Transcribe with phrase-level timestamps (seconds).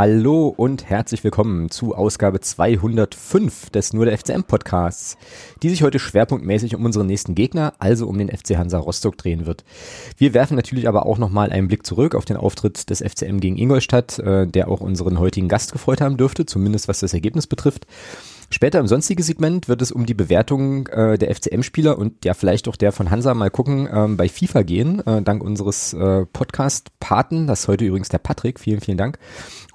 [0.00, 5.18] Hallo und herzlich willkommen zu Ausgabe 205 des Nur der FCM Podcasts,
[5.62, 9.44] die sich heute schwerpunktmäßig um unseren nächsten Gegner, also um den FC Hansa Rostock drehen
[9.44, 9.62] wird.
[10.16, 13.58] Wir werfen natürlich aber auch nochmal einen Blick zurück auf den Auftritt des FCM gegen
[13.58, 17.86] Ingolstadt, äh, der auch unseren heutigen Gast gefreut haben dürfte, zumindest was das Ergebnis betrifft.
[18.52, 22.66] Später im sonstigen Segment wird es um die Bewertung äh, der FCM-Spieler und ja vielleicht
[22.66, 27.46] auch der von Hansa mal gucken ähm, bei FIFA gehen, äh, dank unseres äh, Podcast-Paten,
[27.46, 29.20] das ist heute übrigens der Patrick, vielen, vielen Dank.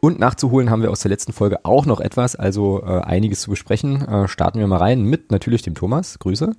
[0.01, 3.49] Und nachzuholen haben wir aus der letzten Folge auch noch etwas, also äh, einiges zu
[3.49, 4.01] besprechen.
[4.01, 6.51] Äh, starten wir mal rein mit natürlich dem Thomas, Grüße.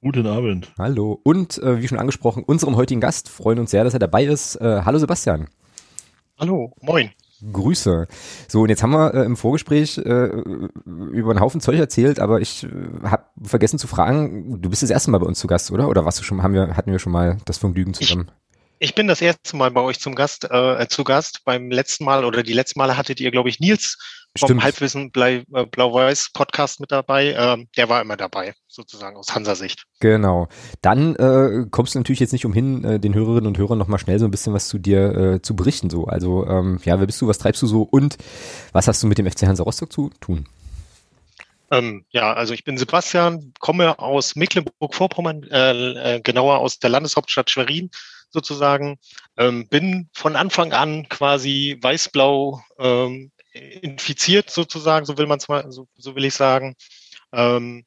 [0.00, 0.72] Guten Abend.
[0.78, 1.20] Hallo.
[1.22, 4.56] Und äh, wie schon angesprochen, unserem heutigen Gast freuen uns sehr, dass er dabei ist.
[4.56, 5.48] Äh, hallo Sebastian.
[6.38, 7.10] Hallo, moin.
[7.52, 8.06] Grüße.
[8.48, 10.26] So, und jetzt haben wir äh, im Vorgespräch äh,
[10.84, 12.68] über einen Haufen Zeug erzählt, aber ich äh,
[13.04, 15.88] habe vergessen zu fragen, du bist das erste Mal bei uns zu Gast, oder?
[15.88, 18.30] Oder warst du schon, haben wir, hatten wir schon mal das Vergnügen zusammen?
[18.78, 21.44] Ich, ich bin das erste Mal bei euch zum Gast, äh, zu Gast.
[21.44, 23.98] Beim letzten Mal oder die letzten Male hattet ihr, glaube ich, Nils
[24.36, 24.62] Stimmt.
[24.62, 27.34] Halbwissen äh, Blau-Weiß Podcast mit dabei.
[27.36, 29.84] Ähm, der war immer dabei, sozusagen aus Hansa-Sicht.
[29.98, 30.48] Genau.
[30.82, 34.20] Dann äh, kommst du natürlich jetzt nicht umhin, äh, den Hörerinnen und Hörern nochmal schnell
[34.20, 35.90] so ein bisschen was zu dir äh, zu berichten.
[35.90, 38.18] So, also ähm, ja, wer bist du, was treibst du so und
[38.72, 40.46] was hast du mit dem FC Hansa Rostock zu tun?
[41.72, 47.50] Ähm, ja, also ich bin Sebastian, komme aus Mecklenburg-Vorpommern, äh, äh, genauer aus der Landeshauptstadt
[47.50, 47.90] Schwerin
[48.30, 48.98] sozusagen.
[49.36, 55.70] Ähm, bin von Anfang an quasi weiß-blau ähm, infiziert sozusagen, so will man es mal,
[55.70, 56.76] so, so will ich sagen.
[57.32, 57.84] Ähm,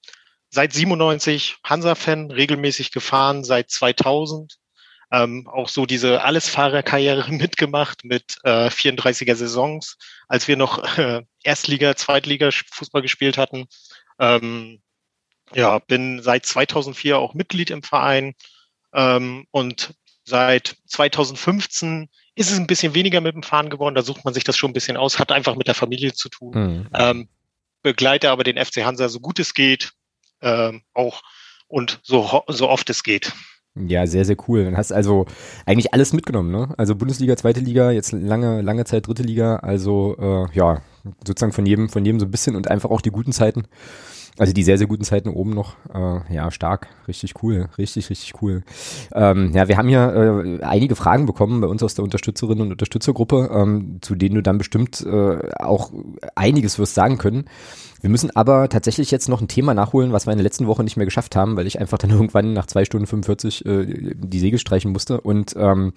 [0.50, 4.58] seit 97 Hansa-Fan, regelmäßig gefahren, seit 2000.
[5.12, 11.96] Ähm, auch so diese Allesfahrerkarriere mitgemacht mit äh, 34er Saisons, als wir noch äh, Erstliga,
[11.96, 13.68] Zweitliga Fußball gespielt hatten.
[14.20, 14.82] Ähm,
[15.54, 18.34] ja, bin seit 2004 auch Mitglied im Verein
[18.94, 19.94] ähm, und
[20.24, 23.96] seit 2015 ist es ein bisschen weniger mit dem Fahren geworden.
[23.96, 26.30] Da sucht man sich das schon ein bisschen aus, hat einfach mit der Familie zu
[26.30, 26.54] tun.
[26.54, 26.88] Hm.
[26.94, 27.30] Ähm,
[27.82, 29.92] begleite aber den FC Hansa so gut es geht,
[30.42, 31.22] ähm, auch
[31.68, 33.34] und so, so oft es geht.
[33.76, 34.66] Ja, sehr, sehr cool.
[34.66, 35.26] Dann hast also
[35.66, 36.74] eigentlich alles mitgenommen, ne?
[36.78, 40.82] Also Bundesliga, zweite Liga, jetzt lange, lange Zeit dritte Liga, also äh, ja,
[41.26, 43.64] sozusagen von jedem, von jedem so ein bisschen und einfach auch die guten Zeiten.
[44.38, 45.76] Also die sehr, sehr guten Zeiten oben noch.
[45.94, 46.88] Äh, ja, stark.
[47.08, 47.70] Richtig cool.
[47.78, 48.64] Richtig, richtig cool.
[49.14, 52.72] Ähm, ja, wir haben hier äh, einige Fragen bekommen bei uns aus der Unterstützerinnen und
[52.72, 55.92] Unterstützergruppe, ähm, zu denen du dann bestimmt äh, auch
[56.36, 57.46] einiges wirst sagen können.
[58.04, 60.84] Wir müssen aber tatsächlich jetzt noch ein Thema nachholen, was wir in der letzten Woche
[60.84, 64.40] nicht mehr geschafft haben, weil ich einfach dann irgendwann nach zwei Stunden 45 äh, die
[64.40, 65.22] Segel streichen musste.
[65.22, 65.94] Und ähm,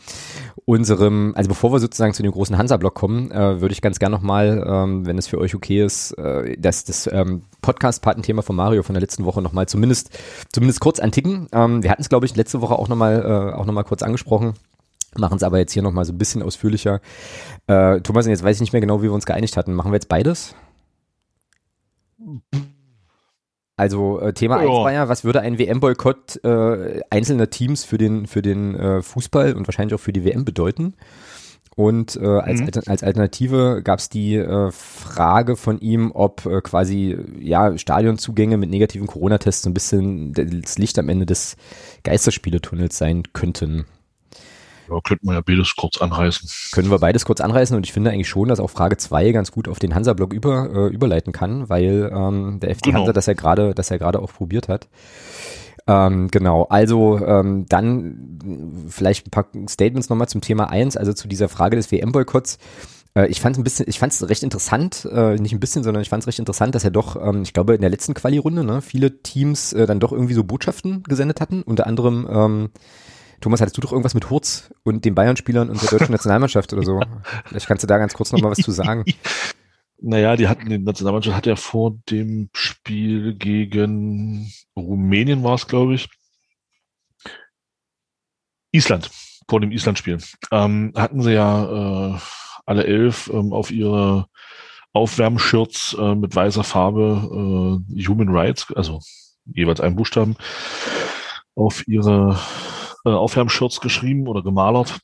[0.65, 4.13] unserem, also bevor wir sozusagen zu dem großen Hansa-Block kommen, äh, würde ich ganz gern
[4.13, 8.85] nochmal, ähm, wenn es für euch okay ist, äh, das, das ähm, Podcast-Patenthema von Mario
[8.85, 10.17] von der letzten Woche nochmal zumindest,
[10.53, 11.49] zumindest kurz anticken.
[11.53, 14.03] Ähm, wir hatten es, glaube ich, letzte Woche auch nochmal äh, auch noch mal kurz
[14.05, 14.55] angesprochen.
[15.17, 17.01] Machen es aber jetzt hier nochmal so ein bisschen ausführlicher.
[17.67, 19.75] Äh, Thomas, jetzt weiß ich nicht mehr genau, wie wir uns geeinigt hatten.
[19.75, 20.55] Machen wir jetzt beides?
[23.77, 24.69] Also äh, Thema Ja.
[24.69, 29.03] 1 war ja, was würde ein WM-Boykott äh, einzelner Teams für den, für den äh,
[29.03, 30.95] Fußball und wahrscheinlich auch für die WM bedeuten?
[31.79, 32.71] Und äh, als, Mhm.
[32.87, 38.71] Als Alternative gab es die äh, Frage von ihm, ob äh, quasi ja Stadionzugänge mit
[38.71, 41.57] negativen Corona-Tests so ein bisschen das Licht am Ende des
[42.03, 43.85] Geisterspieletunnels sein könnten.
[44.89, 46.49] Ja, könnte man ja beides kurz anreißen.
[46.73, 49.51] Können wir beides kurz anreißen und ich finde eigentlich schon, dass auch Frage 2 ganz
[49.51, 53.01] gut auf den Hansa-Block über, äh, überleiten kann, weil ähm, der FC Genau.
[53.01, 54.89] Hansa das ja gerade, das er gerade auch probiert hat.
[55.89, 61.29] Ähm, genau, also ähm, dann vielleicht ein paar Statements nochmal zum Thema 1, also zu
[61.29, 62.59] dieser Frage des WM-Boykotts.
[63.15, 66.03] Äh, ich fand ein bisschen, ich fand es recht interessant, äh, nicht ein bisschen, sondern
[66.03, 68.65] ich fand es recht interessant, dass er doch, ähm, ich glaube in der letzten Quali-Runde,
[68.65, 72.71] ne, viele Teams äh, dann doch irgendwie so Botschaften gesendet hatten, unter anderem ähm,
[73.41, 76.83] Thomas, hattest du doch irgendwas mit Hurz und den Bayern-Spielern und der deutschen Nationalmannschaft oder
[76.83, 77.01] so?
[77.45, 79.05] Vielleicht kannst du da ganz kurz nochmal was zu sagen.
[80.09, 85.97] Naja, die hatten, die Nationalmannschaft hat ja vor dem Spiel gegen Rumänien war es, glaube
[85.97, 86.09] ich.
[88.71, 89.11] Island,
[89.49, 90.19] vor dem Island-Spiel.
[90.53, 92.19] Ähm, hatten sie ja äh,
[92.67, 94.29] alle elf ähm, auf ihre
[94.93, 99.01] Aufwärmshirts äh, mit weißer Farbe äh, Human Rights, also
[99.45, 100.37] jeweils einen Buchstaben,
[101.57, 102.39] auf ihre
[103.05, 105.01] äh, Aufwärmshirts geschrieben oder gemalert.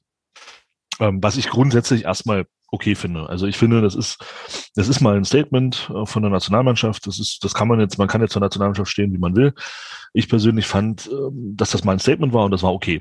[1.00, 3.28] Ähm, was ich grundsätzlich erstmal okay finde.
[3.28, 4.18] Also ich finde, das ist,
[4.74, 7.06] das ist mal ein Statement äh, von der Nationalmannschaft.
[7.06, 9.52] Das ist, das kann man jetzt, man kann jetzt zur Nationalmannschaft stehen, wie man will.
[10.14, 13.00] Ich persönlich fand, ähm, dass das mal ein Statement war und das war okay.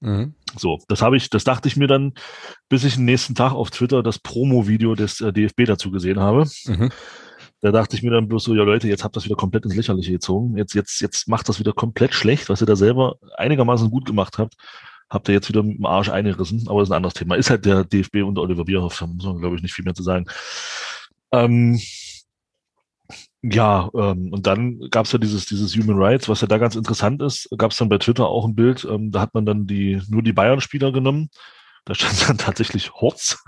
[0.00, 0.34] Mhm.
[0.56, 2.12] So, das habe ich, das dachte ich mir dann,
[2.68, 6.46] bis ich den nächsten Tag auf Twitter das Promo-Video des äh, DFB dazu gesehen habe.
[6.66, 6.90] Mhm.
[7.62, 9.64] Da dachte ich mir dann bloß so, ja Leute, jetzt habt ihr das wieder komplett
[9.64, 10.58] ins Lächerliche gezogen.
[10.58, 14.36] Jetzt, jetzt, jetzt macht das wieder komplett schlecht, was ihr da selber einigermaßen gut gemacht
[14.36, 14.54] habt.
[15.08, 17.36] Habt ihr jetzt wieder mit dem Arsch eingerissen, aber das ist ein anderes Thema.
[17.36, 19.94] Ist halt der DFB unter Oliver Bierhoff, da muss man, glaube ich, nicht viel mehr
[19.94, 20.26] zu sagen.
[21.32, 21.80] Ähm,
[23.42, 26.74] ja, ähm, und dann gab es ja dieses, dieses Human Rights, was ja da ganz
[26.74, 29.66] interessant ist, gab es dann bei Twitter auch ein Bild, ähm, da hat man dann
[29.66, 31.30] die nur die Bayern-Spieler genommen.
[31.84, 33.38] Da stand dann tatsächlich Horz.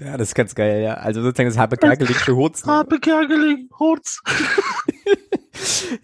[0.00, 0.94] Ja, das ist ganz geil, ja.
[0.94, 2.64] Also sozusagen das Habe Kerkeling für Horz.
[2.64, 2.72] Ne?
[2.72, 4.22] Habe Kerkeling, Horz.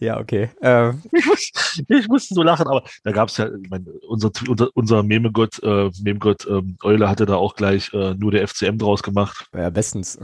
[0.01, 0.51] ja, okay.
[0.63, 1.03] Ähm.
[1.13, 1.53] Ich, muss,
[1.89, 5.63] ich musste so lachen, aber da gab es ja, ich meine, unser, unser, unser Memegott,
[5.63, 9.47] äh, Memegott ähm, Eule hatte da auch gleich äh, nur der FCM draus gemacht.
[9.55, 10.19] Ja, bestens.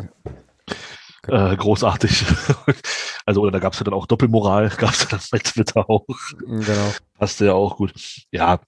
[1.26, 2.24] Äh, großartig.
[3.26, 5.88] also, oder da gab es ja dann auch Doppelmoral, gab es ja dann bei Twitter
[5.88, 6.06] auch.
[6.38, 6.94] Genau.
[7.18, 7.92] Passte ja auch gut.
[8.30, 8.60] Ja,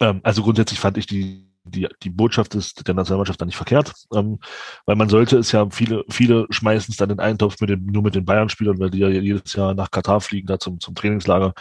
[0.00, 3.92] ähm, also grundsätzlich fand ich die, die, die Botschaft ist der Nationalmannschaft dann nicht verkehrt,
[4.14, 4.38] ähm,
[4.86, 7.86] weil man sollte es ja, viele, viele schmeißen es dann in einen Topf mit dem,
[7.86, 10.94] nur mit den Bayern-Spielern, weil die ja jedes Jahr nach Katar fliegen, da zum, zum
[10.94, 11.54] Trainingslager.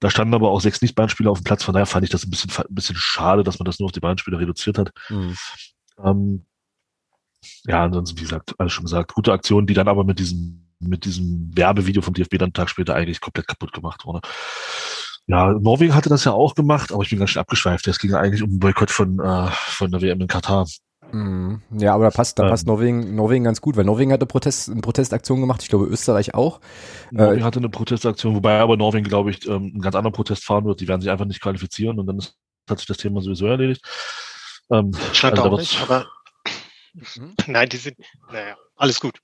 [0.00, 2.30] Da standen aber auch sechs Nicht-Bayern-Spieler auf dem Platz, von daher fand ich das ein
[2.30, 4.90] bisschen, ein bisschen schade, dass man das nur auf die Bayern-Spieler reduziert hat.
[5.08, 5.36] Mhm.
[6.02, 6.46] Ähm,
[7.66, 11.04] ja, ansonsten, wie gesagt, alles schon gesagt, gute Aktion, die dann aber mit diesem, mit
[11.04, 14.20] diesem Werbevideo vom DFB dann einen Tag später eigentlich komplett kaputt gemacht wurde.
[15.30, 17.86] Ja, Norwegen hatte das ja auch gemacht, aber ich bin ganz schön abgeschweift.
[17.86, 20.66] Es ging eigentlich um einen Boykott von, äh, von der WM in Katar.
[21.12, 21.62] Mhm.
[21.70, 24.70] Ja, aber da passt, da passt ähm, Norwegen, Norwegen ganz gut, weil Norwegen hatte Protest,
[24.70, 26.60] eine Protestaktion gemacht, ich glaube Österreich auch.
[27.12, 30.44] Norwegen äh, hatte eine Protestaktion, wobei aber Norwegen, glaube ich, ähm, einen ganz anderen Protest
[30.44, 30.80] fahren wird.
[30.80, 32.36] Die werden sich einfach nicht qualifizieren und dann ist,
[32.68, 33.82] hat sich das Thema sowieso erledigt.
[34.72, 36.06] Ähm, Scheint also auch nicht, aber
[36.92, 37.34] Mhm.
[37.46, 37.98] Nein, die sind,
[38.30, 39.20] naja, alles gut.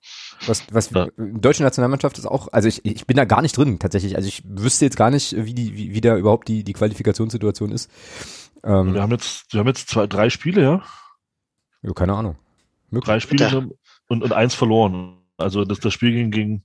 [0.46, 1.08] Was, was ja.
[1.16, 4.16] deutsche Nationalmannschaft ist auch, also ich, ich bin da gar nicht drin tatsächlich.
[4.16, 7.72] Also ich wüsste jetzt gar nicht, wie die, wie, wie da überhaupt die, die Qualifikationssituation
[7.72, 7.90] ist.
[8.62, 10.82] Ähm, wir haben jetzt, wir haben jetzt zwei, drei Spiele, ja?
[11.82, 12.36] Ja, keine Ahnung.
[12.90, 13.06] Möglich.
[13.06, 13.70] Drei Spiele
[14.08, 15.22] und, und eins verloren.
[15.38, 16.64] Also das, das Spiel ging gegen,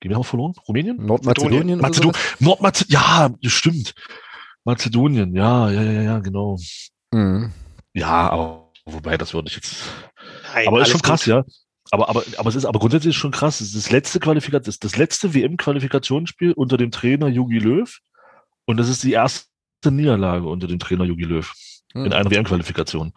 [0.00, 0.54] gegen haben wir verloren?
[0.66, 0.96] Rumänien?
[1.04, 1.80] Nordmazedonien?
[1.80, 2.20] Mazedonien.
[2.40, 3.94] Nordmazedonien, ja, stimmt.
[4.64, 6.58] Mazedonien, ja, ja, ja, ja, genau.
[7.12, 7.52] Mhm.
[7.94, 9.76] Ja, aber wobei, das würde ich jetzt,
[10.54, 11.28] Nein, aber ist schon krass, gut.
[11.28, 11.44] ja.
[11.90, 13.60] Aber, aber, aber es ist aber grundsätzlich schon krass.
[13.60, 17.98] Es ist das letzte Qualifikation, das, das letzte WM-Qualifikationsspiel unter dem Trainer Jogi Löw.
[18.66, 19.48] Und das ist die erste
[19.90, 21.52] Niederlage unter dem Trainer Jogi Löw
[21.92, 22.06] hm.
[22.06, 23.12] in einer WM-Qualifikation.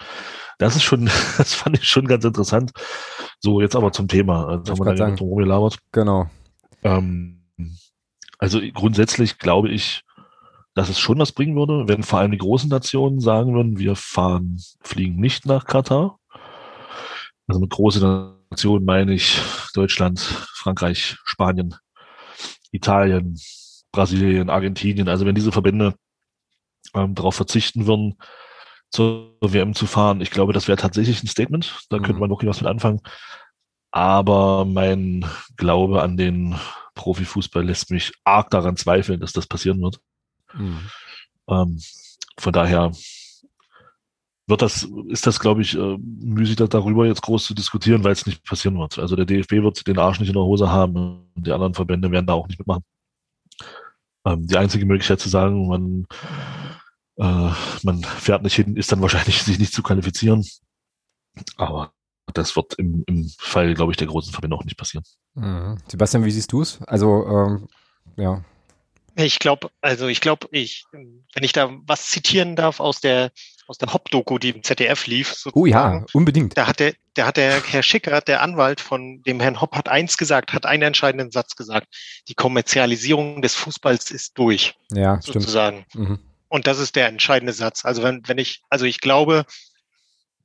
[0.57, 1.06] Das ist schon,
[1.38, 2.71] das fand ich schon ganz interessant.
[3.39, 4.56] So, jetzt aber zum Thema.
[4.56, 5.77] Jetzt haben wir drum gelabert.
[5.91, 6.29] Genau.
[6.83, 7.44] Ähm,
[8.38, 10.03] also grundsätzlich glaube ich,
[10.73, 13.95] dass es schon was bringen würde, wenn vor allem die großen Nationen sagen würden, wir
[13.95, 16.18] fahren, fliegen nicht nach Katar,
[17.47, 19.39] also mit großen Nationen meine ich
[19.74, 21.75] Deutschland, Frankreich, Spanien,
[22.71, 23.39] Italien,
[23.94, 25.07] Brasilien, Argentinien.
[25.07, 25.95] Also wenn diese Verbände
[26.94, 28.18] ähm, darauf verzichten würden,
[28.89, 31.80] zur WM zu fahren, ich glaube, das wäre tatsächlich ein Statement.
[31.89, 32.03] Da mhm.
[32.03, 33.00] könnte man wirklich was mit anfangen.
[33.92, 35.25] Aber mein
[35.56, 36.56] Glaube an den
[36.95, 40.00] Profifußball lässt mich arg daran zweifeln, dass das passieren wird.
[40.54, 40.89] Mhm.
[41.47, 41.81] Ähm,
[42.38, 42.92] von daher
[44.51, 48.27] wird das, ist das, glaube ich, äh, müßig darüber jetzt groß zu diskutieren, weil es
[48.27, 49.00] nicht passieren wird.
[49.00, 52.11] Also der DFB wird den Arsch nicht in der Hose haben und die anderen Verbände
[52.11, 52.83] werden da auch nicht mitmachen.
[54.25, 56.06] Ähm, die einzige Möglichkeit zu sagen, man,
[57.18, 60.45] äh, man fährt nicht hin, ist dann wahrscheinlich, sich nicht zu qualifizieren.
[61.57, 61.94] Aber
[62.33, 65.04] das wird im, im Fall, glaube ich, der großen Verbände auch nicht passieren.
[65.33, 65.78] Mhm.
[65.87, 66.80] Sebastian, wie siehst du es?
[66.83, 67.68] Also, ähm,
[68.18, 68.44] ja.
[69.16, 73.31] Ich glaube, also ich glaube, ich, wenn ich da was zitieren darf aus der
[73.71, 75.30] aus der Hop-Doku, die im ZDF lief.
[75.30, 75.59] Sozusagen.
[75.59, 76.57] Oh ja, unbedingt.
[76.57, 79.87] Da hat der, der hat der Herr Schickert, der Anwalt von dem Herrn Hopp, hat
[79.87, 81.87] eins gesagt, hat einen entscheidenden Satz gesagt.
[82.28, 84.75] Die Kommerzialisierung des Fußballs ist durch.
[84.92, 85.85] Ja, sozusagen.
[85.90, 86.09] stimmt.
[86.09, 86.19] Mhm.
[86.49, 87.85] Und das ist der entscheidende Satz.
[87.85, 89.45] Also wenn, wenn ich, also ich glaube,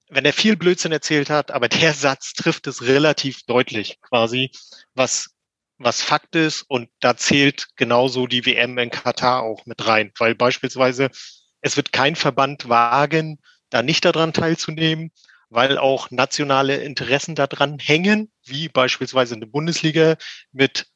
[0.08, 4.52] wenn er viel Blödsinn erzählt hat, aber der Satz trifft es relativ deutlich quasi,
[4.94, 5.30] was
[5.78, 10.34] was Fakt ist und da zählt genauso die WM in Katar auch mit rein, weil
[10.34, 11.10] beispielsweise
[11.66, 15.10] es wird kein Verband wagen, da nicht daran teilzunehmen,
[15.50, 20.16] weil auch nationale Interessen daran hängen, wie beispielsweise eine Bundesliga
[20.52, 20.86] mit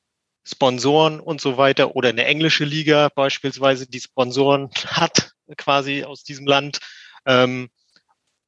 [0.44, 6.46] Sponsoren und so weiter oder eine englische Liga beispielsweise, die Sponsoren hat quasi aus diesem
[6.46, 6.78] Land.
[7.26, 7.68] Ähm,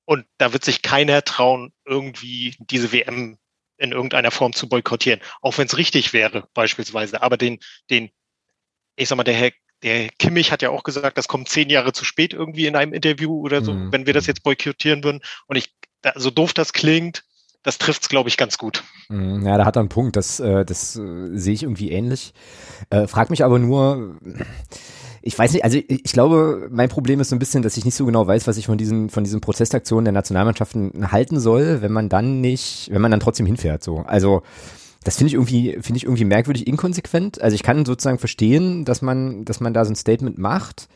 [0.05, 3.38] und da wird sich keiner trauen, irgendwie diese WM
[3.79, 7.21] in irgendeiner Form zu boykottieren, auch wenn es richtig wäre beispielsweise.
[7.23, 7.59] Aber den,
[7.91, 8.11] den,
[8.95, 9.50] ich sag mal, der Herr
[9.83, 12.93] der Kimmich hat ja auch gesagt, das kommt zehn Jahre zu spät irgendwie in einem
[12.93, 13.93] Interview oder so, mhm.
[13.93, 15.21] wenn wir das jetzt boykottieren würden.
[15.47, 15.75] Und ich,
[16.15, 17.25] so doof das klingt,
[17.62, 18.83] das trifft's, glaube ich, ganz gut.
[19.09, 19.47] Mhm.
[19.47, 20.17] Ja, da hat er einen Punkt.
[20.17, 22.33] Das, äh, das äh, sehe ich irgendwie ähnlich.
[22.91, 24.19] Äh, frag mich aber nur,
[25.23, 27.85] ich weiß nicht, also ich, ich glaube, mein Problem ist so ein bisschen, dass ich
[27.85, 31.83] nicht so genau weiß, was ich von diesen, von diesen Protestaktionen der Nationalmannschaften halten soll,
[31.83, 33.85] wenn man dann nicht, wenn man dann trotzdem hinfährt.
[33.85, 34.43] So, also
[35.05, 37.41] das finde ich irgendwie, finde ich irgendwie merkwürdig inkonsequent.
[37.41, 40.89] Also ich kann sozusagen verstehen, dass man, dass man da so ein Statement macht.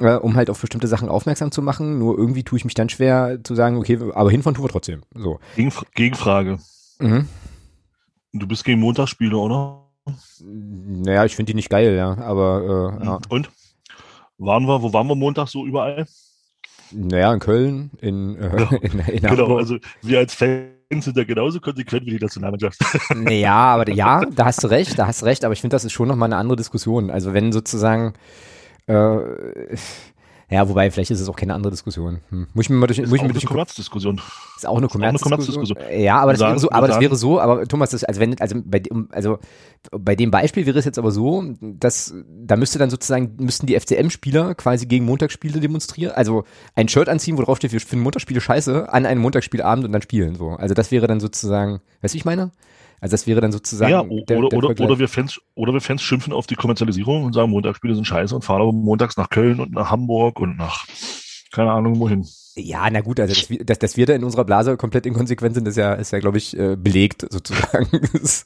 [0.00, 1.98] äh, um halt auf bestimmte Sachen aufmerksam zu machen.
[2.00, 5.02] Nur irgendwie tue ich mich dann schwer zu sagen, okay, aber hinfahren tun wir trotzdem.
[5.14, 5.38] So.
[5.54, 6.58] Gegenf Gegenfrage.
[6.98, 7.28] Mhm.
[8.32, 9.84] Du bist gegen Montagsspiele, oder?
[10.42, 13.18] Naja, ich finde die nicht geil, ja, aber äh, ja.
[13.28, 13.50] Und?
[14.38, 16.06] Waren wir, wo waren wir Montag so überall?
[16.90, 18.70] Naja, in Köln, in, äh, Genau.
[18.82, 19.58] in, in Genau, Hamburg.
[19.60, 22.78] also wir als Fans sind ja genauso konsequent wie die Nationalmannschaft.
[23.30, 25.84] Ja, aber ja, da hast du recht, da hast du recht, aber ich finde, das
[25.84, 27.10] ist schon nochmal eine andere Diskussion.
[27.10, 28.14] Also wenn sozusagen,
[28.86, 29.16] äh,
[30.50, 32.20] ja, wobei, vielleicht ist es auch keine andere Diskussion.
[32.28, 32.46] Hm.
[32.54, 34.20] Muss ich mir mal durch, Das muss ist ich auch mir eine durch, Kommerzdiskussion.
[34.56, 35.78] ist auch eine Kommerzdiskussion.
[35.96, 38.04] Ja, aber das Wir wäre so, sagen- aber das sagen- wäre so, aber Thomas, das,
[38.04, 39.38] also wenn, also bei, also
[39.92, 43.78] bei dem Beispiel wäre es jetzt aber so, dass da müsste dann sozusagen, müssten die
[43.78, 48.40] FCM-Spieler quasi gegen Montagsspiele demonstrieren, also ein Shirt anziehen, wo drauf steht, wir finden Montagsspiele
[48.40, 50.50] scheiße, an einem Montagsspielabend und dann spielen, so.
[50.50, 52.50] Also das wäre dann sozusagen, weißt du, ich meine?
[53.00, 54.88] Also das wäre dann sozusagen ja, o- der- oder, der oder, Vergleich.
[54.88, 58.34] oder, wir Fans, oder wir Fans schimpfen auf die Kommerzialisierung und sagen, Montagsspiele sind scheiße
[58.34, 60.86] und fahren aber montags nach Köln und nach Hamburg und nach
[61.52, 62.26] keine Ahnung wohin.
[62.56, 65.54] Ja, na gut, also dass, wir- dass, dass wir da in unserer Blase komplett inkonsequent
[65.56, 67.88] sind, ist ja, ist ja, glaube ich, äh, belegt sozusagen.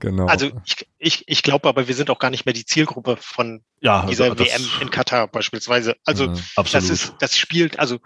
[0.00, 0.26] Genau.
[0.26, 3.62] Also ich, ich, ich glaube aber, wir sind auch gar nicht mehr die Zielgruppe von
[3.80, 5.96] Ja, dieser das- WM in Katar beispielsweise.
[6.04, 6.38] Also Mhm.
[6.56, 6.74] absolut.
[6.74, 7.98] das ist, das spielt, also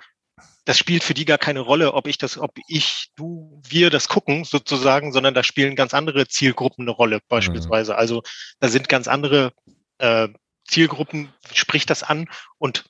[0.67, 4.07] das spielt für die gar keine Rolle, ob ich das, ob ich, du, wir das
[4.09, 7.97] gucken sozusagen, sondern da spielen ganz andere Zielgruppen eine Rolle beispielsweise.
[7.97, 8.23] Also
[8.61, 9.53] da sind ganz andere
[9.99, 10.29] äh,
[10.69, 12.29] Zielgruppen, spricht das an
[12.59, 12.85] und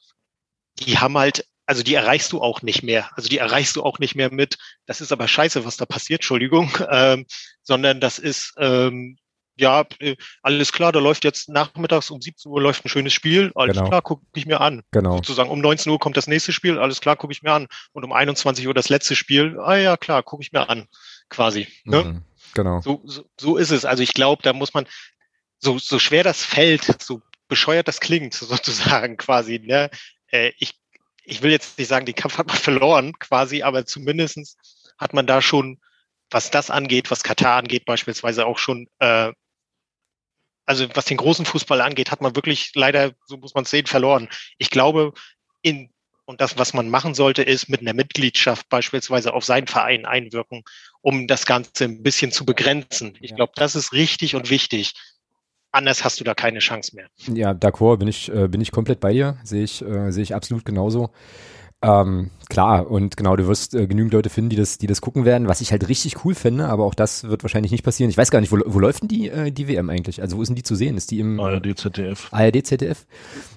[0.80, 3.08] die haben halt, also die erreichst du auch nicht mehr.
[3.16, 6.18] Also die erreichst du auch nicht mehr mit, das ist aber scheiße, was da passiert,
[6.18, 7.26] Entschuldigung, ähm,
[7.62, 9.16] sondern das ist, ähm,
[9.54, 13.52] ja, äh, alles klar, da läuft jetzt nachmittags um 17 Uhr läuft ein schönes Spiel,
[13.54, 13.88] alles Genau.
[13.88, 15.14] klar, gucke ich mir an genau.
[15.14, 17.68] sozusagen um 19 Uhr kommt das nächste Spiel, alles klar, gucke ich mir an.
[17.92, 20.88] Und um 21 Uhr das letzte Spiel, ah ja, klar, gucke ich mir an,
[21.28, 21.68] quasi.
[21.84, 22.02] Ne?
[22.02, 22.22] Mhm.
[22.54, 22.80] Genau.
[22.80, 23.84] So, so, so ist es.
[23.84, 24.86] Also ich glaube, da muss man,
[25.60, 29.88] so, so schwer das fällt, so bescheuert das klingt, sozusagen quasi, ne?
[30.32, 30.79] Äh, ich,
[31.30, 34.56] ich will jetzt nicht sagen, den Kampf hat man verloren, quasi, aber zumindestens
[34.98, 35.78] hat man da schon,
[36.30, 39.32] was das angeht, was Katar angeht, beispielsweise auch schon, äh,
[40.66, 43.86] also was den großen Fußball angeht, hat man wirklich leider, so muss man es sehen,
[43.86, 44.28] verloren.
[44.58, 45.12] Ich glaube,
[45.62, 45.90] in
[46.26, 50.62] und das, was man machen sollte, ist mit einer Mitgliedschaft beispielsweise auf seinen Verein einwirken,
[51.00, 53.18] um das Ganze ein bisschen zu begrenzen.
[53.20, 54.92] Ich glaube, das ist richtig und wichtig.
[55.72, 57.06] Anders hast du da keine Chance mehr.
[57.32, 59.38] Ja, d'accord, bin ich, äh, bin ich komplett bei dir.
[59.44, 61.10] Sehe ich, äh, sehe ich absolut genauso.
[61.82, 65.24] Ähm, klar, und genau, du wirst äh, genügend Leute finden, die das, die das gucken
[65.24, 68.10] werden, was ich halt richtig cool finde, aber auch das wird wahrscheinlich nicht passieren.
[68.10, 70.20] Ich weiß gar nicht, wo, wo läuft denn die, äh, die WM eigentlich?
[70.20, 70.98] Also wo ist denn die zu sehen?
[70.98, 72.28] Ist die im ARD, ZDF.
[72.32, 73.06] ARD, ZDF?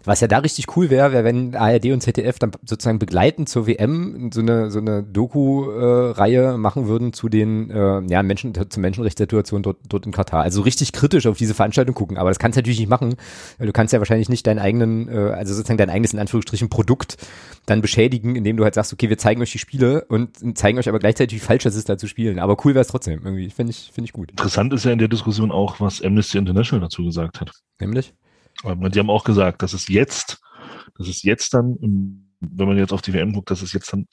[0.06, 3.68] Was ja da richtig cool wäre, wäre, wenn ARD und ZDF dann sozusagen begleitend zur
[3.68, 9.64] WM so eine, so eine Doku-Reihe machen würden zu den, äh, ja, Menschen, zur Menschenrechtssituation
[9.64, 10.44] dort, dort in Katar.
[10.44, 13.16] Also richtig kritisch auf diese Veranstaltung gucken, aber das kannst du natürlich nicht machen,
[13.58, 16.70] weil du kannst ja wahrscheinlich nicht deinen eigenen, äh, also sozusagen dein eigenes, in Anführungsstrichen,
[16.70, 17.18] Produkt
[17.66, 20.90] dann beschädigen, indem du halt sagst, okay, wir zeigen euch die Spiele und zeigen euch
[20.90, 22.40] aber gleichzeitig, wie falsch das ist, da zu spielen.
[22.40, 23.50] Aber cool wäre es trotzdem irgendwie.
[23.50, 24.32] Finde ich, finde ich gut.
[24.32, 27.52] Interessant ist ja in der Diskussion auch, was Amnesty International dazu gesagt hat.
[27.80, 28.14] Nämlich?
[28.64, 30.40] Die haben auch gesagt, dass es jetzt,
[30.98, 33.92] dass es jetzt dann, ähm, wenn man jetzt auf die WM guckt, dass es jetzt
[33.92, 34.06] dann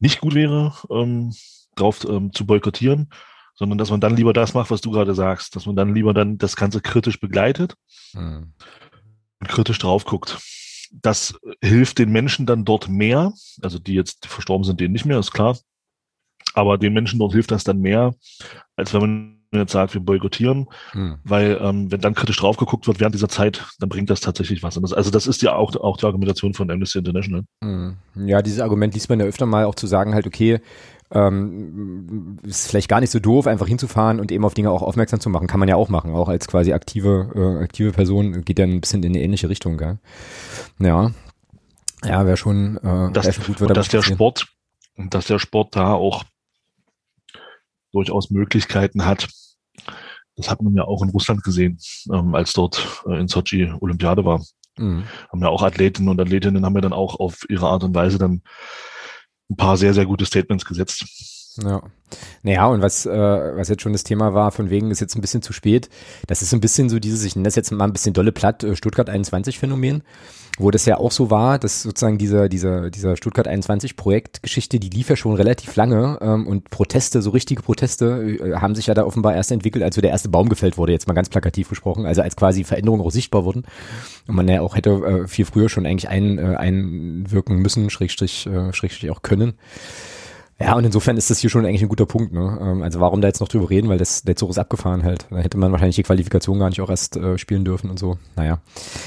[0.00, 1.32] nicht gut wäre, ähm,
[1.76, 3.08] drauf ähm, zu boykottieren,
[3.54, 6.14] sondern dass man dann lieber das macht, was du gerade sagst, dass man dann lieber
[6.14, 7.74] dann das Ganze kritisch begleitet
[8.12, 8.52] Hm.
[9.40, 10.38] und kritisch drauf guckt.
[10.92, 15.18] Das hilft den Menschen dann dort mehr, also die jetzt verstorben sind, denen nicht mehr,
[15.18, 15.58] ist klar.
[16.54, 18.14] Aber den Menschen dort hilft das dann mehr,
[18.76, 21.18] als wenn man jetzt sagt, wir boykottieren, Hm.
[21.24, 24.62] weil ähm, wenn dann kritisch drauf geguckt wird während dieser Zeit, dann bringt das tatsächlich
[24.62, 24.74] was.
[24.74, 27.44] Das, also das ist ja auch, auch die Argumentation von Amnesty International.
[27.62, 27.96] Hm.
[28.14, 30.60] Ja, dieses Argument liest man ja öfter mal auch zu sagen halt, okay,
[31.10, 35.20] ähm, ist vielleicht gar nicht so doof, einfach hinzufahren und eben auf Dinge auch aufmerksam
[35.20, 35.46] zu machen.
[35.46, 38.80] Kann man ja auch machen, auch als quasi aktive, äh, aktive Person geht ja ein
[38.80, 39.98] bisschen in eine ähnliche Richtung, gell?
[40.78, 41.12] Ja.
[42.04, 44.02] Ja, wäre schon, äh, Das- wär schon gut, aber dass der.
[44.02, 44.46] Sport,
[44.96, 46.24] dass der Sport da auch
[47.92, 49.28] durchaus Möglichkeiten hat.
[50.36, 51.78] Das hat man ja auch in Russland gesehen,
[52.12, 54.44] ähm, als dort äh, in Sochi Olympiade war.
[54.76, 55.04] Mhm.
[55.32, 58.18] Haben ja auch Athletinnen und Athletinnen haben ja dann auch auf ihre Art und Weise
[58.18, 58.42] dann
[59.50, 61.37] ein paar sehr, sehr gute Statements gesetzt.
[61.62, 61.82] Ja.
[62.42, 65.20] Naja, und was, äh, was jetzt schon das Thema war, von wegen ist jetzt ein
[65.20, 65.90] bisschen zu spät,
[66.26, 68.64] das ist ein bisschen so dieses, ich nenne das jetzt mal ein bisschen dolle platt,
[68.64, 70.02] äh, Stuttgart 21 Phänomen,
[70.58, 74.88] wo das ja auch so war, dass sozusagen dieser, dieser, dieser Stuttgart 21 Projektgeschichte, die
[74.88, 78.94] lief ja schon relativ lange ähm, und Proteste, so richtige Proteste, äh, haben sich ja
[78.94, 81.68] da offenbar erst entwickelt, als so der erste Baum gefällt wurde, jetzt mal ganz plakativ
[81.68, 83.64] gesprochen, also als quasi Veränderungen auch sichtbar wurden
[84.26, 88.46] und man ja auch hätte äh, viel früher schon eigentlich ein, äh, einwirken müssen, Schrägstrich,
[88.46, 89.54] äh, Schrägstrich auch können.
[90.60, 92.32] Ja, und insofern ist das hier schon eigentlich ein guter Punkt.
[92.32, 92.58] Ne?
[92.60, 95.26] Ähm, also warum da jetzt noch drüber reden, weil das, der Zug ist abgefahren halt.
[95.30, 98.18] Da hätte man wahrscheinlich die Qualifikation gar nicht auch erst äh, spielen dürfen und so.
[98.34, 98.58] Naja.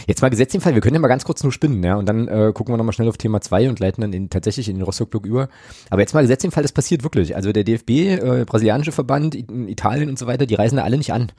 [0.08, 2.08] Jetzt mal gesetzt den Fall, wir können ja mal ganz kurz nur spinnen, ja, und
[2.08, 4.78] dann äh, gucken wir nochmal schnell auf Thema zwei und leiten dann in, tatsächlich in
[4.78, 5.50] den Rostock-Block über.
[5.90, 7.36] Aber jetzt mal gesetzt den Fall, das passiert wirklich.
[7.36, 11.12] Also der DFB, äh, brasilianische Verband, Italien und so weiter, die reisen da alle nicht
[11.12, 11.34] an.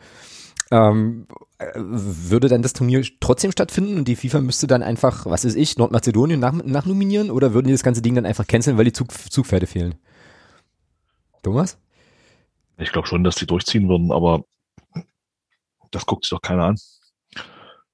[0.72, 1.26] Ähm,
[1.58, 5.54] äh, würde dann das Turnier trotzdem stattfinden und die FIFA müsste dann einfach, was ist
[5.54, 8.92] ich, Nordmazedonien nach, nachnominieren oder würden die das ganze Ding dann einfach canceln, weil die
[8.92, 9.96] Zug, Zugpferde fehlen?
[11.42, 11.76] Thomas?
[12.78, 14.44] Ich glaube schon, dass die durchziehen würden, aber
[15.90, 16.78] das guckt sich doch keiner an.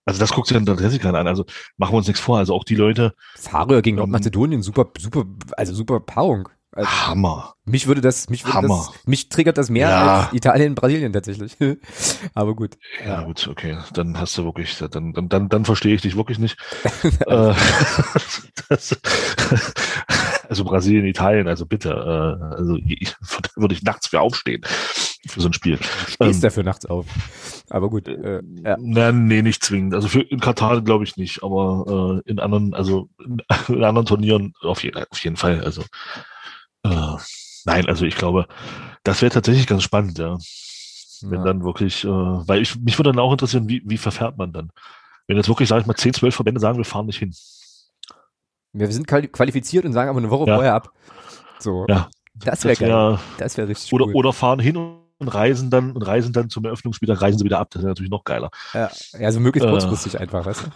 [0.05, 1.27] Also das guckt sich dann tatsächlich keiner an.
[1.27, 1.45] Also
[1.79, 2.39] machen wir uns nichts vor.
[2.39, 3.13] Also auch die Leute.
[3.35, 5.25] Färöer gegen Nordmazedonien, super, super,
[5.57, 6.49] also super Paarung.
[6.73, 7.55] Also Hammer.
[7.65, 8.89] Mich würde das, mich würde Hammer.
[8.93, 10.21] das, mich triggert das mehr ja.
[10.21, 11.57] als Italien, Brasilien tatsächlich.
[12.35, 12.77] Aber gut.
[13.05, 13.79] Ja, gut, okay.
[13.95, 16.57] Dann hast du wirklich, dann, dann, dann, dann verstehe ich dich wirklich nicht.
[17.27, 17.55] Äh,
[18.69, 18.97] das,
[20.49, 23.15] also Brasilien, Italien, also bitte, äh, also ich,
[23.57, 24.63] würde ich nachts für aufstehen
[25.27, 25.77] für so ein Spiel.
[25.77, 27.07] Du stehst ähm, dafür nachts auf.
[27.71, 28.09] Aber gut.
[28.09, 28.77] Äh, ja.
[28.79, 29.95] Na, nee, nicht zwingend.
[29.95, 34.07] Also für in Katar glaube ich nicht, aber äh, in anderen, also in, in anderen
[34.07, 35.63] Turnieren auf, je, auf jeden Fall.
[35.65, 35.83] Also
[36.93, 37.17] äh,
[37.65, 38.47] nein, also ich glaube,
[39.05, 40.37] das wäre tatsächlich ganz spannend, ja.
[41.21, 41.45] Wenn ja.
[41.45, 44.71] dann wirklich, äh, weil ich, mich würde dann auch interessieren, wie, wie verfährt man dann?
[45.27, 47.35] Wenn jetzt wirklich, sag ich mal, 10, 12 Verbände sagen, wir fahren nicht hin.
[48.73, 50.55] Wir sind qualifiziert und sagen aber eine Woche ja.
[50.55, 50.93] vorher ab.
[51.59, 51.87] So.
[51.89, 52.09] Ja.
[52.35, 53.19] Das wäre wär, geil.
[53.39, 54.15] Das wäre richtig oder, cool.
[54.15, 57.59] Oder fahren hin und reisen dann und reisen dann zum Eröffnungsspiel, dann reisen sie wieder
[57.59, 57.71] ab.
[57.71, 58.51] Das wäre natürlich noch geiler.
[58.73, 59.71] Ja, also möglichst äh.
[59.71, 60.71] kurzfristig äh, einfach, weißt du?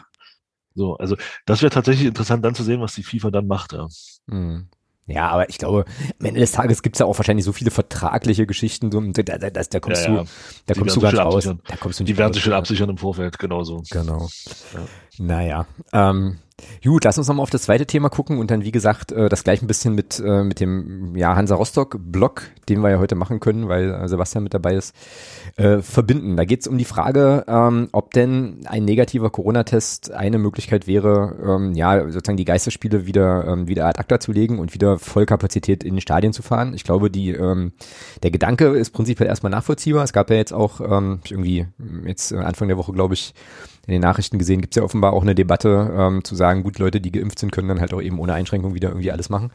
[0.74, 3.86] So, also das wäre tatsächlich interessant dann zu sehen, was die FIFA dann macht, ja.
[4.28, 4.68] Hm.
[5.12, 5.84] Ja, aber ich glaube,
[6.18, 9.62] am Ende des Tages gibt's ja auch wahrscheinlich so viele vertragliche Geschichten, da, da, da,
[9.62, 10.22] da kommst ja, ja.
[10.22, 10.28] du,
[10.66, 11.44] da kommst du gar nicht raus.
[11.44, 13.82] Da kommst du nicht die werden sich schon absichern im Vorfeld, genauso.
[13.90, 14.28] Genau.
[14.74, 14.80] Ja.
[15.18, 15.66] Naja.
[15.92, 16.38] Ähm,
[16.84, 19.44] Gut, lass uns nochmal auf das zweite Thema gucken und dann, wie gesagt, äh, das
[19.44, 23.40] gleich ein bisschen mit, äh, mit dem ja, Hansa Rostock-Blog, den wir ja heute machen
[23.40, 24.94] können, weil äh, Sebastian mit dabei ist,
[25.56, 26.36] äh, verbinden.
[26.36, 31.36] Da geht es um die Frage, ähm, ob denn ein negativer Corona-Test eine Möglichkeit wäre,
[31.44, 35.84] ähm, ja, sozusagen die Geisterspiele wieder, ähm, wieder ad acta zu legen und wieder Vollkapazität
[35.84, 36.74] in den Stadien zu fahren.
[36.74, 37.72] Ich glaube, die, ähm,
[38.22, 40.04] der Gedanke ist prinzipiell erstmal nachvollziehbar.
[40.04, 41.66] Es gab ja jetzt auch ähm, irgendwie
[42.06, 43.34] jetzt Anfang der Woche, glaube ich,
[43.86, 46.78] in den Nachrichten gesehen, gibt es ja offenbar auch eine Debatte, ähm, zu sagen, gut,
[46.78, 49.50] Leute, die geimpft sind, können dann halt auch eben ohne Einschränkung wieder irgendwie alles machen.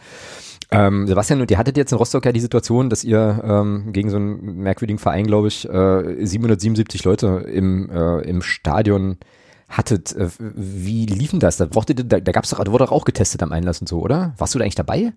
[0.69, 4.09] Ähm, Sebastian, und ihr hattet jetzt in Rostock ja die Situation, dass ihr ähm, gegen
[4.09, 9.17] so einen merkwürdigen Verein, glaube ich, äh, 777 Leute im, äh, im Stadion
[9.69, 10.13] hattet.
[10.15, 11.55] Äh, wie liefen das?
[11.55, 14.01] Da, brauchtet, da, da gab's doch, da wurde doch auch getestet am Einlass und so,
[14.01, 14.33] oder?
[14.37, 15.13] Warst du da eigentlich dabei?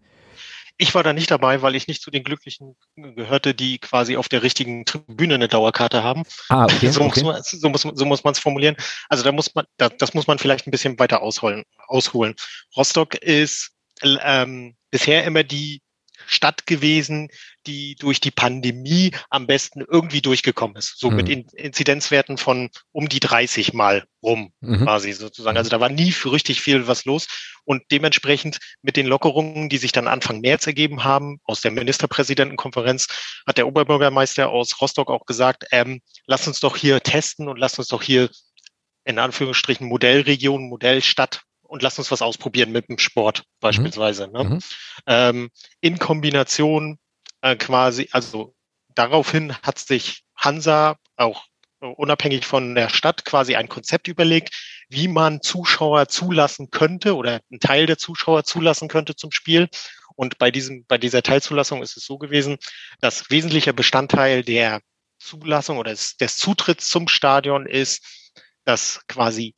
[0.81, 4.31] Ich war da nicht dabei, weil ich nicht zu den Glücklichen gehörte, die quasi auf
[4.31, 6.23] der richtigen Tribüne eine Dauerkarte haben.
[6.49, 7.23] Ah, okay, so, okay.
[7.23, 8.77] Muss man, so muss so muss man es formulieren.
[9.11, 11.65] Also da muss man, da, das muss man vielleicht ein bisschen weiter ausholen.
[11.87, 12.35] ausholen.
[12.77, 15.83] Rostock ist ähm, bisher immer die
[16.31, 17.29] Stadt gewesen,
[17.67, 20.99] die durch die Pandemie am besten irgendwie durchgekommen ist.
[20.99, 21.17] So mhm.
[21.17, 24.85] mit Inzidenzwerten von um die 30 Mal rum, mhm.
[24.85, 25.59] quasi sozusagen.
[25.59, 27.27] Also da war nie für richtig viel was los.
[27.65, 33.09] Und dementsprechend mit den Lockerungen, die sich dann Anfang März ergeben haben, aus der Ministerpräsidentenkonferenz,
[33.47, 37.79] hat der Oberbürgermeister aus Rostock auch gesagt, ähm, lass uns doch hier testen und lass
[37.79, 38.31] uns doch hier
[39.05, 44.27] in Anführungsstrichen Modellregion, Modellstadt und lass uns was ausprobieren mit dem Sport beispielsweise.
[44.27, 44.33] Mhm.
[44.33, 44.45] Ne?
[44.45, 44.59] Mhm.
[45.07, 46.99] Ähm, in Kombination
[47.43, 48.55] äh, quasi, also
[48.89, 51.45] daraufhin hat sich Hansa auch
[51.79, 57.61] unabhängig von der Stadt quasi ein Konzept überlegt, wie man Zuschauer zulassen könnte oder einen
[57.61, 59.69] Teil der Zuschauer zulassen könnte zum Spiel.
[60.17, 62.59] Und bei diesem, bei dieser Teilzulassung ist es so gewesen,
[63.01, 64.81] dass wesentlicher Bestandteil der
[65.19, 68.05] Zulassung oder des, des Zutritts zum Stadion ist,
[68.65, 69.55] dass quasi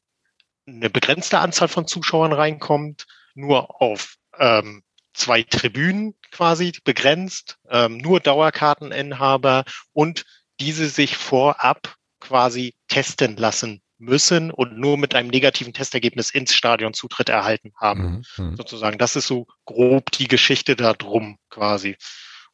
[0.66, 4.82] eine begrenzte Anzahl von Zuschauern reinkommt, nur auf ähm,
[5.14, 10.24] zwei Tribünen quasi begrenzt, ähm, nur Dauerkarteninhaber und
[10.60, 16.92] diese sich vorab quasi testen lassen müssen und nur mit einem negativen Testergebnis ins Stadion
[16.92, 18.24] Zutritt erhalten haben.
[18.36, 18.44] Mhm.
[18.44, 18.56] mhm.
[18.56, 21.96] Sozusagen, das ist so grob die Geschichte da drum quasi.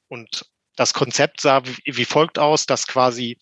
[0.09, 3.39] Und das Konzept sah wie, wie folgt aus, dass quasi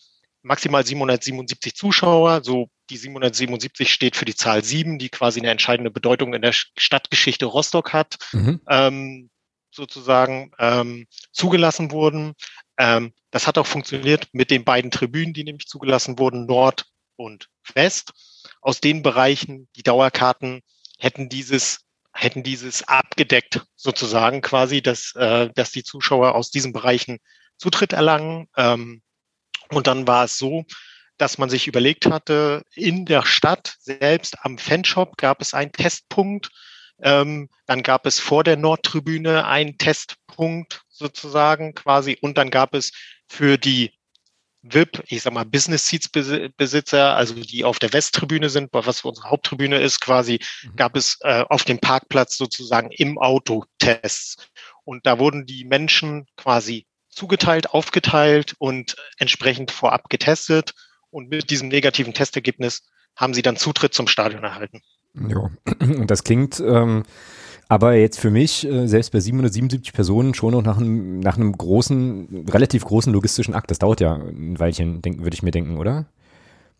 [0.47, 5.91] maximal 777 Zuschauer, so die 777 steht für die Zahl 7, die quasi eine entscheidende
[5.91, 8.61] Bedeutung in der Stadtgeschichte Rostock hat, mhm.
[8.67, 9.29] ähm,
[9.71, 12.33] sozusagen ähm, zugelassen wurden.
[12.77, 16.85] Ähm, das hat auch funktioniert mit den beiden Tribünen, die nämlich zugelassen wurden, Nord
[17.17, 18.13] und West.
[18.61, 20.61] Aus den Bereichen, die Dauerkarten
[20.97, 21.81] hätten dieses
[22.13, 27.19] hätten dieses abgedeckt sozusagen quasi, dass, äh, dass die Zuschauer aus diesen Bereichen
[27.57, 28.47] Zutritt erlangen.
[28.57, 29.03] Ähm,
[29.71, 30.65] und dann war es so,
[31.17, 36.49] dass man sich überlegt hatte, in der Stadt selbst am Fanshop gab es einen Testpunkt.
[37.01, 42.17] Ähm, dann gab es vor der Nordtribüne einen Testpunkt, sozusagen quasi.
[42.21, 42.91] Und dann gab es
[43.27, 43.91] für die
[44.61, 49.09] VIP, ich sag mal Business Seats Besitzer, also die auf der Westtribüne sind, was für
[49.09, 50.75] unsere Haupttribüne ist, quasi mhm.
[50.75, 54.49] gab es äh, auf dem Parkplatz sozusagen im Auto Tests.
[54.83, 56.85] Und da wurden die Menschen quasi
[57.17, 60.73] zugeteilt, aufgeteilt und entsprechend vorab getestet.
[61.09, 62.83] Und mit diesem negativen Testergebnis
[63.15, 64.81] haben sie dann Zutritt zum Stadion erhalten.
[65.27, 65.49] Ja,
[66.05, 67.03] das klingt ähm,
[67.69, 71.51] aber jetzt für mich, äh, selbst bei 777 Personen, schon noch nach einem, nach einem
[71.51, 73.71] großen, relativ großen logistischen Akt.
[73.71, 76.05] Das dauert ja ein Weilchen, würde ich mir denken, oder?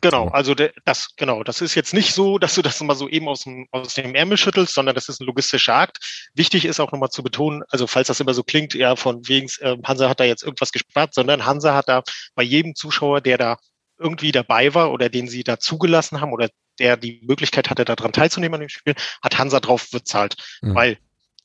[0.01, 0.33] Genau, so.
[0.33, 3.27] also de, das, genau, das ist jetzt nicht so, dass du das mal so eben
[3.27, 6.29] aus dem, aus dem Ärmel schüttelst, sondern das ist ein logistischer Akt.
[6.35, 9.47] Wichtig ist auch nochmal zu betonen, also falls das immer so klingt, ja, von wegen,
[9.59, 12.03] äh, Hansa hat da jetzt irgendwas gespart, sondern Hansa hat da
[12.35, 13.57] bei jedem Zuschauer, der da
[13.99, 18.11] irgendwie dabei war oder den sie da zugelassen haben oder der die Möglichkeit hatte, daran
[18.11, 20.35] teilzunehmen an dem Spiel, hat Hansa drauf bezahlt.
[20.61, 20.75] Mhm.
[20.75, 20.97] Weil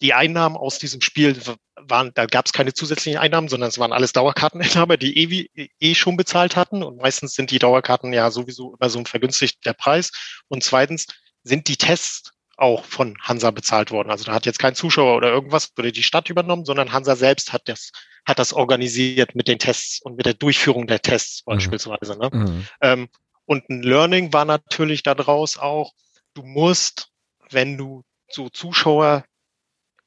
[0.03, 1.41] die Einnahmen aus diesem Spiel
[1.77, 5.95] waren, da gab es keine zusätzlichen Einnahmen, sondern es waren alles Dauerkarteninhaber, die eh, eh
[5.95, 6.83] schon bezahlt hatten.
[6.83, 10.11] Und meistens sind die Dauerkarten ja sowieso immer so ein vergünstigter Preis.
[10.49, 11.07] Und zweitens
[11.45, 14.11] sind die Tests auch von Hansa bezahlt worden.
[14.11, 17.53] Also da hat jetzt kein Zuschauer oder irgendwas oder die Stadt übernommen, sondern Hansa selbst
[17.53, 17.93] hat das,
[18.27, 21.53] hat das organisiert mit den Tests und mit der Durchführung der Tests mhm.
[21.53, 22.19] beispielsweise.
[22.19, 22.31] Ne?
[22.33, 22.67] Mhm.
[22.81, 23.09] Ähm,
[23.47, 25.93] und ein Learning war natürlich daraus auch,
[26.35, 27.09] du musst,
[27.51, 29.25] wenn du so Zuschauer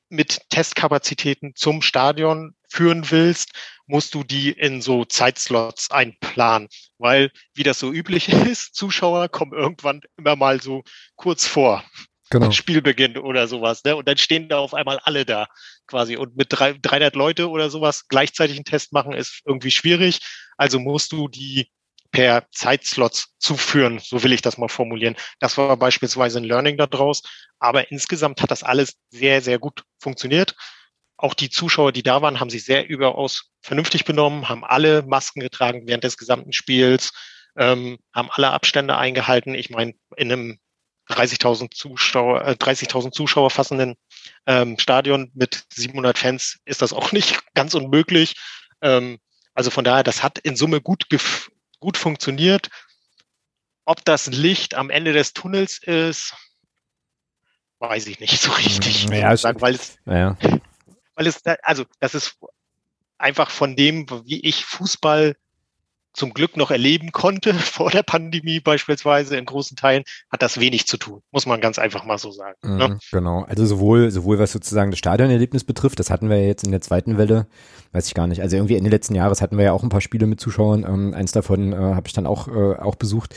[0.10, 3.52] mit Testkapazitäten zum Stadion führen willst,
[3.88, 6.68] musst du die in so Zeitslots einplanen.
[6.98, 10.84] Weil, wie das so üblich ist, Zuschauer kommen irgendwann immer mal so
[11.16, 11.84] kurz vor
[12.30, 12.52] genau.
[12.52, 13.84] Spielbeginn oder sowas.
[13.84, 13.96] Ne?
[13.96, 15.48] Und dann stehen da auf einmal alle da
[15.88, 16.18] quasi.
[16.18, 20.20] Und mit drei, 300 Leute oder sowas gleichzeitig einen Test machen ist irgendwie schwierig.
[20.58, 21.70] Also musst du die
[22.12, 25.16] per Zeitslots zuführen, so will ich das mal formulieren.
[25.40, 27.24] Das war beispielsweise ein Learning daraus.
[27.60, 30.56] Aber insgesamt hat das alles sehr, sehr gut funktioniert.
[31.18, 35.40] Auch die Zuschauer, die da waren, haben sich sehr überaus vernünftig benommen, haben alle Masken
[35.40, 37.12] getragen während des gesamten Spiels,
[37.58, 39.56] ähm, haben alle Abstände eingehalten.
[39.56, 40.60] Ich meine, in einem
[41.10, 43.96] 30.000 Zuschauer, äh, 30.000 Zuschauer fassenden
[44.46, 48.36] ähm, Stadion mit 700 Fans ist das auch nicht ganz unmöglich.
[48.82, 49.20] Ähm,
[49.54, 51.08] also von daher, das hat in Summe gut,
[51.80, 52.70] gut funktioniert.
[53.86, 56.36] Ob das Licht am Ende des Tunnels ist,
[57.80, 59.06] weiß ich nicht so richtig.
[59.06, 60.38] Ja, sagen, weil es, ja.
[61.16, 62.40] weil es, also das ist
[63.18, 65.36] einfach von dem, wie ich Fußball
[66.16, 70.88] zum Glück noch erleben konnte vor der Pandemie beispielsweise in großen Teilen, hat das wenig
[70.88, 72.58] zu tun, muss man ganz einfach mal so sagen.
[72.64, 73.00] Mhm, ne?
[73.12, 76.72] Genau, also sowohl, sowohl was sozusagen das Stadionerlebnis betrifft, das hatten wir ja jetzt in
[76.72, 77.48] der zweiten Welle,
[77.92, 80.02] weiß ich gar nicht, also irgendwie Ende letzten Jahres hatten wir ja auch ein paar
[80.02, 83.36] Spiele mit Zuschauern, ähm, eins davon äh, habe ich dann auch, äh, auch besucht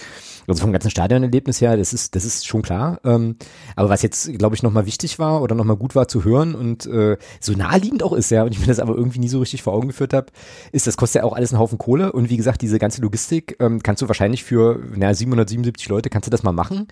[0.48, 3.00] also vom ganzen Stadionerlebnis her, das ist, das ist schon klar.
[3.04, 3.36] Ähm,
[3.76, 6.86] aber was jetzt, glaube ich, nochmal wichtig war oder nochmal gut war zu hören und
[6.86, 9.62] äh, so naheliegend auch ist, ja, und ich mir das aber irgendwie nie so richtig
[9.62, 10.28] vor Augen geführt habe,
[10.72, 12.12] ist, das kostet ja auch alles einen Haufen Kohle.
[12.12, 16.26] Und wie gesagt, diese ganze Logistik ähm, kannst du wahrscheinlich für na, 777 Leute, kannst
[16.26, 16.88] du das mal machen.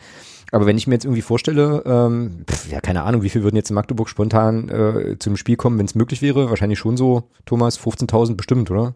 [0.53, 3.57] Aber wenn ich mir jetzt irgendwie vorstelle, ähm, pf, ja, keine Ahnung, wie viel würden
[3.57, 6.51] jetzt in Magdeburg spontan äh, zu einem Spiel kommen, wenn es möglich wäre?
[6.51, 8.95] Wahrscheinlich schon so, Thomas, 15.000 bestimmt, oder?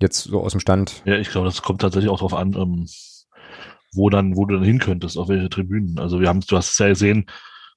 [0.00, 1.02] Jetzt so aus dem Stand.
[1.04, 2.86] Ja, ich glaube, das kommt tatsächlich auch darauf an, ähm,
[3.92, 5.98] wo dann, wo du dann hin könntest, auf welche Tribünen.
[5.98, 7.26] Also wir haben, du hast es ja gesehen,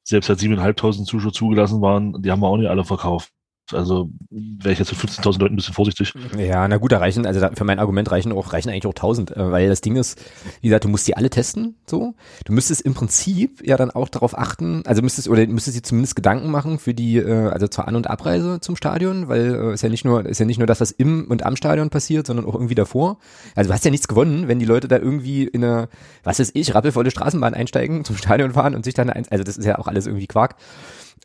[0.03, 3.31] selbst als 7.500 Zuschauer zugelassen waren, die haben wir auch nicht alle verkauft.
[3.71, 6.13] Also wäre ich jetzt für 15.000 Leuten ein bisschen vorsichtig.
[6.37, 9.35] Ja, na gut, da reichen, also für mein Argument reichen auch, reichen eigentlich auch 1.000,
[9.35, 10.21] äh, weil das Ding ist,
[10.61, 12.13] wie gesagt, du musst die alle testen, so.
[12.45, 16.15] Du müsstest im Prinzip ja dann auch darauf achten, also müsstest, oder müsstest dir zumindest
[16.15, 19.81] Gedanken machen für die, äh, also zur An- und Abreise zum Stadion, weil äh, ist
[19.81, 22.45] ja nicht nur, ist ja nicht nur das, was im und am Stadion passiert, sondern
[22.45, 23.17] auch irgendwie davor.
[23.55, 25.89] Also du hast ja nichts gewonnen, wenn die Leute da irgendwie in eine,
[26.23, 29.57] was weiß ich, rappelvolle Straßenbahn einsteigen, zum Stadion fahren und sich dann, ein, also das
[29.57, 30.55] ist ja auch alles irgendwie Quark.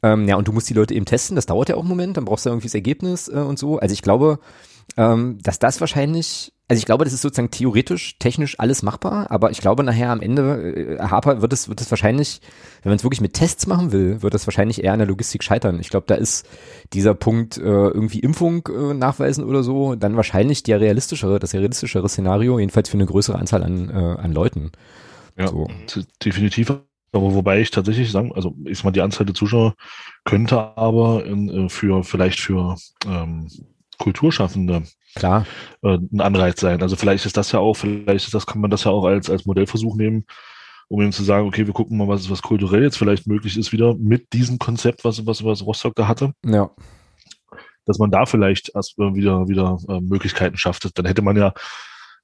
[0.03, 2.17] Ähm, ja, und du musst die Leute eben testen, das dauert ja auch einen Moment,
[2.17, 3.79] dann brauchst du irgendwie das Ergebnis äh, und so.
[3.79, 4.39] Also ich glaube,
[4.97, 9.51] ähm, dass das wahrscheinlich, also ich glaube, das ist sozusagen theoretisch, technisch alles machbar, aber
[9.51, 12.41] ich glaube nachher am Ende, äh, Harper wird es, wird es wahrscheinlich,
[12.83, 15.43] wenn man es wirklich mit Tests machen will, wird es wahrscheinlich eher an der Logistik
[15.43, 15.79] scheitern.
[15.81, 16.47] Ich glaube, da ist
[16.93, 22.09] dieser Punkt äh, irgendwie Impfung äh, nachweisen oder so, dann wahrscheinlich der realistischere, das realistischere
[22.09, 24.73] Szenario, jedenfalls für eine größere Anzahl an, äh, an Leuten.
[25.39, 25.69] Ja, so.
[26.25, 26.73] definitiv
[27.13, 29.75] aber wobei ich tatsächlich sagen, also ist mal die Anzahl der Zuschauer
[30.25, 33.49] könnte aber in, äh, für vielleicht für ähm,
[33.99, 34.83] Kulturschaffende
[35.15, 35.47] klar
[35.83, 36.83] äh, ein Anreiz sein.
[36.83, 39.29] Also vielleicht ist das ja auch, vielleicht ist das kann man das ja auch als
[39.29, 40.25] als Modellversuch nehmen,
[40.89, 43.73] um eben zu sagen, okay, wir gucken mal, was was kulturell jetzt vielleicht möglich ist
[43.73, 46.33] wieder mit diesem Konzept, was was was Rostock da hatte.
[46.45, 46.71] Ja.
[47.87, 50.97] Dass man da vielleicht erst wieder wieder äh, Möglichkeiten schafft.
[50.97, 51.53] Dann hätte man ja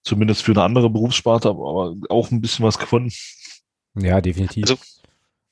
[0.05, 3.11] zumindest für eine andere Berufssparte aber auch ein bisschen was gefunden.
[3.97, 4.65] Ja, definitiv.
[4.65, 4.77] Also,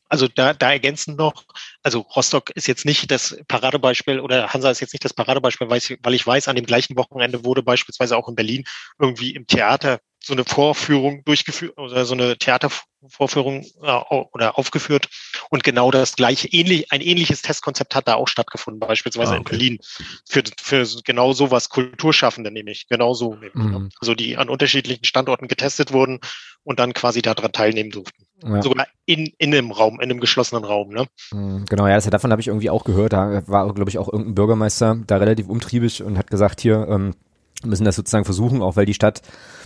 [0.08, 1.44] Also da, da ergänzen noch,
[1.82, 5.78] also Rostock ist jetzt nicht das Paradebeispiel oder Hansa ist jetzt nicht das Paradebeispiel, weil
[5.78, 8.64] ich, weil ich weiß, an dem gleichen Wochenende wurde beispielsweise auch in Berlin
[8.98, 15.08] irgendwie im Theater so eine Vorführung durchgeführt oder so eine Theatervorführung äh, oder aufgeführt
[15.50, 19.38] und genau das gleiche ähnlich ein ähnliches Testkonzept hat da auch stattgefunden beispielsweise ah, okay.
[19.38, 19.78] in Berlin
[20.26, 23.90] für für genau sowas Kulturschaffende nämlich genau so mhm.
[24.00, 26.20] also die an unterschiedlichen Standorten getestet wurden
[26.62, 28.62] und dann quasi daran teilnehmen durften ja.
[28.62, 32.30] sogar in in einem Raum in einem geschlossenen Raum ne mhm, genau ja das, davon
[32.30, 36.02] habe ich irgendwie auch gehört da war glaube ich auch irgendein Bürgermeister da relativ umtriebig
[36.02, 37.14] und hat gesagt hier ähm,
[37.62, 39.20] müssen das sozusagen versuchen auch weil die Stadt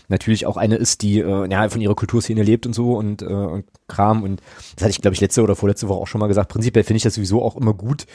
[0.09, 3.27] natürlich auch eine ist, die äh, ja, von ihrer Kulturszene lebt und so und, äh,
[3.27, 4.23] und Kram.
[4.23, 4.40] Und
[4.75, 6.51] das hatte ich, glaube ich, letzte oder vorletzte Woche auch schon mal gesagt.
[6.51, 8.07] Prinzipiell finde ich das sowieso auch immer gut,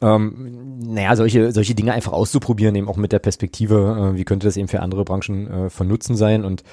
[0.00, 4.46] ähm, naja, solche, solche Dinge einfach auszuprobieren, eben auch mit der Perspektive, äh, wie könnte
[4.46, 6.64] das eben für andere Branchen äh, von Nutzen sein und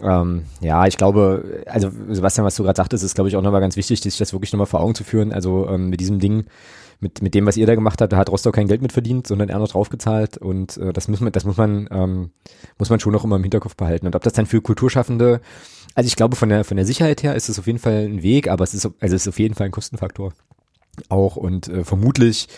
[0.00, 3.60] ähm, ja, ich glaube, also Sebastian, was du gerade sagtest, ist, glaube ich, auch nochmal
[3.60, 5.32] ganz wichtig, sich das wirklich nochmal vor Augen zu führen.
[5.34, 6.46] Also ähm, mit diesem Ding
[7.02, 9.26] mit, mit dem, was ihr da gemacht habt, da hat Rostock kein Geld mit verdient,
[9.26, 12.30] sondern er noch draufgezahlt und äh, das muss man, das muss man, ähm,
[12.78, 14.06] muss man schon noch immer im Hinterkopf behalten.
[14.06, 15.40] Und ob das dann für Kulturschaffende,
[15.94, 18.22] also ich glaube, von der, von der Sicherheit her ist es auf jeden Fall ein
[18.22, 20.32] Weg, aber es ist, also es ist auf jeden Fall ein Kostenfaktor
[21.08, 22.48] auch und äh, vermutlich,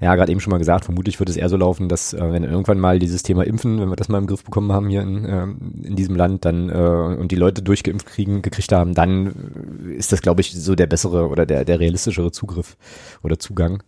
[0.00, 2.42] ja, gerade eben schon mal gesagt, vermutlich wird es eher so laufen, dass äh, wenn
[2.42, 5.24] irgendwann mal dieses Thema Impfen, wenn wir das mal im Griff bekommen haben hier in,
[5.24, 5.42] äh,
[5.86, 10.22] in diesem Land, dann äh, und die Leute durchgeimpft kriegen, gekriegt haben, dann ist das,
[10.22, 12.76] glaube ich, so der bessere oder der, der realistischere Zugriff
[13.22, 13.82] oder Zugang.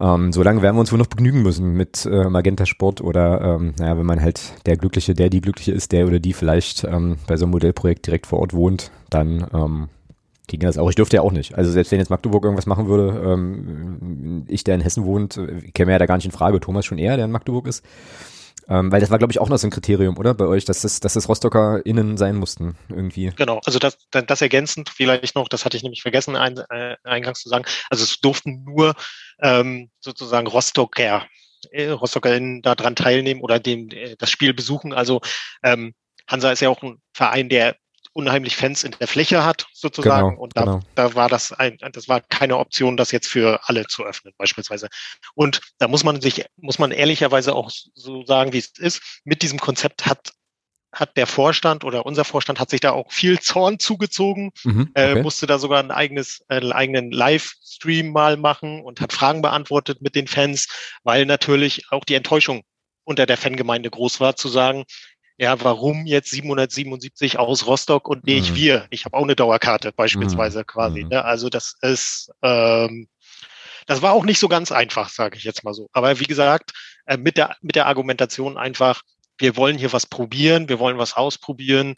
[0.00, 3.40] Ähm, so lange werden wir uns wohl noch begnügen müssen mit äh, Magenta Sport oder
[3.40, 6.84] ähm, naja, wenn man halt der Glückliche, der die Glückliche ist, der oder die vielleicht
[6.84, 9.88] ähm, bei so einem Modellprojekt direkt vor Ort wohnt, dann ähm,
[10.48, 10.88] ging das auch.
[10.88, 11.54] Ich dürfte ja auch nicht.
[11.54, 15.70] Also selbst wenn jetzt Magdeburg irgendwas machen würde, ähm, ich, der in Hessen wohnt, äh,
[15.72, 16.58] käme ja da gar nicht in Frage.
[16.58, 17.84] Thomas schon eher, der in Magdeburg ist.
[18.68, 20.34] Ähm, weil das war, glaube ich, auch noch so ein Kriterium, oder?
[20.34, 23.32] Bei euch, dass das, dass das Rostocker innen sein mussten, irgendwie.
[23.34, 27.40] Genau, also das, das ergänzend vielleicht noch, das hatte ich nämlich vergessen, ein, äh, eingangs
[27.40, 27.64] zu sagen.
[27.88, 28.94] Also es durften nur
[29.40, 31.26] ähm, sozusagen Rostocker,
[31.70, 34.92] äh, RostockerInnen daran teilnehmen oder dem äh, das Spiel besuchen.
[34.92, 35.22] Also
[35.62, 35.94] ähm,
[36.26, 37.76] Hansa ist ja auch ein Verein, der
[38.18, 40.30] unheimlich Fans in der Fläche hat, sozusagen.
[40.30, 40.80] Genau, und da, genau.
[40.96, 44.88] da war das ein, das war keine Option, das jetzt für alle zu öffnen, beispielsweise.
[45.34, 49.20] Und da muss man sich, muss man ehrlicherweise auch so sagen, wie es ist.
[49.24, 50.32] Mit diesem Konzept hat
[50.90, 55.10] hat der Vorstand oder unser Vorstand hat sich da auch viel Zorn zugezogen, mhm, äh,
[55.10, 55.18] okay.
[55.18, 60.00] äh, musste da sogar ein eigenes, einen eigenen Livestream mal machen und hat Fragen beantwortet
[60.00, 60.66] mit den Fans,
[61.04, 62.62] weil natürlich auch die Enttäuschung
[63.04, 64.86] unter der Fangemeinde groß war, zu sagen,
[65.38, 68.56] ja, warum jetzt 777 aus Rostock und nicht mhm.
[68.56, 68.86] wir?
[68.90, 70.66] Ich habe auch eine Dauerkarte beispielsweise mhm.
[70.66, 71.04] quasi.
[71.04, 71.10] Mhm.
[71.10, 71.24] Ne?
[71.24, 73.08] Also das ist, ähm,
[73.86, 75.88] das war auch nicht so ganz einfach, sage ich jetzt mal so.
[75.92, 76.72] Aber wie gesagt,
[77.06, 79.02] äh, mit der mit der Argumentation einfach,
[79.38, 81.94] wir wollen hier was probieren, wir wollen was ausprobieren,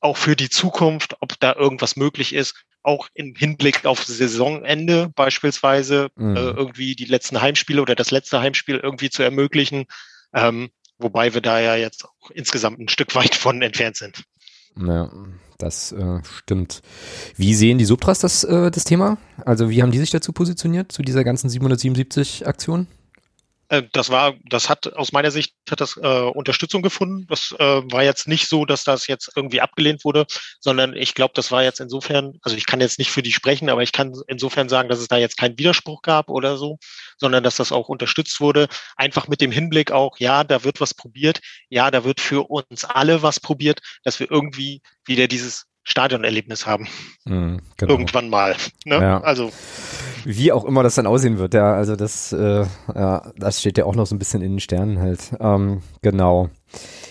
[0.00, 6.08] auch für die Zukunft, ob da irgendwas möglich ist, auch im Hinblick auf Saisonende beispielsweise
[6.16, 6.36] mhm.
[6.36, 9.84] äh, irgendwie die letzten Heimspiele oder das letzte Heimspiel irgendwie zu ermöglichen.
[10.32, 14.24] Ähm, Wobei wir da ja jetzt auch insgesamt ein Stück weit von entfernt sind.
[14.76, 15.10] Ja,
[15.58, 16.82] das äh, stimmt.
[17.36, 19.18] Wie sehen die Subtras das, äh, das Thema?
[19.44, 22.82] Also wie haben die sich dazu positioniert, zu dieser ganzen 777 Aktion?
[22.82, 23.07] Äh,
[23.92, 27.26] das war, das hat aus meiner Sicht hat das äh, Unterstützung gefunden.
[27.28, 30.26] Das äh, war jetzt nicht so, dass das jetzt irgendwie abgelehnt wurde,
[30.58, 33.68] sondern ich glaube, das war jetzt insofern, also ich kann jetzt nicht für die sprechen,
[33.68, 36.78] aber ich kann insofern sagen, dass es da jetzt keinen Widerspruch gab oder so,
[37.18, 38.68] sondern dass das auch unterstützt wurde.
[38.96, 42.84] Einfach mit dem Hinblick auch, ja, da wird was probiert, ja, da wird für uns
[42.84, 46.86] alle was probiert, dass wir irgendwie wieder dieses Stadionerlebnis haben.
[47.24, 47.92] Mhm, genau.
[47.92, 48.54] Irgendwann mal.
[48.84, 48.96] Ne?
[48.96, 49.20] Ja.
[49.22, 49.50] Also
[50.24, 53.86] wie auch immer das dann aussehen wird, ja, also das, äh, ja, das steht ja
[53.86, 55.32] auch noch so ein bisschen in den Sternen halt.
[55.40, 56.50] Ähm, genau.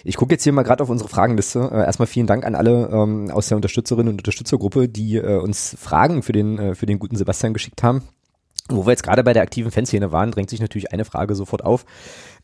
[0.04, 1.68] Ich gucke jetzt hier mal gerade auf unsere Fragenliste.
[1.74, 5.76] Äh, erstmal vielen Dank an alle ähm, aus der Unterstützerinnen und Unterstützergruppe, die äh, uns
[5.80, 8.04] Fragen für den, äh, für den guten Sebastian geschickt haben.
[8.70, 11.64] Wo wir jetzt gerade bei der aktiven Fanszene waren, drängt sich natürlich eine Frage sofort
[11.64, 11.86] auf.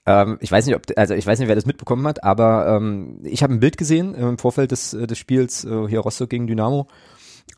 [0.06, 3.20] Ähm, ich weiß nicht, ob, also ich weiß nicht, wer das mitbekommen hat, aber ähm,
[3.24, 6.48] ich habe ein Bild gesehen im Vorfeld des, äh, des Spiels äh, hier Rostock gegen
[6.48, 6.88] Dynamo,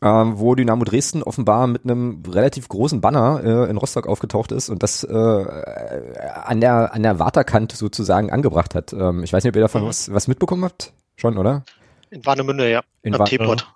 [0.00, 4.68] ähm, wo Dynamo Dresden offenbar mit einem relativ großen Banner äh, in Rostock aufgetaucht ist
[4.68, 8.92] und das äh, an der an der Waterkant sozusagen angebracht hat.
[8.92, 9.88] Ähm, ich weiß nicht, ob ihr davon mhm.
[9.88, 10.92] was, was mitbekommen habt.
[11.16, 11.64] Schon, oder?
[12.10, 12.82] In Warnemünde, ja.
[13.02, 13.66] In Am Teepot.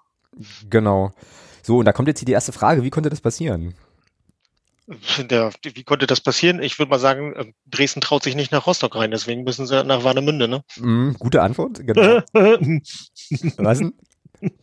[0.69, 1.11] Genau.
[1.63, 3.75] So, und da kommt jetzt die erste Frage, wie konnte das passieren?
[5.19, 6.61] Der, wie konnte das passieren?
[6.61, 9.85] Ich würde mal sagen, äh, Dresden traut sich nicht nach Rostock rein, deswegen müssen sie
[9.85, 10.65] nach Warnemünde, ne?
[10.79, 12.21] Mm, gute Antwort, genau.
[13.57, 13.95] Was denn?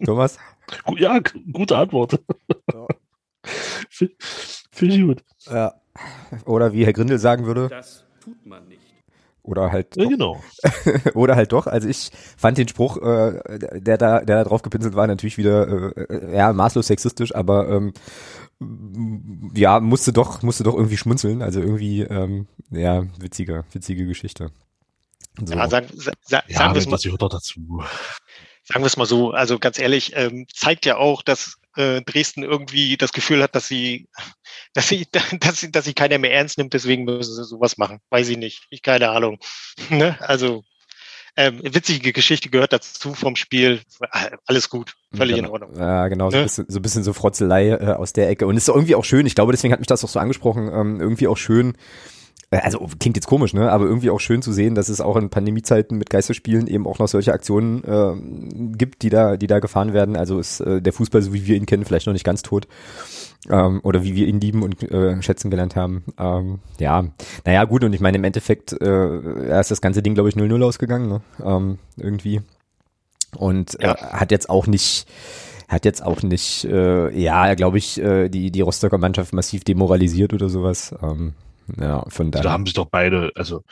[0.04, 0.38] Thomas?
[0.98, 1.20] Ja,
[1.52, 2.20] gute Antwort.
[2.74, 2.88] Ja.
[3.90, 5.24] Finde ich gut.
[5.50, 5.76] Ja.
[6.46, 7.70] Oder wie Herr Grindel sagen würde.
[7.70, 8.77] Das tut man nicht.
[9.48, 9.96] Oder halt.
[9.96, 10.44] Ja, genau.
[11.14, 11.68] oder halt doch.
[11.68, 15.96] Also ich fand den Spruch, äh, der da, der da drauf gepinselt war, natürlich wieder
[15.96, 17.94] äh, ja maßlos sexistisch, aber ähm,
[19.54, 21.42] ja, musste doch, musste doch irgendwie schmunzeln.
[21.42, 24.52] Also irgendwie, ähm, ja, witzige, witzige Geschichte.
[25.42, 25.56] So.
[25.56, 27.18] Ja, sagen, sa, ja, sagen wir es mal.
[27.18, 27.84] doch dazu.
[28.64, 32.44] Sagen wir es mal so, also ganz ehrlich, ähm, zeigt ja auch, dass äh, Dresden
[32.44, 34.08] irgendwie das Gefühl hat, dass sie,
[34.74, 35.08] dass sie,
[35.40, 38.00] dass sie, dass sie keiner mehr ernst nimmt, deswegen müssen sie sowas machen.
[38.10, 38.68] Weiß ich nicht.
[38.70, 39.40] Ich keine Ahnung.
[39.90, 40.18] ne?
[40.20, 40.64] Also
[41.40, 43.82] ähm, witzige Geschichte gehört dazu vom Spiel.
[44.48, 45.50] Alles gut, völlig genau.
[45.50, 45.80] in Ordnung.
[45.80, 46.42] Ja, genau, so, ne?
[46.42, 48.48] ein bisschen, so ein bisschen so Frotzelei äh, aus der Ecke.
[48.48, 51.00] Und ist irgendwie auch schön, ich glaube, deswegen hat mich das auch so angesprochen, ähm,
[51.00, 51.78] irgendwie auch schön,
[52.50, 53.72] also klingt jetzt komisch, ne?
[53.72, 57.00] Aber irgendwie auch schön zu sehen, dass es auch in Pandemiezeiten mit Geisterspielen eben auch
[57.00, 60.16] noch solche Aktionen äh, gibt, die da, die da gefahren werden.
[60.16, 62.68] Also ist äh, der Fußball, so wie wir ihn kennen, vielleicht noch nicht ganz tot.
[63.50, 66.06] Ähm, oder wie wir ihn lieben und äh, schätzen gelernt haben.
[66.18, 67.06] Ähm, ja,
[67.46, 70.64] naja, gut, und ich meine, im Endeffekt äh, ist das ganze Ding, glaube ich, 0-0
[70.64, 71.22] ausgegangen, ne?
[71.44, 72.42] Ähm, irgendwie.
[73.36, 75.08] Und äh, hat jetzt auch nicht
[75.68, 80.34] hat jetzt auch nicht, äh, ja, glaube ich, äh, die, die Rostocker Mannschaft massiv demoralisiert
[80.34, 80.96] oder sowas.
[81.04, 81.34] Ähm,
[81.80, 82.44] ja, von daher.
[82.44, 83.64] Da haben sich doch beide, also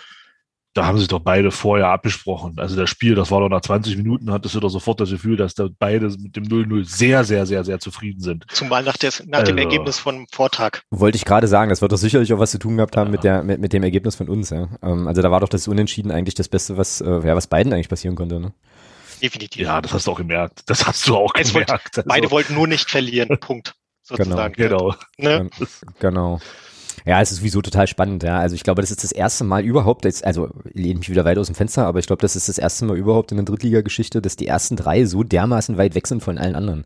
[0.76, 2.56] da haben sich doch beide vorher abgesprochen.
[2.58, 5.38] Also das Spiel, das war doch nach 20 Minuten, hattest du doch sofort das Gefühl,
[5.38, 8.46] dass da beide mit dem 0-0 sehr, sehr, sehr, sehr zufrieden sind.
[8.52, 10.82] Zumal nach, des, nach also, dem Ergebnis von Vortag.
[10.92, 13.12] Wollte ich gerade sagen, das wird doch sicherlich auch was zu tun gehabt haben ja.
[13.12, 14.50] mit, der, mit, mit dem Ergebnis von uns.
[14.50, 14.68] Ja.
[14.84, 17.72] Ähm, also da war doch das Unentschieden eigentlich das Beste, was, äh, ja, was beiden
[17.72, 18.42] eigentlich passieren konnte.
[18.42, 18.54] Ne?
[19.22, 19.62] Definitiv.
[19.62, 20.64] Ja, das hast du auch gemerkt.
[20.66, 21.70] Das hast du auch es gemerkt.
[21.72, 22.04] Wollt, also.
[22.06, 23.38] Beide wollten nur nicht verlieren.
[23.40, 23.76] Punkt.
[24.04, 24.54] Sozusagen.
[24.56, 24.94] Genau.
[25.18, 25.44] Genau.
[25.44, 25.50] Ne?
[26.00, 26.40] genau.
[27.06, 28.40] Ja, es ist sowieso total spannend, ja.
[28.40, 31.38] Also ich glaube, das ist das erste Mal überhaupt, jetzt, also lehne mich wieder weit
[31.38, 34.22] aus dem Fenster, aber ich glaube, das ist das erste Mal überhaupt in der Drittliga-Geschichte,
[34.22, 36.86] dass die ersten drei so dermaßen weit weg sind von allen anderen.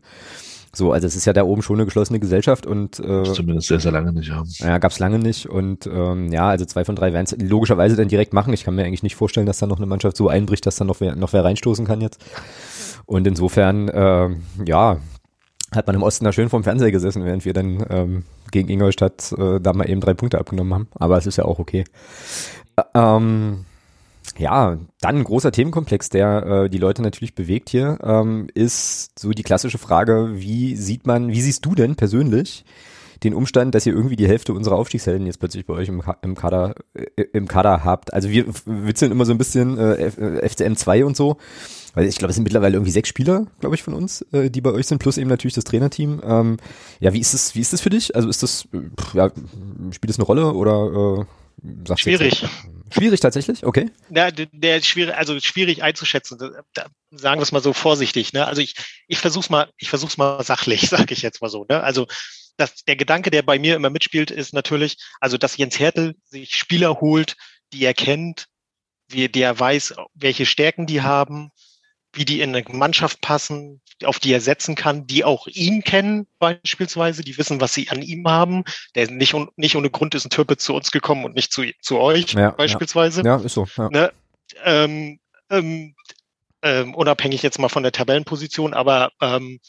[0.72, 3.80] So, also es ist ja da oben schon eine geschlossene Gesellschaft und äh, zumindest sehr,
[3.80, 4.44] sehr lange nicht, ja.
[4.58, 8.06] Ja, gab's lange nicht und ähm, ja, also zwei von drei werden es logischerweise dann
[8.06, 8.52] direkt machen.
[8.52, 10.84] Ich kann mir eigentlich nicht vorstellen, dass da noch eine Mannschaft so einbricht, dass da
[10.84, 12.24] noch wer, noch wer reinstoßen kann jetzt.
[13.04, 14.28] Und insofern, äh,
[14.64, 14.98] ja,
[15.72, 19.32] hat man im Osten da schön vorm Fernseher gesessen, während wir dann ähm, gegen Ingolstadt
[19.38, 20.88] äh, da mal eben drei Punkte abgenommen haben.
[20.94, 21.84] Aber es ist ja auch okay.
[22.94, 23.64] Ähm,
[24.38, 29.30] ja, dann ein großer Themenkomplex, der äh, die Leute natürlich bewegt hier, ähm, ist so
[29.30, 32.64] die klassische Frage, wie sieht man, wie siehst du denn persönlich
[33.22, 36.34] den Umstand, dass ihr irgendwie die Hälfte unserer Aufstiegshelden jetzt plötzlich bei euch im, im
[36.34, 38.14] Kader äh, im Kader habt?
[38.14, 41.36] Also wir witzeln immer so ein bisschen äh, FCM 2 und so
[41.94, 44.60] weil ich glaube, es sind mittlerweile irgendwie sechs Spieler, glaube ich, von uns, äh, die
[44.60, 46.20] bei euch sind, plus eben natürlich das Trainerteam.
[46.24, 46.56] Ähm,
[47.00, 48.14] ja, wie ist das, wie ist das für dich?
[48.14, 48.78] Also ist das, äh,
[49.14, 49.30] ja,
[49.90, 51.24] spielt das eine Rolle oder äh,
[51.96, 52.42] Schwierig.
[52.42, 52.54] Jetzt,
[52.94, 53.90] schwierig tatsächlich, okay.
[54.08, 56.38] Ja, der, der schwierig, also schwierig einzuschätzen.
[56.38, 58.32] Da, da, sagen wir es mal so vorsichtig.
[58.32, 58.46] Ne?
[58.46, 58.74] Also ich,
[59.08, 61.66] ich versuch's mal, ich versuch's mal sachlich, sage ich jetzt mal so.
[61.68, 61.82] Ne?
[61.82, 62.06] Also
[62.56, 66.54] das, der Gedanke, der bei mir immer mitspielt, ist natürlich, also dass Jens Hertel sich
[66.54, 67.36] Spieler holt,
[67.72, 68.46] die er kennt,
[69.08, 71.50] wie der weiß, welche Stärken die haben,
[72.12, 76.26] wie die in eine Mannschaft passen, auf die er setzen kann, die auch ihn kennen
[76.38, 78.64] beispielsweise, die wissen, was sie an ihm haben.
[78.94, 82.00] Der nicht, nicht ohne Grund ist ein Türpe zu uns gekommen und nicht zu, zu
[82.00, 83.22] euch ja, beispielsweise.
[83.22, 83.38] Ja.
[83.38, 83.66] ja, ist so.
[83.76, 83.90] Ja.
[83.90, 84.12] Ne?
[84.64, 85.20] Ähm,
[85.50, 85.94] ähm,
[86.62, 89.60] ähm, unabhängig jetzt mal von der Tabellenposition, aber ähm,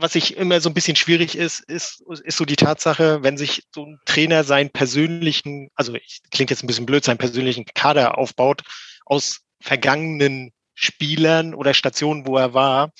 [0.00, 3.64] was ich immer so ein bisschen schwierig ist, ist, ist so die Tatsache, wenn sich
[3.74, 5.96] so ein Trainer seinen persönlichen, also
[6.30, 8.62] klingt jetzt ein bisschen blöd, seinen persönlichen Kader aufbaut
[9.06, 12.92] aus vergangenen Spielern oder Stationen, wo er war,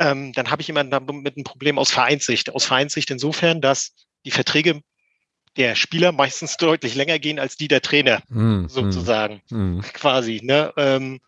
[0.00, 2.50] ähm, dann habe ich immer damit ein Problem aus Vereinssicht.
[2.50, 3.92] Aus Vereinssicht insofern, dass
[4.24, 4.80] die Verträge
[5.56, 9.80] der Spieler meistens deutlich länger gehen als die der Trainer, mm, sozusagen, mm.
[9.92, 10.40] quasi.
[10.42, 10.72] Ne?
[10.76, 11.20] Ähm,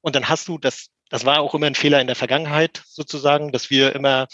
[0.00, 3.52] und dann hast du das, das war auch immer ein Fehler in der Vergangenheit, sozusagen,
[3.52, 4.26] dass wir immer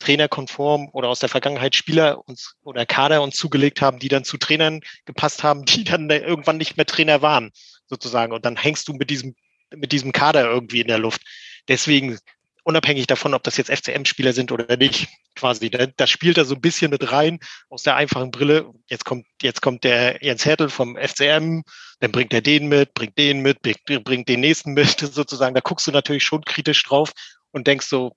[0.00, 4.38] trainerkonform oder aus der Vergangenheit Spieler uns oder Kader uns zugelegt haben, die dann zu
[4.38, 7.52] Trainern gepasst haben, die dann irgendwann nicht mehr Trainer waren,
[7.86, 8.32] sozusagen.
[8.32, 9.36] Und dann hängst du mit diesem
[9.74, 11.22] mit diesem Kader irgendwie in der Luft.
[11.68, 12.18] Deswegen,
[12.64, 16.60] unabhängig davon, ob das jetzt FCM-Spieler sind oder nicht, quasi, das spielt da so ein
[16.60, 17.38] bisschen mit rein
[17.68, 18.70] aus der einfachen Brille.
[18.88, 21.62] Jetzt kommt, jetzt kommt der Jens Hertel vom FCM,
[22.00, 25.54] dann bringt er den mit, bringt den mit, bringt den nächsten mit, sozusagen.
[25.54, 27.12] Da guckst du natürlich schon kritisch drauf
[27.52, 28.16] und denkst so,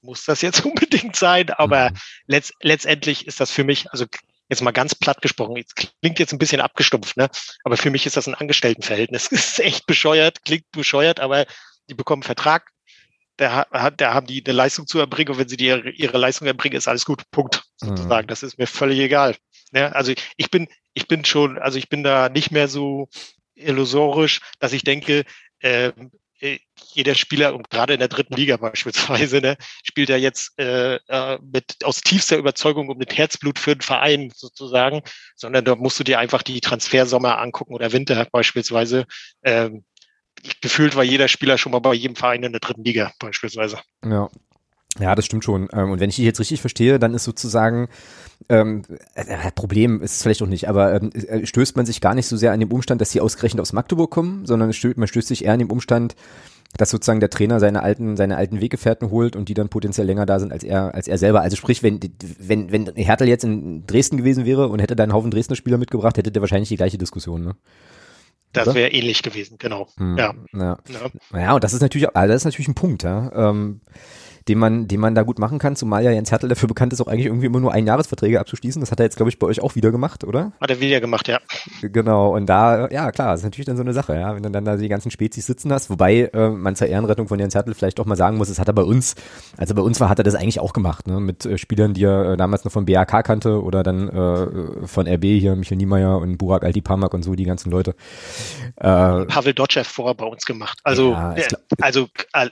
[0.00, 1.50] muss das jetzt unbedingt sein?
[1.50, 1.96] Aber mhm.
[2.26, 4.06] letzt, letztendlich ist das für mich, also
[4.52, 7.28] jetzt mal ganz platt gesprochen, jetzt klingt jetzt ein bisschen abgestumpft, ne?
[7.64, 9.30] Aber für mich ist das ein Angestelltenverhältnis.
[9.30, 11.46] Das ist echt bescheuert, klingt bescheuert, aber
[11.88, 12.70] die bekommen Vertrag,
[13.36, 16.76] da, da haben die eine Leistung zu erbringen und wenn sie die, ihre Leistung erbringen,
[16.76, 17.22] ist alles gut.
[17.30, 17.64] Punkt.
[17.76, 18.26] Sozusagen.
[18.26, 18.28] Mhm.
[18.28, 19.36] Das ist mir völlig egal.
[19.72, 19.94] Ne?
[19.94, 23.08] Also ich bin, ich bin schon, also ich bin da nicht mehr so
[23.54, 25.24] illusorisch, dass ich denke,
[25.60, 25.92] äh, äh,
[26.92, 31.38] jeder Spieler und gerade in der dritten Liga beispielsweise ne, spielt er jetzt äh, äh,
[31.40, 35.02] mit aus tiefster Überzeugung und mit Herzblut für den Verein sozusagen,
[35.36, 39.06] sondern da musst du dir einfach die Transfersommer angucken oder Winter beispielsweise.
[39.42, 39.84] Ähm,
[40.60, 43.80] gefühlt war jeder Spieler schon mal bei jedem Verein in der dritten Liga beispielsweise.
[44.04, 44.28] Ja,
[45.00, 45.68] ja, das stimmt schon.
[45.72, 47.88] Ähm, und wenn ich dich jetzt richtig verstehe, dann ist sozusagen
[48.48, 48.82] ähm,
[49.14, 52.26] äh, Problem ist es vielleicht auch nicht, aber ähm, äh, stößt man sich gar nicht
[52.26, 55.28] so sehr an dem Umstand, dass sie ausgerechnet aus Magdeburg kommen, sondern stößt, man stößt
[55.28, 56.16] sich eher an dem Umstand,
[56.76, 60.26] dass sozusagen der Trainer seine alten, seine alten Weggefährten holt und die dann potenziell länger
[60.26, 61.42] da sind als er, als er selber.
[61.42, 62.00] Also sprich, wenn,
[62.38, 65.78] wenn, wenn Hertel jetzt in Dresden gewesen wäre und hätte da einen Haufen Dresdner Spieler
[65.78, 67.56] mitgebracht, hätte der wahrscheinlich die gleiche Diskussion, ne?
[68.54, 69.88] Das wäre ähnlich gewesen, genau.
[69.96, 70.34] Hm, ja.
[70.52, 70.78] Ja.
[71.32, 71.40] ja.
[71.40, 73.32] ja, und das ist natürlich, also das ist natürlich ein Punkt, ja.
[73.34, 73.80] Ähm,
[74.48, 77.00] den man, den man da gut machen kann, zumal ja Jens Hertel dafür bekannt ist,
[77.00, 78.80] auch eigentlich irgendwie immer nur Einjahresverträge abzuschließen.
[78.80, 80.52] Das hat er jetzt, glaube ich, bei euch auch wieder gemacht, oder?
[80.60, 81.38] Hat er wieder gemacht, ja.
[81.82, 84.64] Genau, und da, ja klar, ist natürlich dann so eine Sache, ja, wenn du dann
[84.64, 88.00] da die ganzen Spezies sitzen hast, wobei äh, man zur Ehrenrettung von Jens Hertel vielleicht
[88.00, 89.14] auch mal sagen muss, das hat er bei uns,
[89.56, 92.04] also bei uns war, hat er das eigentlich auch gemacht, ne, mit äh, Spielern, die
[92.04, 96.18] er äh, damals noch vom BAK kannte oder dann äh, von RB hier, Michael Niemeyer
[96.18, 97.94] und Burak Altipamak und so, die ganzen Leute.
[98.76, 100.78] Äh, Pavel Dotschew vorher bei uns gemacht.
[100.82, 101.44] Also, ja, äh,
[101.80, 102.08] also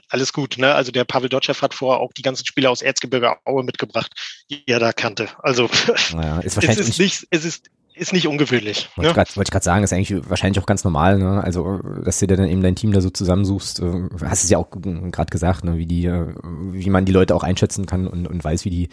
[0.09, 3.35] alles gut, ne, also der Pavel Dotschew hat vorher auch die ganzen Spieler aus Erzgebirge
[3.43, 4.13] Aue mitgebracht,
[4.51, 5.29] die er da kannte.
[5.39, 5.67] Also
[6.15, 8.87] naja, ist wahrscheinlich es ist nicht, es ist ist nicht ungewöhnlich.
[8.95, 9.25] Wollte ne?
[9.43, 11.43] ich gerade sagen, ist eigentlich wahrscheinlich auch ganz normal, ne?
[11.43, 14.57] Also, dass du dir dann eben dein Team da so zusammensuchst, äh, hast es ja
[14.57, 15.77] auch gerade gesagt, ne?
[15.77, 16.33] wie die, äh,
[16.71, 18.89] wie man die Leute auch einschätzen kann und, und weiß, wie die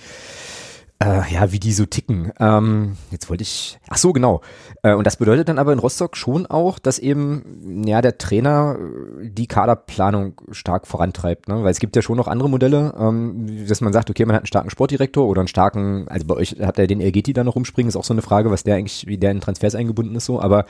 [1.00, 2.32] äh, ja, wie die so ticken.
[2.40, 4.40] Ähm, jetzt wollte ich, ach so, genau.
[4.82, 8.76] Äh, und das bedeutet dann aber in Rostock schon auch, dass eben, ja, der Trainer
[8.78, 11.62] äh, die Kaderplanung stark vorantreibt, ne?
[11.62, 14.42] Weil es gibt ja schon noch andere Modelle, ähm, dass man sagt, okay, man hat
[14.42, 17.54] einen starken Sportdirektor oder einen starken, also bei euch hat er den Elgeti da noch
[17.54, 20.24] rumspringen, ist auch so eine Frage, was der eigentlich, wie der in Transfers eingebunden ist,
[20.24, 20.40] so.
[20.40, 20.64] Aber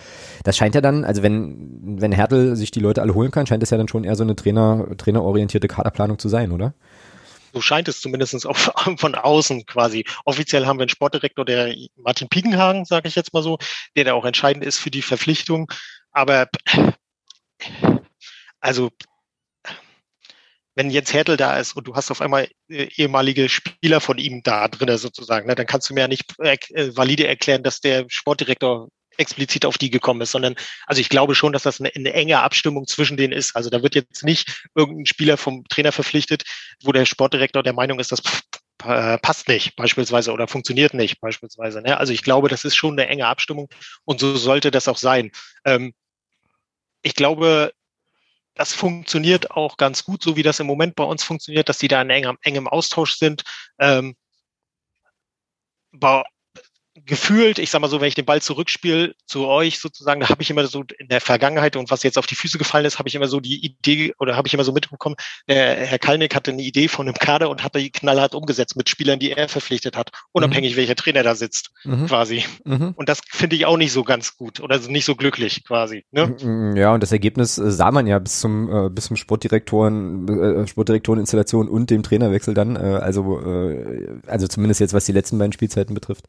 [0.44, 3.62] das scheint ja dann, also wenn, wenn Hertel sich die Leute alle holen kann, scheint
[3.62, 6.74] es ja dann schon eher so eine Trainer, trainerorientierte Kaderplanung zu sein, oder?
[7.52, 8.56] So scheint es zumindest auch
[8.98, 10.04] von außen quasi.
[10.24, 13.58] Offiziell haben wir einen Sportdirektor, der Martin Piegenhagen, sage ich jetzt mal so,
[13.96, 15.70] der da auch entscheidend ist für die Verpflichtung.
[16.12, 16.48] Aber
[18.60, 18.90] also
[20.78, 24.42] wenn Jens Hertel da ist und du hast auf einmal äh, ehemalige Spieler von ihm
[24.44, 26.56] da drin sozusagen, ne, dann kannst du mir ja nicht äh,
[26.96, 28.88] valide erklären, dass der Sportdirektor
[29.18, 30.54] explizit auf die gekommen ist, sondern
[30.86, 33.54] also ich glaube schon, dass das eine, eine enge Abstimmung zwischen denen ist.
[33.56, 36.44] Also da wird jetzt nicht irgendein Spieler vom Trainer verpflichtet,
[36.82, 38.22] wo der Sportdirektor der Meinung ist, das
[38.78, 41.82] passt nicht beispielsweise oder funktioniert nicht beispielsweise.
[41.82, 41.98] Ne?
[41.98, 43.68] Also ich glaube, das ist schon eine enge Abstimmung
[44.04, 45.32] und so sollte das auch sein.
[45.64, 45.94] Ähm,
[47.02, 47.72] ich glaube,
[48.54, 51.88] das funktioniert auch ganz gut, so wie das im Moment bei uns funktioniert, dass die
[51.88, 53.42] da in engem, engem Austausch sind.
[53.78, 54.16] Ähm,
[57.04, 60.42] gefühlt, ich sag mal so, wenn ich den Ball zurückspiele zu euch sozusagen, da habe
[60.42, 63.08] ich immer so in der Vergangenheit und was jetzt auf die Füße gefallen ist, habe
[63.08, 65.16] ich immer so die Idee oder habe ich immer so mitbekommen,
[65.48, 68.88] der Herr Kalnick hatte eine Idee von einem Kader und hat die knallhart umgesetzt mit
[68.88, 70.76] Spielern, die er verpflichtet hat, unabhängig mhm.
[70.78, 72.06] welcher Trainer da sitzt, mhm.
[72.06, 72.44] quasi.
[72.64, 72.92] Mhm.
[72.96, 76.04] Und das finde ich auch nicht so ganz gut oder nicht so glücklich quasi.
[76.10, 76.26] Ne?
[76.26, 79.16] Mm, mm, ja, und das Ergebnis äh, sah man ja bis zum äh, bis zum
[79.16, 85.12] Sportdirektoren, äh, Sportdirektoreninstallation und dem Trainerwechsel dann, äh, also äh, also zumindest jetzt was die
[85.12, 86.24] letzten beiden Spielzeiten betrifft.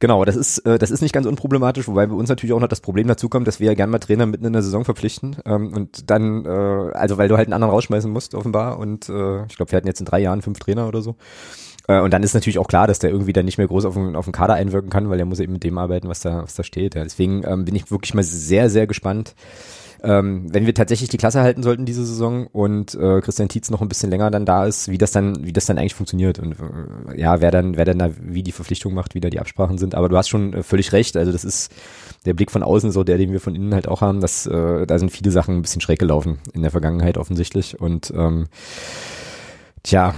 [0.00, 2.68] Genau, das ist, äh, das ist nicht ganz unproblematisch, wobei bei uns natürlich auch noch
[2.68, 5.36] das Problem dazu kommt, dass wir ja gerne mal Trainer mitten in der Saison verpflichten
[5.44, 9.44] ähm, und dann, äh, also weil du halt einen anderen rausschmeißen musst offenbar und äh,
[9.46, 11.16] ich glaube, wir hatten jetzt in drei Jahren fünf Trainer oder so.
[11.88, 13.94] Äh, und dann ist natürlich auch klar, dass der irgendwie dann nicht mehr groß auf
[13.94, 16.42] den, auf den Kader einwirken kann, weil er muss eben mit dem arbeiten, was da,
[16.42, 16.94] was da steht.
[16.94, 17.02] Ja.
[17.02, 19.34] Deswegen ähm, bin ich wirklich mal sehr, sehr gespannt,
[20.02, 23.80] ähm, wenn wir tatsächlich die Klasse halten sollten diese Saison und äh, Christian Tietz noch
[23.80, 26.52] ein bisschen länger dann da ist, wie das dann, wie das dann eigentlich funktioniert und
[26.52, 29.78] äh, ja, wer dann, wer dann da wie die Verpflichtung macht, wie da die Absprachen
[29.78, 29.94] sind.
[29.94, 31.16] Aber du hast schon äh, völlig recht.
[31.16, 31.72] Also das ist
[32.26, 34.20] der Blick von außen so der, den wir von innen halt auch haben.
[34.20, 38.12] Dass äh, da sind viele Sachen ein bisschen schräg gelaufen in der Vergangenheit offensichtlich und
[38.16, 38.46] ähm,
[39.82, 40.14] tja,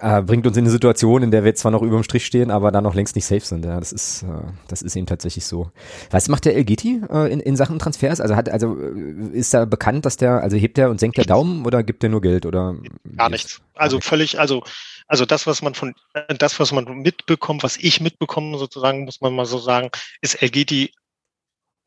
[0.00, 2.50] äh, bringt uns in eine Situation, in der wir zwar noch über dem Strich stehen,
[2.50, 3.64] aber da noch längst nicht safe sind.
[3.64, 4.26] Ja, das ist, äh,
[4.68, 5.70] das ist eben tatsächlich so.
[6.10, 8.20] Was macht der Elgeti äh, in, in Sachen Transfers?
[8.20, 11.24] Also hat, also äh, ist da bekannt, dass der, also hebt der und senkt der
[11.24, 12.76] Daumen oder gibt der nur Geld oder?
[13.16, 13.60] Gar nichts.
[13.74, 14.62] Also völlig, also
[15.06, 15.94] also das, was man von,
[16.38, 19.90] das, was man mitbekommt, was ich mitbekomme, sozusagen, muss man mal so sagen,
[20.22, 20.94] ist Elgeti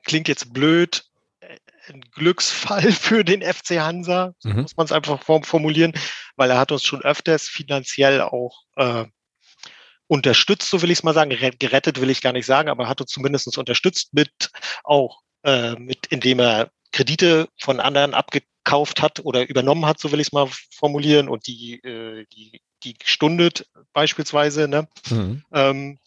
[0.06, 1.04] klingt jetzt blöd,
[1.90, 4.62] ein Glücksfall für den FC Hansa, so mhm.
[4.62, 5.94] muss man es einfach formulieren,
[6.36, 9.06] weil er hat uns schon öfters finanziell auch äh,
[10.08, 11.36] unterstützt, so will ich es mal sagen.
[11.60, 14.52] Gerettet will ich gar nicht sagen, aber hat uns zumindest unterstützt mit
[14.84, 20.20] auch äh, mit, indem er Kredite von anderen abgekauft hat oder übernommen hat, so will
[20.20, 24.68] ich es mal formulieren, und die, äh, die, die gestundet beispielsweise.
[24.68, 24.88] Ne?
[25.10, 25.44] Mhm.
[25.54, 26.00] Ähm,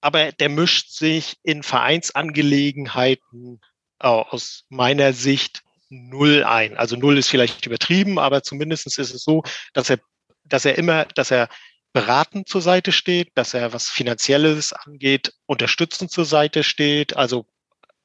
[0.00, 3.60] aber der mischt sich in Vereinsangelegenheiten
[4.04, 6.76] aus meiner Sicht null ein.
[6.76, 9.42] Also null ist vielleicht übertrieben, aber zumindest ist es so,
[9.72, 9.98] dass er,
[10.44, 11.48] dass er immer, dass er
[11.92, 17.46] beratend zur Seite steht, dass er was Finanzielles angeht, unterstützend zur Seite steht, also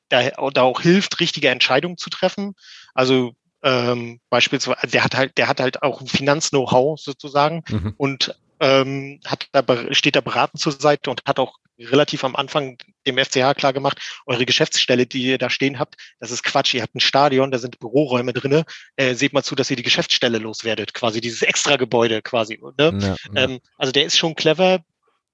[0.09, 2.53] da, da auch hilft, richtige Entscheidungen zu treffen.
[2.93, 3.33] Also
[3.63, 7.93] ähm, beispielsweise, der hat halt, der hat halt auch ein Finanz-Know-how sozusagen mhm.
[7.97, 12.77] und ähm, hat da, steht da beratend zur Seite und hat auch relativ am Anfang
[13.07, 16.73] dem FCH klar gemacht, eure Geschäftsstelle, die ihr da stehen habt, das ist Quatsch.
[16.73, 18.65] Ihr habt ein Stadion, da sind Büroräume drinne.
[18.95, 22.59] Äh, seht mal zu, dass ihr die Geschäftsstelle loswerdet, quasi dieses extra Gebäude quasi.
[22.77, 22.99] Ne?
[23.01, 23.15] Ja.
[23.35, 24.83] Ähm, also der ist schon clever,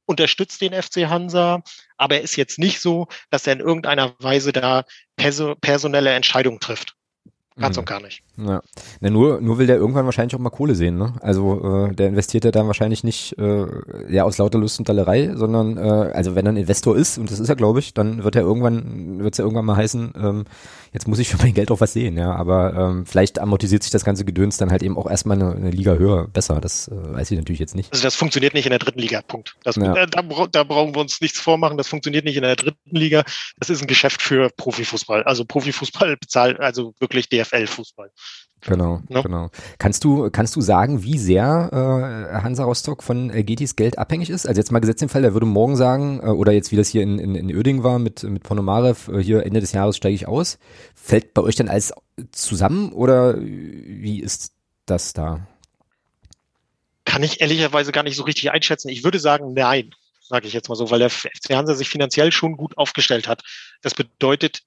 [0.06, 1.64] unterstützt den FC Hansa,
[1.98, 6.60] aber er ist jetzt nicht so, dass er in irgendeiner Weise da perso personelle Entscheidungen
[6.60, 6.95] trifft.
[7.58, 7.82] Ganz mhm.
[7.82, 8.22] und gar nicht.
[8.38, 8.62] Ja.
[9.00, 11.14] Na, nur, nur will der irgendwann wahrscheinlich auch mal Kohle sehen, ne?
[11.22, 13.66] Also äh, der investiert ja dann wahrscheinlich nicht äh,
[14.10, 17.32] ja aus lauter Lust und Dallerei, sondern äh, also wenn er ein Investor ist, und
[17.32, 20.14] das ist er, glaube ich, dann wird er irgendwann, wird es ja irgendwann mal heißen,
[20.18, 20.46] ähm,
[20.92, 22.36] jetzt muss ich für mein Geld auch was sehen, ja.
[22.36, 25.72] Aber ähm, vielleicht amortisiert sich das ganze Gedöns dann halt eben auch erstmal eine, eine
[25.72, 26.60] Liga höher besser.
[26.60, 27.94] Das äh, weiß ich natürlich jetzt nicht.
[27.94, 29.56] Also das funktioniert nicht in der dritten Liga, Punkt.
[29.64, 29.94] Das, ja.
[29.96, 33.24] äh, da, da brauchen wir uns nichts vormachen, das funktioniert nicht in der dritten Liga.
[33.60, 35.24] Das ist ein Geschäft für Profifußball.
[35.24, 38.12] Also Profifußball bezahlt also wirklich DFL-Fußball.
[38.62, 39.22] Genau, no?
[39.22, 39.50] genau.
[39.78, 44.30] Kannst du, kannst du sagen, wie sehr äh, Hansa Rostock von äh, Getis Geld abhängig
[44.30, 44.48] ist?
[44.48, 46.90] Also jetzt mal gesetzt im Fall, er würde morgen sagen, äh, oder jetzt wie das
[46.90, 50.16] hier in, in, in Öding war mit, mit Ponomarev, äh, hier Ende des Jahres steige
[50.16, 50.58] ich aus.
[50.96, 51.94] Fällt bei euch dann alles
[52.32, 54.54] zusammen oder wie ist
[54.86, 55.48] das da?
[57.06, 58.90] Kann ich ehrlicherweise gar nicht so richtig einschätzen.
[58.90, 59.92] Ich würde sagen, nein,
[60.22, 63.44] sage ich jetzt mal so, weil der FC Hansa sich finanziell schon gut aufgestellt hat.
[63.82, 64.64] Das bedeutet,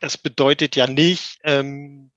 [0.00, 2.10] das bedeutet ja nicht, ähm,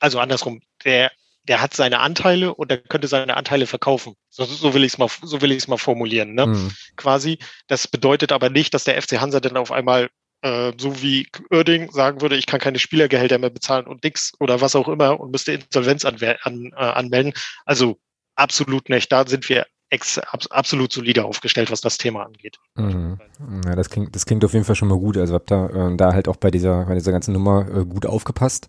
[0.00, 1.10] also andersrum, der,
[1.44, 4.14] der hat seine Anteile und er könnte seine Anteile verkaufen.
[4.30, 6.46] So, so will ich es mal, so will ich es mal formulieren, ne?
[6.46, 6.72] Mhm.
[6.96, 7.38] Quasi.
[7.66, 10.10] Das bedeutet aber nicht, dass der FC Hansa dann auf einmal
[10.42, 14.60] äh, so wie Oerding sagen würde, ich kann keine Spielergehälter mehr bezahlen und nix oder
[14.60, 17.32] was auch immer und müsste Insolvenz an, an, äh, anmelden.
[17.64, 17.98] Also
[18.34, 19.10] absolut nicht.
[19.10, 22.58] Da sind wir ex, absolut solide aufgestellt, was das Thema angeht.
[22.74, 23.18] Mhm.
[23.64, 25.16] Ja, das klingt, das klingt auf jeden Fall schon mal gut.
[25.16, 28.06] Also habt da, äh, da halt auch bei dieser, bei dieser ganzen Nummer äh, gut
[28.06, 28.68] aufgepasst.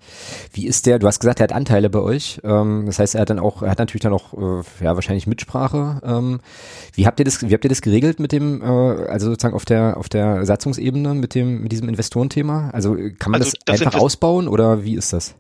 [0.54, 2.40] Wie ist der, du hast gesagt, er hat Anteile bei euch.
[2.44, 5.28] Ähm, das heißt, er hat dann auch, er hat natürlich dann auch, äh, ja, wahrscheinlich
[5.28, 6.02] Mitsprache.
[6.04, 6.40] Ähm,
[6.94, 9.66] wie habt ihr das, wie habt ihr das geregelt mit dem, äh, also sozusagen auf
[9.66, 12.70] der, auf der Satzungsebene mit dem, mit diesem Investorenthema?
[12.72, 15.36] Also kann man also das, das einfach ausbauen oder wie ist das?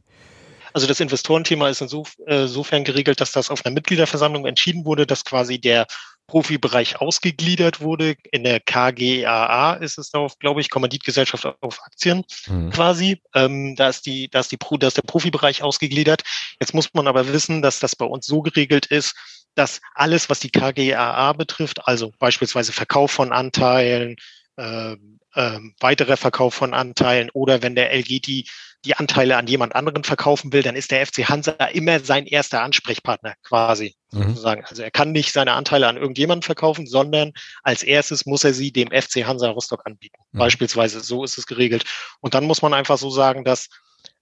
[0.77, 5.25] Also das Investorenthema ist insofern äh, geregelt, dass das auf einer Mitgliederversammlung entschieden wurde, dass
[5.25, 5.87] quasi der
[6.27, 8.15] Profibereich ausgegliedert wurde.
[8.31, 12.69] In der KGAA ist es darauf, glaube ich, Kommanditgesellschaft auf Aktien mhm.
[12.69, 13.23] quasi.
[13.33, 16.21] Ähm, da ist die, da ist die, da ist der Profibereich ausgegliedert.
[16.59, 19.15] Jetzt muss man aber wissen, dass das bei uns so geregelt ist,
[19.55, 24.17] dass alles, was die KGAA betrifft, also beispielsweise Verkauf von Anteilen,
[24.59, 28.47] ähm, ähm, weiterer Verkauf von Anteilen oder wenn der LG die
[28.85, 32.61] die Anteile an jemand anderen verkaufen will, dann ist der FC Hansa immer sein erster
[32.61, 34.29] Ansprechpartner quasi mhm.
[34.29, 34.65] sozusagen.
[34.65, 38.71] Also er kann nicht seine Anteile an irgendjemanden verkaufen, sondern als erstes muss er sie
[38.71, 40.21] dem FC Hansa Rostock anbieten.
[40.31, 40.39] Mhm.
[40.39, 41.85] Beispielsweise so ist es geregelt.
[42.21, 43.69] Und dann muss man einfach so sagen, dass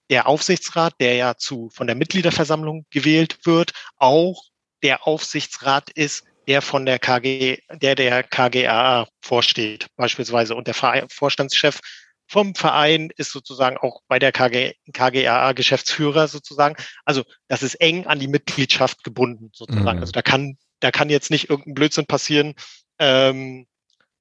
[0.10, 4.44] der Aufsichtsrat, der ja zu von der Mitgliederversammlung gewählt wird, auch
[4.84, 10.56] der Aufsichtsrat ist, der von der KG, der der KGAA vorsteht, beispielsweise.
[10.56, 10.76] Und der
[11.10, 11.80] Vorstandschef
[12.28, 16.76] vom Verein ist sozusagen auch bei der KG, KGAA Geschäftsführer sozusagen.
[17.04, 19.98] Also das ist eng an die Mitgliedschaft gebunden sozusagen.
[19.98, 20.02] Mhm.
[20.02, 22.56] Also da kann, da kann jetzt nicht irgendein Blödsinn passieren.
[23.00, 23.68] Ähm,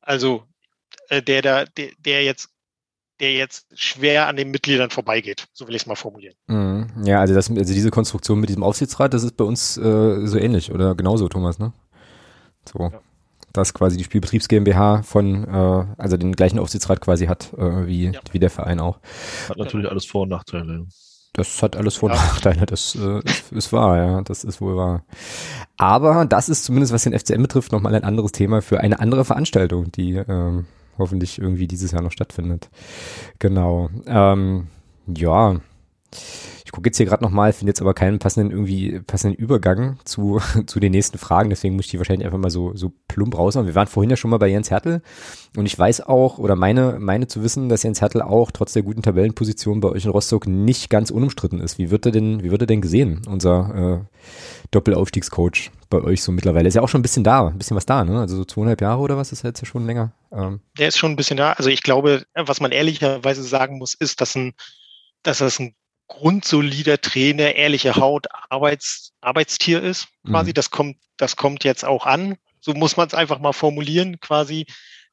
[0.01, 0.45] also
[1.09, 1.67] äh, der, der,
[1.99, 2.51] der jetzt
[3.21, 6.35] der jetzt schwer an den Mitgliedern vorbeigeht, so will ich es mal formulieren.
[6.49, 7.05] Mhm.
[7.05, 10.37] Ja, also, das, also diese Konstruktion mit diesem Aufsichtsrat, das ist bei uns äh, so
[10.37, 11.73] ähnlich oder genauso, Thomas, ne?
[12.69, 12.91] So.
[12.93, 13.01] Ja
[13.55, 18.11] dass quasi die Spielbetriebs GmbH von, äh, also den gleichen Aufsichtsrat quasi hat, äh, wie,
[18.11, 18.21] ja.
[18.33, 18.99] wie der Verein auch.
[19.49, 20.87] Hat natürlich alles Vor- und Nachteile.
[21.33, 22.23] Das hat alles Vor- und ja.
[22.23, 25.05] Nachteile, das äh, ist, ist wahr, ja, das ist wohl wahr.
[25.77, 29.25] Aber das ist zumindest, was den FCM betrifft, nochmal ein anderes Thema für eine andere
[29.25, 30.67] Veranstaltung, die ähm,
[30.99, 32.71] hoffentlich irgendwie dieses Jahr noch stattfindet.
[33.39, 33.89] Genau.
[34.07, 34.67] Ähm,
[35.07, 35.61] ja
[36.75, 40.81] gucke jetzt hier gerade nochmal, finde jetzt aber keinen passenden irgendwie passenden Übergang zu, zu
[40.81, 43.67] den nächsten Fragen, deswegen muss ich die wahrscheinlich einfach mal so, so plump raushauen.
[43.69, 45.01] Wir waren vorhin ja schon mal bei Jens Hertel
[45.57, 48.83] und ich weiß auch oder meine, meine zu wissen, dass Jens Hertel auch trotz der
[48.83, 51.79] guten Tabellenposition bei euch in Rostock nicht ganz unumstritten ist.
[51.79, 54.19] Wie wird er denn, wie wird er denn gesehen, unser äh,
[54.73, 56.67] Doppelaufstiegscoach bei euch so mittlerweile?
[56.67, 58.19] Ist ja auch schon ein bisschen da, ein bisschen was da, ne?
[58.19, 60.13] Also so zweieinhalb Jahre oder was ist jetzt ja schon länger?
[60.33, 60.59] Ähm.
[60.77, 61.53] Der ist schon ein bisschen da.
[61.53, 64.55] Also ich glaube, was man ehrlicherweise sagen muss, ist, dass ein
[65.25, 65.75] dass das ein
[66.09, 70.51] grundsolider Trainer, ehrliche Haut, Arbeits, Arbeitstier ist, quasi.
[70.51, 70.55] Mhm.
[70.55, 72.37] Das kommt, das kommt jetzt auch an.
[72.61, 74.67] So muss man es einfach mal formulieren, quasi.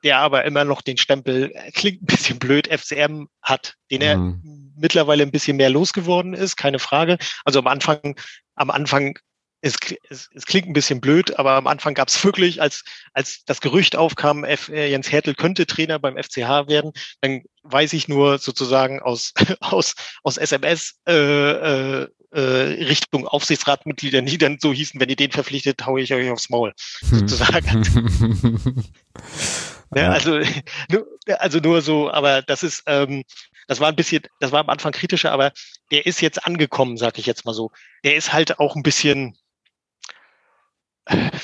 [0.04, 4.18] der aber immer noch den Stempel, äh, klingt ein bisschen blöd, FCM hat, den er
[4.18, 4.74] mhm.
[4.76, 7.18] mittlerweile ein bisschen mehr losgeworden ist, keine Frage.
[7.46, 8.20] Also am Anfang,
[8.56, 9.18] am Anfang
[9.62, 9.76] es,
[10.10, 12.84] es, es klingt ein bisschen blöd, aber am Anfang gab es wirklich, als,
[13.14, 16.92] als das Gerücht aufkam, F, äh, Jens Hertel könnte Trainer beim FCH werden,
[17.22, 24.38] dann weiß ich nur sozusagen aus, aus, aus SMS äh, äh, äh, Richtung Aufsichtsratmitglieder, die
[24.38, 26.74] dann so hießen, wenn ihr den verpflichtet, haue ich euch aufs Maul,
[27.10, 27.20] hm.
[27.20, 27.84] sozusagen.
[29.96, 30.40] ja, also,
[30.90, 31.08] nur,
[31.40, 33.24] also nur so, aber das ist, ähm,
[33.68, 35.52] das war ein bisschen, das war am Anfang kritischer, aber
[35.92, 37.72] der ist jetzt angekommen, sag ich jetzt mal so.
[38.04, 39.38] Der ist halt auch ein bisschen,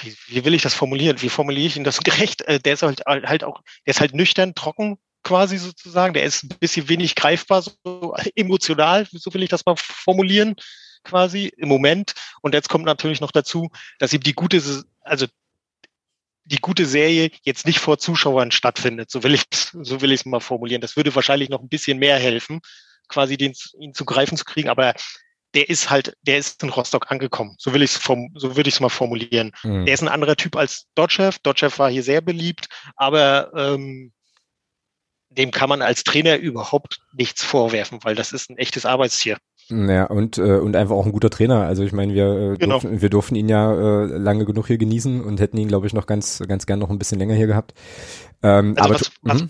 [0.01, 1.22] wie, wie will ich das formulieren?
[1.22, 2.41] Wie formuliere ich ihn das gerecht?
[2.43, 6.13] Äh, der ist halt, halt auch, der ist halt nüchtern, trocken quasi sozusagen.
[6.13, 10.55] Der ist ein bisschen wenig greifbar, so emotional, so will ich das mal formulieren,
[11.03, 12.13] quasi im Moment.
[12.41, 14.61] Und jetzt kommt natürlich noch dazu, dass ihm die gute,
[15.01, 15.28] also
[16.45, 19.11] die gute Serie jetzt nicht vor Zuschauern stattfindet.
[19.11, 20.82] So will ich so will ich es mal formulieren.
[20.82, 22.61] Das würde wahrscheinlich noch ein bisschen mehr helfen,
[23.09, 24.70] quasi den, ihn zu greifen zu kriegen.
[24.70, 24.93] Aber
[25.54, 27.56] der ist halt, der ist in Rostock angekommen.
[27.58, 29.52] So will ich es so würde ich es mal formulieren.
[29.64, 29.86] Mhm.
[29.86, 31.39] Der ist ein anderer Typ als Dotchev.
[31.43, 34.12] Dotchev war hier sehr beliebt, aber ähm,
[35.30, 39.38] dem kann man als Trainer überhaupt nichts vorwerfen, weil das ist ein echtes Arbeitstier.
[39.70, 41.64] Ja, und, äh, und einfach auch ein guter Trainer.
[41.64, 42.80] Also ich meine, wir, äh, genau.
[42.80, 45.93] durften, wir durften ihn ja äh, lange genug hier genießen und hätten ihn, glaube ich,
[45.93, 47.74] noch ganz, ganz gern noch ein bisschen länger hier gehabt.
[48.43, 49.50] Ähm, also aber was, was, mhm.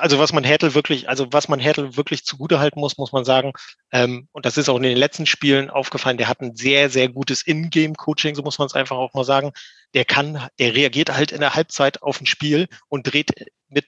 [0.00, 3.52] Also was man Hertel wirklich, also was man Hertel wirklich zugutehalten muss, muss man sagen,
[3.92, 7.08] ähm, und das ist auch in den letzten Spielen aufgefallen, der hat ein sehr, sehr
[7.08, 9.52] gutes In-Game-Coaching, so muss man es einfach auch mal sagen.
[9.94, 13.30] Der kann, der reagiert halt in der Halbzeit auf ein Spiel und dreht
[13.68, 13.86] mit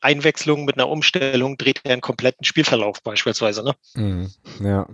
[0.00, 3.62] Einwechslung, mit einer Umstellung, dreht er einen kompletten Spielverlauf beispielsweise.
[3.64, 3.74] Ne?
[3.94, 4.30] Mhm,
[4.64, 4.86] ja.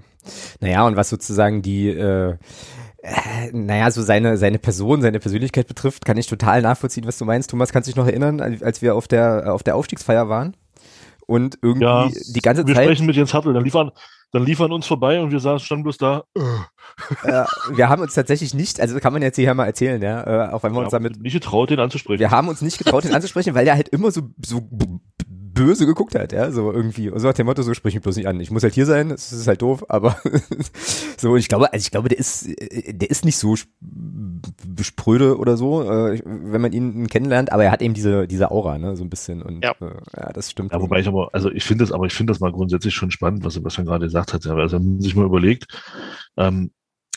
[0.61, 2.37] Naja, und was sozusagen die äh,
[3.07, 7.25] äh, naja, so seine, seine Person, seine Persönlichkeit betrifft, kann ich total nachvollziehen, was du
[7.25, 7.51] meinst.
[7.51, 10.57] Thomas, kannst du dich noch erinnern, als wir auf der, auf der Aufstiegsfeier waren?
[11.27, 12.83] Und irgendwie ja, die ganze wir Zeit.
[12.83, 13.93] Wir sprechen mit Jens Hartl, dann liefern,
[14.33, 16.24] dann liefern uns vorbei und wir saßen, standen bloß da.
[17.22, 20.53] Äh, wir haben uns tatsächlich nicht, also kann man jetzt hier mal erzählen, ja, äh,
[20.53, 21.20] auch wenn wir, wir uns damit.
[21.20, 22.20] Nicht getraut, den anzusprechen.
[22.20, 24.68] Wir haben uns nicht getraut, den anzusprechen, weil der halt immer so, so
[25.57, 27.11] böse geguckt hat, ja, so irgendwie.
[27.11, 28.39] Und so nach dem Motto, so sprich mich bloß nicht an.
[28.39, 30.17] Ich muss halt hier sein, es ist halt doof, aber
[31.17, 33.57] so, ich glaube, also ich glaube, der ist, der ist nicht so
[34.81, 38.79] spröde oder so, äh, wenn man ihn kennenlernt, aber er hat eben diese, diese Aura,
[38.79, 39.43] ne, so ein bisschen.
[39.43, 40.73] Und ja, äh, ja das stimmt.
[40.73, 43.11] Ja, wobei ich aber, also ich finde das, aber ich finde das mal grundsätzlich schon
[43.11, 44.47] spannend, was Sebastian gerade gesagt hat.
[44.47, 45.67] Also wenn man sich mal überlegt,
[46.37, 46.71] ähm,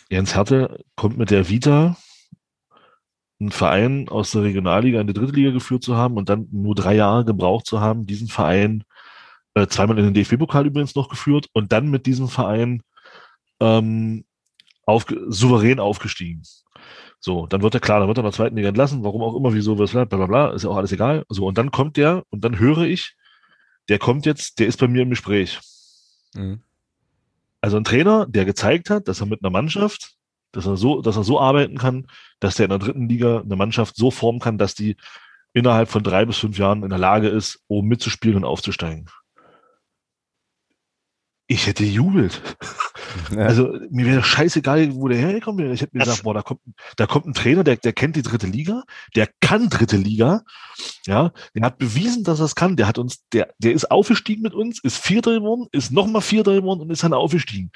[0.10, 1.98] Jens Härte kommt mit der Vita
[3.40, 6.76] einen Verein aus der Regionalliga in die dritte Liga geführt zu haben und dann nur
[6.76, 8.84] drei Jahre gebraucht zu haben, diesen Verein
[9.54, 12.82] äh, zweimal in den DFB-Pokal übrigens noch geführt und dann mit diesem Verein
[13.60, 14.26] ähm,
[14.86, 16.44] auf, souverän aufgestiegen.
[17.22, 19.36] So, dann wird er klar, dann wird er in der zweiten Liga entlassen, warum auch
[19.36, 21.26] immer, wieso, was, bla bla bla, ist ja auch alles egal.
[21.30, 23.16] So, und dann kommt der und dann höre ich,
[23.90, 25.60] der kommt jetzt, der ist bei mir im Gespräch.
[26.34, 26.62] Mhm.
[27.62, 30.14] Also ein Trainer, der gezeigt hat, dass er mit einer Mannschaft
[30.52, 32.08] dass er so, dass er so arbeiten kann,
[32.40, 34.98] dass der in der dritten Liga eine Mannschaft so formen kann, dass die
[35.54, 39.10] innerhalb von drei bis fünf Jahren in der Lage ist, oben mitzuspielen und aufzusteigen.
[41.52, 42.42] Ich hätte jubelt.
[43.32, 43.46] Ja.
[43.46, 45.74] Also mir wäre scheißegal, wo der hergekommen wäre.
[45.74, 46.62] Ich hätte mir das gesagt, boah, da kommt,
[46.96, 48.84] da kommt ein Trainer, der, der kennt die dritte Liga,
[49.16, 50.44] der kann dritte Liga,
[51.08, 52.76] ja, der hat bewiesen, dass er es kann.
[52.76, 56.54] Der hat uns, der, der ist aufgestiegen mit uns, ist Vierter geworden, ist nochmal Vierter
[56.54, 57.72] geworden und ist dann aufgestiegen.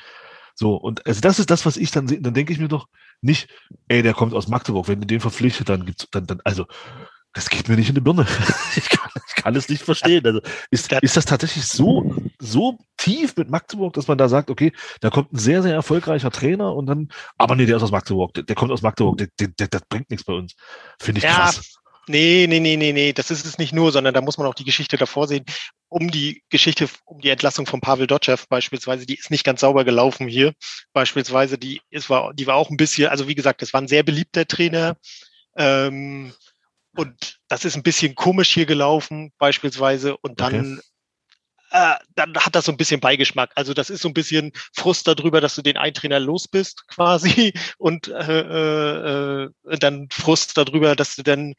[0.55, 2.21] So, und also das ist das, was ich dann sehe.
[2.21, 2.87] Dann denke ich mir doch
[3.21, 3.49] nicht,
[3.87, 6.65] ey, der kommt aus Magdeburg, wenn du den verpflichtet, dann gibt's, dann, dann, also,
[7.33, 8.27] das geht mir nicht in die Birne.
[8.75, 10.25] ich, kann, ich kann es nicht verstehen.
[10.25, 14.71] Also, ist, ist das tatsächlich so, so tief mit Magdeburg, dass man da sagt, okay,
[15.01, 18.33] da kommt ein sehr, sehr erfolgreicher Trainer und dann, aber nee, der ist aus Magdeburg,
[18.35, 20.53] der, der kommt aus Magdeburg, der, der, der, das bringt nichts bei uns.
[20.99, 21.77] Finde ich ja, krass.
[22.07, 24.53] Nee, nee, nee, nee, nee, das ist es nicht nur, sondern da muss man auch
[24.53, 25.45] die Geschichte davor sehen.
[25.87, 29.85] Um die Geschichte, um die Entlassung von Pavel Dotschew beispielsweise, die ist nicht ganz sauber
[29.85, 30.53] gelaufen hier.
[30.91, 33.87] Beispielsweise, die ist, war, die war auch ein bisschen, also wie gesagt, das war ein
[33.87, 34.97] sehr beliebter Trainer.
[35.55, 36.33] Ähm,
[36.95, 40.17] und das ist ein bisschen komisch hier gelaufen, beispielsweise.
[40.17, 40.87] Und dann, okay.
[41.73, 43.51] Äh, dann hat das so ein bisschen Beigeschmack.
[43.55, 46.87] Also das ist so ein bisschen Frust darüber, dass du den einen Trainer los bist,
[46.87, 47.53] quasi.
[47.79, 51.55] Und äh, äh, äh dann Frust darüber, dass du dann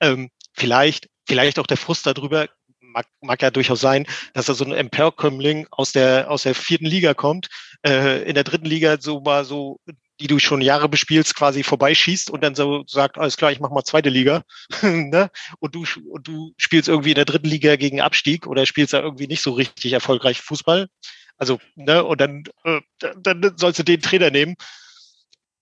[0.00, 2.46] ähm, vielleicht, vielleicht auch der Frust darüber,
[2.80, 6.86] mag, mag ja durchaus sein, dass er so ein Emperkömmling aus der, aus der vierten
[6.86, 7.48] Liga kommt,
[7.86, 9.80] äh, in der dritten Liga so mal so
[10.20, 13.70] die du schon Jahre bespielst, quasi vorbeischießt und dann so sagt, alles klar, ich mach
[13.70, 14.42] mal zweite Liga.
[14.82, 15.30] ne?
[15.58, 19.00] und, du, und du spielst irgendwie in der dritten Liga gegen Abstieg oder spielst da
[19.00, 20.88] irgendwie nicht so richtig erfolgreich Fußball.
[21.36, 22.80] Also, ne, und dann, äh,
[23.16, 24.54] dann sollst du den Trainer nehmen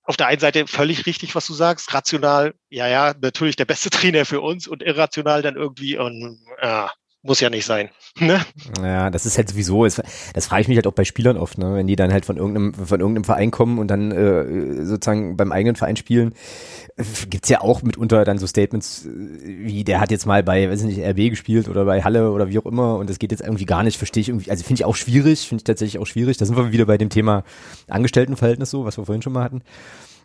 [0.05, 3.91] auf der einen Seite völlig richtig, was du sagst, rational, ja, ja, natürlich der beste
[3.91, 6.93] Trainer für uns und irrational dann irgendwie, und, ja,
[7.23, 7.89] muss ja nicht sein.
[8.21, 8.41] Ne?
[8.83, 10.03] Ja, das ist halt sowieso, das,
[10.35, 11.75] das frage ich mich halt auch bei Spielern oft, ne?
[11.75, 15.51] wenn die dann halt von irgendeinem, von irgendeinem Verein kommen und dann äh, sozusagen beim
[15.51, 16.35] eigenen Verein spielen,
[16.97, 19.11] äh, gibt's ja auch mitunter dann so Statements, äh,
[19.45, 22.51] wie der hat jetzt mal bei, weiß ich nicht, RB gespielt oder bei Halle oder
[22.51, 24.81] wie auch immer und das geht jetzt irgendwie gar nicht, verstehe ich irgendwie, also finde
[24.81, 27.45] ich auch schwierig, finde ich tatsächlich auch schwierig, da sind wir wieder bei dem Thema
[27.89, 29.63] Angestelltenverhältnis so, was wir vorhin schon mal hatten.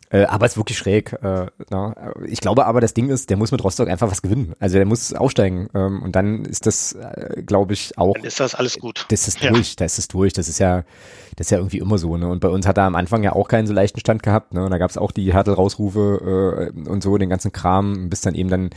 [0.09, 1.13] Äh, aber es ist wirklich schräg.
[1.21, 2.13] Äh, na.
[2.25, 4.53] Ich glaube aber, das Ding ist, der muss mit Rostock einfach was gewinnen.
[4.59, 5.67] Also der muss aufsteigen.
[5.73, 8.13] Ähm, und dann ist das, äh, glaube ich, auch.
[8.13, 9.05] Dann ist das alles gut.
[9.09, 9.75] Das ist durch, ja.
[9.77, 10.33] das ist durch.
[10.33, 10.83] Das ist ja,
[11.37, 12.17] das ist ja irgendwie immer so.
[12.17, 12.27] Ne?
[12.27, 14.53] Und bei uns hat er am Anfang ja auch keinen so leichten Stand gehabt.
[14.53, 14.65] Ne?
[14.65, 18.35] Und da gab es auch die Härtel-Rausrufe äh, und so, den ganzen Kram, bis dann
[18.35, 18.71] eben dann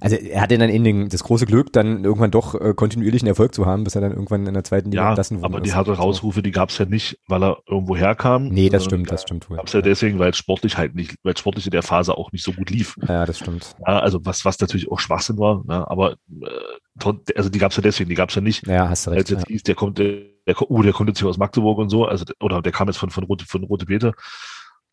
[0.00, 3.54] also er hatte dann in den, das große Glück, dann irgendwann doch äh, kontinuierlichen Erfolg
[3.54, 5.46] zu haben, bis er dann irgendwann in der zweiten Liga ja, entlassen wurde.
[5.46, 8.48] aber die harte Rausrufe, die gab es ja nicht, weil er irgendwo herkam.
[8.48, 9.48] Nee, das stimmt, das stimmt.
[9.48, 12.32] Gab es ja deswegen, weil es sportlich halt nicht, weil sportlich in der Phase auch
[12.32, 12.96] nicht so gut lief.
[13.06, 13.76] Ja, das stimmt.
[13.86, 15.88] Ja, also was, was natürlich auch Schwachsinn war, ne?
[15.90, 18.66] aber äh, also die gab es ja deswegen, die gab es ja nicht.
[18.66, 19.20] Ja, hast du recht.
[19.20, 19.48] Als jetzt ja.
[19.48, 19.98] hieß, der kommt,
[20.46, 22.98] der, oh, der kommt jetzt hier aus Magdeburg und so, also oder der kam jetzt
[22.98, 24.14] von, von Rote, von Rote Beete.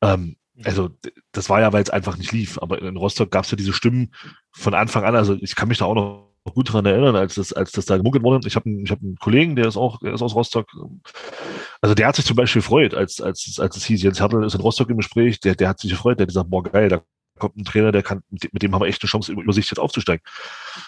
[0.01, 0.89] Ähm, also
[1.31, 2.59] das war ja, weil es einfach nicht lief.
[2.61, 4.13] Aber in Rostock gab es ja diese Stimmen
[4.51, 5.15] von Anfang an.
[5.15, 7.97] Also ich kann mich da auch noch gut daran erinnern, als das, als das da
[7.97, 8.47] gemunkelt wurde.
[8.47, 10.67] Ich habe einen, ich hab einen Kollegen, der ist auch, der ist aus Rostock.
[11.81, 14.55] Also der hat sich zum Beispiel gefreut, als, als, als es hieß, Jens Hertel ist
[14.55, 17.01] in Rostock im Gespräch, der, der hat sich gefreut, der hat gesagt, boah, geil, da
[17.37, 19.79] kommt ein Trainer, der kann, mit dem haben wir echt eine Chance, über sich jetzt
[19.79, 20.23] aufzusteigen.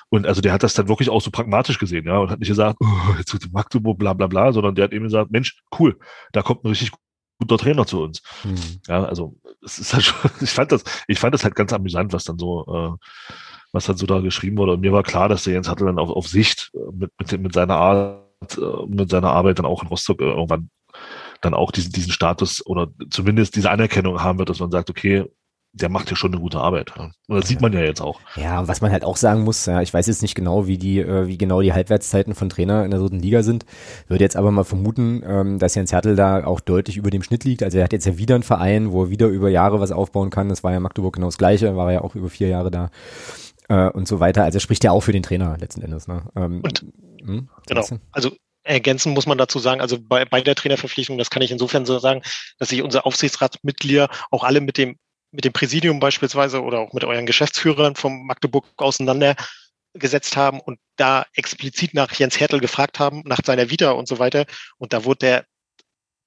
[0.09, 2.49] Und also der hat das dann wirklich auch so pragmatisch gesehen, ja, und hat nicht
[2.49, 5.97] gesagt, oh, jetzt wird Magdeburg, bla bla bla, sondern der hat eben gesagt, Mensch, cool,
[6.31, 6.91] da kommt ein richtig
[7.39, 8.21] guter Trainer zu uns.
[8.43, 8.81] Mhm.
[8.87, 12.13] Ja, also es ist halt schon, ich fand das, ich fand das halt ganz amüsant,
[12.13, 13.05] was dann so, äh,
[13.71, 14.73] was dann so da geschrieben wurde.
[14.73, 17.41] Und mir war klar, dass der Jens Hattel dann auf, auf Sicht äh, mit, mit,
[17.41, 20.69] mit seiner Art, äh, mit seiner Arbeit dann auch in Rostock äh, irgendwann
[21.41, 25.25] dann auch diesen, diesen Status oder zumindest diese Anerkennung haben wird, dass man sagt, okay,
[25.71, 26.93] der macht ja schon eine gute Arbeit.
[26.97, 28.19] Und das sieht man ja jetzt auch.
[28.35, 30.99] Ja, was man halt auch sagen muss, ja, ich weiß jetzt nicht genau, wie die,
[30.99, 33.65] äh, wie genau die Halbwertszeiten von Trainer in der dritten Liga sind,
[34.07, 37.43] würde jetzt aber mal vermuten, ähm, dass Jens Hertel da auch deutlich über dem Schnitt
[37.43, 37.61] liegt.
[37.61, 40.31] Also er hat jetzt ja wieder einen Verein, wo er wieder über Jahre was aufbauen
[40.31, 40.49] kann.
[40.49, 42.89] Das war ja Magdeburg genau das Gleiche, war ja auch über vier Jahre da
[43.69, 44.43] äh, und so weiter.
[44.43, 46.07] Also er spricht ja auch für den Trainer letzten Endes.
[46.07, 46.23] Ne?
[46.35, 46.85] Ähm, und,
[47.21, 47.85] hm, genau.
[48.11, 48.31] Also
[48.63, 51.97] ergänzen muss man dazu sagen, also bei, bei der Trainerverpflichtung, das kann ich insofern so
[51.99, 52.21] sagen,
[52.57, 54.97] dass sich unsere Aufsichtsratsmitglieder auch alle mit dem
[55.31, 61.25] mit dem Präsidium beispielsweise oder auch mit euren Geschäftsführern vom Magdeburg auseinandergesetzt haben und da
[61.33, 64.45] explizit nach Jens Hertel gefragt haben, nach seiner Vita und so weiter.
[64.77, 65.45] Und da wurde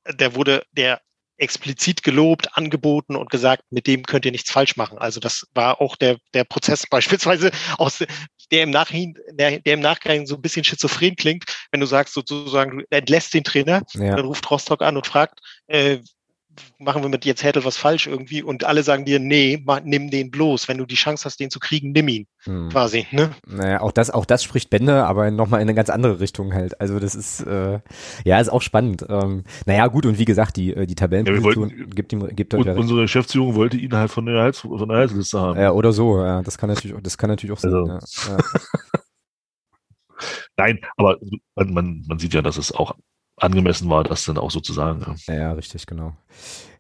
[0.07, 1.01] der, der wurde der
[1.43, 4.99] explizit gelobt, angeboten und gesagt, mit dem könnt ihr nichts falsch machen.
[4.99, 8.05] Also das war auch der, der Prozess beispielsweise aus,
[8.53, 12.15] der im Nachhinein, der, der im Nachgang so ein bisschen schizophren klingt, wenn du sagst
[12.15, 14.15] sozusagen, du entlässt den Trainer, ja.
[14.15, 15.99] dann ruft Rostock an und fragt, äh,
[16.79, 20.31] machen wir mit jetzt Hertel was falsch irgendwie und alle sagen dir, nee, nimm den
[20.31, 20.69] bloß.
[20.69, 22.27] Wenn du die Chance hast, den zu kriegen, nimm ihn.
[22.45, 22.69] Hm.
[22.71, 23.31] Quasi, ne?
[23.47, 26.81] Naja, auch das, auch das spricht Bände, aber nochmal in eine ganz andere Richtung halt.
[26.81, 27.81] Also das ist, äh,
[28.25, 29.05] ja, ist auch spannend.
[29.09, 32.69] Ähm, naja, gut, und wie gesagt, die, äh, die Tabellenposition ja, gibt ihm, gibt und
[32.69, 35.59] unsere Geschäftsführung wollte ihn halt von der, Hals, von der Halsliste haben.
[35.59, 37.73] Ja, oder so, ja, das kann natürlich, das kann natürlich auch sein.
[37.73, 37.87] Also.
[37.87, 38.39] Ja, ja.
[40.57, 41.19] Nein, aber
[41.55, 42.95] man, man, man sieht ja, dass es auch
[43.37, 45.17] angemessen war, das dann auch so zu sagen.
[45.27, 46.15] Ja, ja richtig, genau.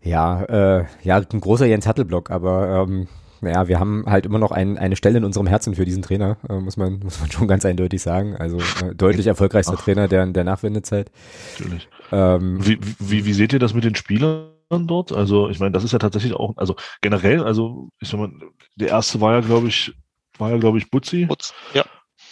[0.02, 3.08] Ja, äh, ja, ein großer Jens Hattel-Block, aber ähm,
[3.40, 6.36] ja, wir haben halt immer noch ein, eine Stelle in unserem Herzen für diesen Trainer,
[6.48, 8.36] äh, muss man muss man schon ganz eindeutig sagen.
[8.36, 9.82] Also äh, deutlich erfolgreichster Ach.
[9.82, 11.10] Trainer der der Nachwendezeit.
[11.58, 11.88] Natürlich.
[12.12, 14.48] Ähm, wie, wie, wie seht ihr das mit den Spielern?
[14.80, 15.12] dort?
[15.12, 18.30] Also ich meine, das ist ja tatsächlich auch, also generell, also ich sag mal,
[18.76, 19.92] der erste war ja, glaube ich,
[20.38, 21.26] war ja, glaube ich, Butzi.
[21.26, 21.84] Butz, ja.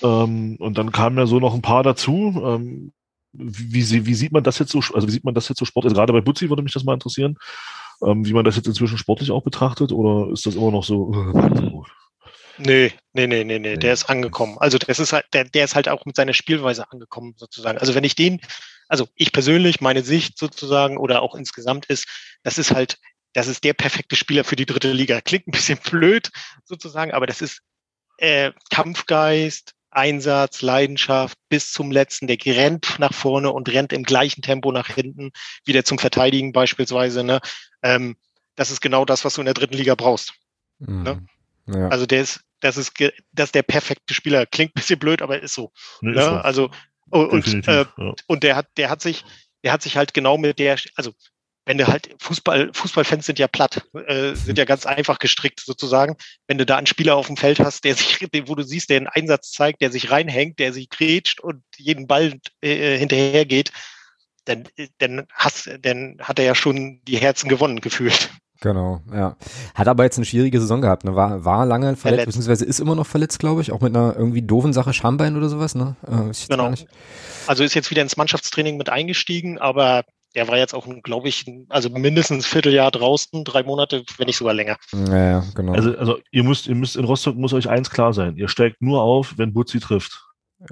[0.03, 2.41] Ähm, und dann kamen ja so noch ein paar dazu.
[2.43, 2.93] Ähm,
[3.33, 5.91] wie, wie sieht man das jetzt so, also wie sieht man das jetzt so sportlich?
[5.91, 7.37] Also gerade bei Butzi würde mich das mal interessieren,
[8.03, 11.85] ähm, wie man das jetzt inzwischen sportlich auch betrachtet oder ist das immer noch so?
[12.59, 14.59] Nee, nee, nee, nee, nee, der ist angekommen.
[14.59, 17.79] Also das ist halt, der, der ist halt auch mit seiner Spielweise angekommen, sozusagen.
[17.79, 18.41] Also wenn ich den,
[18.89, 22.07] also ich persönlich, meine Sicht sozusagen oder auch insgesamt ist,
[22.43, 22.99] das ist halt,
[23.33, 25.21] das ist der perfekte Spieler für die dritte Liga.
[25.21, 26.31] Klingt ein bisschen blöd,
[26.65, 27.63] sozusagen, aber das ist
[28.19, 32.27] äh, Kampfgeist, Einsatz, Leidenschaft bis zum letzten.
[32.27, 35.33] Der rennt nach vorne und rennt im gleichen Tempo nach hinten,
[35.65, 37.25] wieder zum Verteidigen beispielsweise.
[37.25, 37.41] Ne?
[37.83, 38.17] Ähm,
[38.57, 40.35] das ist genau das, was du in der dritten Liga brauchst.
[40.79, 41.03] Mhm.
[41.03, 41.27] Ne?
[41.67, 41.89] Ja.
[41.89, 42.93] Also der ist, das ist,
[43.33, 44.47] das ist der perfekte Spieler.
[44.47, 45.73] Klingt ein bisschen blöd, aber ist so.
[46.01, 46.25] Nee, ne?
[46.25, 46.31] so.
[46.31, 46.71] Also
[47.11, 48.15] und, äh, ja.
[48.27, 49.25] und der hat, der hat sich,
[49.65, 51.13] der hat sich halt genau mit der, also
[51.71, 56.17] wenn du halt Fußball, Fußballfans sind ja platt, äh, sind ja ganz einfach gestrickt sozusagen.
[56.49, 58.97] Wenn du da einen Spieler auf dem Feld hast, der sich, wo du siehst, der
[58.97, 63.71] einen Einsatz zeigt, der sich reinhängt, der sich grätscht und jeden Ball äh, hinterher geht,
[64.47, 64.65] dann,
[64.99, 68.31] dann, hast, dann hat er ja schon die Herzen gewonnen gefühlt.
[68.61, 69.37] Genau, ja.
[69.77, 71.15] Hat aber jetzt eine schwierige Saison gehabt, ne?
[71.15, 72.27] War, war lange verletzt, verletzt.
[72.27, 75.49] beziehungsweise ist immer noch verletzt, glaube ich, auch mit einer irgendwie doofen Sache Schambein oder
[75.49, 75.95] sowas, ne?
[76.05, 76.75] Äh, genau.
[77.47, 80.05] Also ist jetzt wieder ins Mannschaftstraining mit eingestiegen, aber
[80.35, 84.37] der war jetzt auch, glaube ich, also mindestens ein Vierteljahr draußen, drei Monate, wenn nicht
[84.37, 84.77] sogar länger.
[84.93, 85.73] Ja, genau.
[85.73, 88.37] Also, also ihr müsst, ihr müsst in Rostock muss euch eins klar sein.
[88.37, 90.25] Ihr steigt nur auf, wenn Butzi trifft.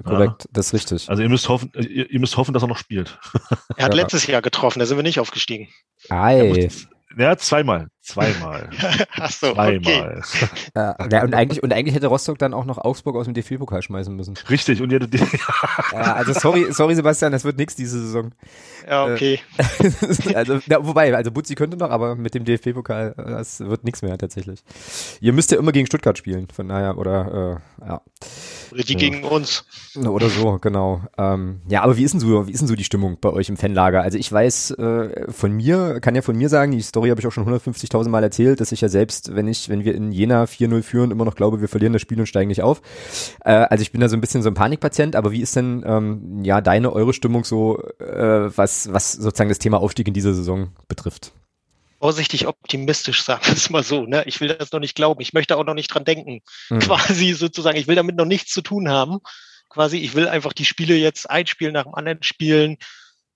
[0.03, 0.49] Korrekt, ja.
[0.53, 1.09] das ist richtig.
[1.09, 3.17] Also ihr müsst hoffen, ihr, ihr, müsst hoffen, dass er noch spielt.
[3.75, 4.01] Er hat ja.
[4.01, 5.67] letztes Jahr getroffen, da sind wir nicht aufgestiegen.
[6.09, 6.69] Ei.
[7.17, 7.87] Ja, zweimal.
[8.09, 8.69] Zweimal.
[9.19, 10.23] Ach so, zweimal.
[10.23, 10.47] Okay.
[11.11, 14.15] Ja, und, eigentlich, und eigentlich hätte Rostock dann auch noch Augsburg aus dem DFB-Pokal schmeißen
[14.15, 14.35] müssen.
[14.49, 15.21] Richtig, und ihr hättet.
[15.91, 18.31] ja, also sorry, sorry Sebastian, das wird nichts diese Saison.
[18.87, 19.39] Ja, okay.
[20.33, 24.17] also, ja, wobei, also Butzi könnte noch, aber mit dem DFB-Pokal, das wird nichts mehr
[24.17, 24.63] tatsächlich.
[25.21, 28.01] Ihr müsst ja immer gegen Stuttgart spielen, von daher, oder äh, ja.
[28.71, 28.99] Oder die ja.
[28.99, 29.65] gegen uns.
[29.95, 31.01] Oder so, genau.
[31.17, 33.49] Ähm, ja, aber wie ist denn so, wie ist denn so die Stimmung bei euch
[33.49, 34.01] im Fanlager?
[34.01, 37.27] Also ich weiß äh, von mir, kann ja von mir sagen, die Story habe ich
[37.27, 40.43] auch schon 150.000 Mal erzählt, dass ich ja selbst, wenn ich, wenn wir in Jena
[40.43, 42.81] 4-0 führen, immer noch glaube, wir verlieren das Spiel und steigen nicht auf.
[43.43, 45.83] Äh, also ich bin da so ein bisschen so ein Panikpatient, aber wie ist denn
[45.85, 50.33] ähm, ja deine, eure Stimmung so, äh, was, was sozusagen das Thema Aufstieg in dieser
[50.33, 51.33] Saison betrifft?
[51.99, 54.05] vorsichtig optimistisch, sagen wir es mal so.
[54.05, 54.23] Ne?
[54.25, 55.21] Ich will das noch nicht glauben.
[55.21, 56.41] Ich möchte auch noch nicht dran denken.
[56.69, 56.79] Mhm.
[56.79, 59.19] Quasi sozusagen, ich will damit noch nichts zu tun haben.
[59.69, 62.77] Quasi, ich will einfach die Spiele jetzt ein Spiel nach dem anderen spielen,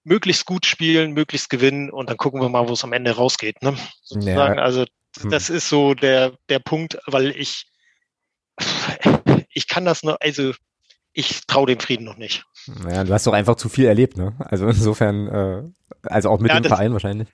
[0.03, 3.61] möglichst gut spielen, möglichst gewinnen und dann gucken wir mal, wo es am Ende rausgeht.
[3.61, 3.75] Ne?
[4.03, 4.63] Sozusagen, ja.
[4.63, 4.85] also
[5.21, 5.29] hm.
[5.29, 7.67] das ist so der, der Punkt, weil ich,
[9.53, 10.53] ich kann das nur, also
[11.13, 12.43] ich traue dem Frieden noch nicht.
[12.83, 14.35] Naja, du hast doch einfach zu viel erlebt, ne?
[14.39, 15.63] Also insofern, äh,
[16.03, 17.29] also auch mit ja, dem Verein wahrscheinlich.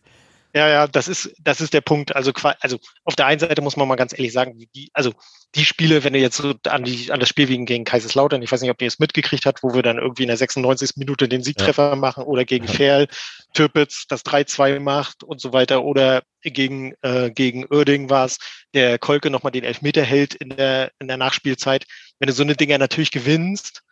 [0.53, 2.15] Ja, ja, das ist, das ist der Punkt.
[2.15, 5.13] Also, also auf der einen Seite muss man mal ganz ehrlich sagen, die, also
[5.53, 8.61] die Spiele, wenn du jetzt so an die, an das Spiel gegen Kaiserslautern, ich weiß
[8.61, 10.93] nicht, ob ihr es mitgekriegt habt, wo wir dann irgendwie in der 96.
[10.95, 11.95] Minute den Siegtreffer ja.
[11.95, 12.73] machen oder gegen ja.
[12.73, 13.07] Ferl,
[13.53, 18.39] Türpitz das 3-2 macht und so weiter oder gegen, äh, gegen Oerding war es,
[18.73, 21.85] der Kolke nochmal den Elfmeter hält in der, in der Nachspielzeit.
[22.17, 23.83] Wenn du so eine Dinger natürlich gewinnst,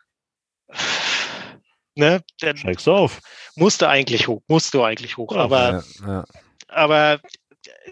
[1.96, 3.20] ne, dann Steigst du auf.
[3.56, 6.26] Musste eigentlich hoch, musst du eigentlich hoch, ja, aber ja,
[6.68, 7.20] aber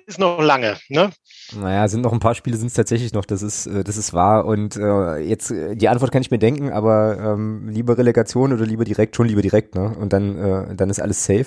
[0.06, 1.12] ist noch lange, ne?
[1.56, 4.14] Naja, sind noch ein paar Spiele, sind es tatsächlich noch, das ist, äh, das ist
[4.14, 4.46] wahr.
[4.46, 8.66] Und äh, jetzt, äh, die Antwort kann ich mir denken, aber ähm, lieber Relegation oder
[8.66, 9.96] lieber direkt, schon lieber direkt, ne?
[9.98, 11.46] Und dann, äh, dann ist alles safe.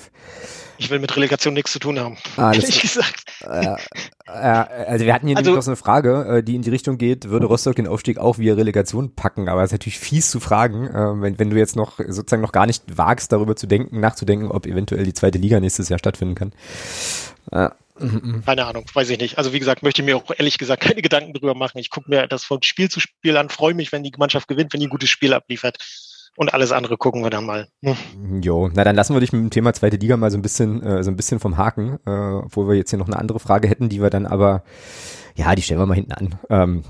[0.79, 2.17] Ich will mit Relegation nichts zu tun haben.
[2.37, 3.25] Ah, ehrlich gesagt.
[3.43, 3.77] Äh,
[4.27, 6.99] äh, also wir hatten hier also, noch so eine Frage, äh, die in die Richtung
[6.99, 9.49] geht, würde Rostock den Aufstieg auch via Relegation packen?
[9.49, 12.53] Aber es ist natürlich fies zu fragen, äh, wenn, wenn du jetzt noch sozusagen noch
[12.53, 16.35] gar nicht wagst, darüber zu denken, nachzudenken, ob eventuell die zweite Liga nächstes Jahr stattfinden
[16.35, 16.53] kann.
[17.51, 17.71] Äh,
[18.47, 19.39] keine Ahnung, weiß ich nicht.
[19.39, 21.79] Also wie gesagt, möchte ich mir auch ehrlich gesagt keine Gedanken drüber machen.
[21.79, 24.73] Ich gucke mir das von Spiel zu Spiel an, freue mich, wenn die Mannschaft gewinnt,
[24.73, 25.79] wenn die ein gutes Spiel abliefert.
[26.39, 27.67] Und alles andere gucken wir dann mal.
[27.83, 28.43] Hm.
[28.43, 30.81] Jo, na dann lassen wir dich mit dem Thema zweite Liga mal so ein bisschen,
[30.85, 33.67] äh, so ein bisschen vom Haken, äh, obwohl wir jetzt hier noch eine andere Frage
[33.67, 34.63] hätten, die wir dann aber,
[35.35, 36.39] ja, die stellen wir mal hinten an.
[36.49, 36.85] Ähm,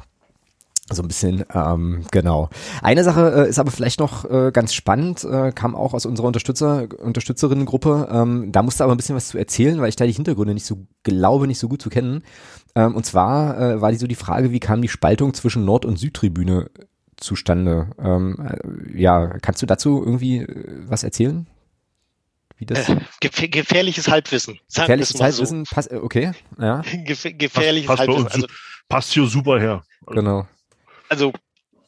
[0.90, 2.50] so ein bisschen, ähm, genau.
[2.82, 6.26] Eine Sache äh, ist aber vielleicht noch äh, ganz spannend, äh, kam auch aus unserer
[6.26, 8.06] Unterstützer, Unterstützerinnengruppe.
[8.12, 10.66] Ähm, da musste aber ein bisschen was zu erzählen, weil ich da die Hintergründe nicht
[10.66, 12.22] so glaube, nicht so gut zu kennen.
[12.74, 15.86] Ähm, und zwar äh, war die so die Frage, wie kam die Spaltung zwischen Nord-
[15.86, 16.70] und Südtribüne
[17.18, 17.90] zustande?
[17.98, 21.46] Ähm, äh, ja, kannst du dazu irgendwie äh, was erzählen?
[22.56, 22.88] Wie das?
[22.88, 24.58] Äh, gef gefährliches Halbwissen.
[24.74, 25.74] Gefährliches Halbwissen, so.
[25.74, 26.80] pass, okay, ja.
[27.04, 28.26] Gef gefährliches passt Halbwissen.
[28.26, 28.46] Also,
[28.88, 29.82] passt hier super her.
[30.06, 30.46] Genau
[31.08, 31.32] also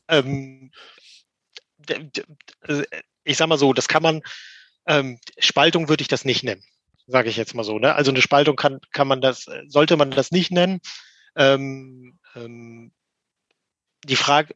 [0.08, 0.70] ähm,
[3.24, 4.22] ich sag mal so, das kann man,
[4.86, 6.62] ähm, Spaltung würde ich das nicht nennen,
[7.06, 7.78] sage ich jetzt mal so.
[7.78, 7.94] Ne?
[7.94, 10.80] Also eine Spaltung kann, kann man das, sollte man das nicht nennen.
[11.36, 12.92] Ähm, ähm,
[14.04, 14.54] die Frage,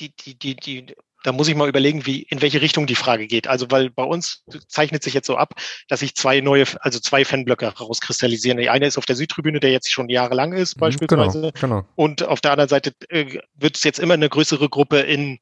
[0.00, 3.26] die, die, die, die, da muss ich mal überlegen, wie, in welche Richtung die Frage
[3.26, 3.46] geht.
[3.46, 5.54] Also, weil bei uns zeichnet sich jetzt so ab,
[5.88, 8.58] dass sich zwei neue, also zwei Fanblöcke herauskristallisieren.
[8.58, 11.40] Die eine ist auf der Südtribüne, der jetzt schon jahrelang ist, mhm, beispielsweise.
[11.40, 11.88] Genau, genau.
[11.94, 15.38] Und auf der anderen Seite äh, wird es jetzt immer eine größere Gruppe in,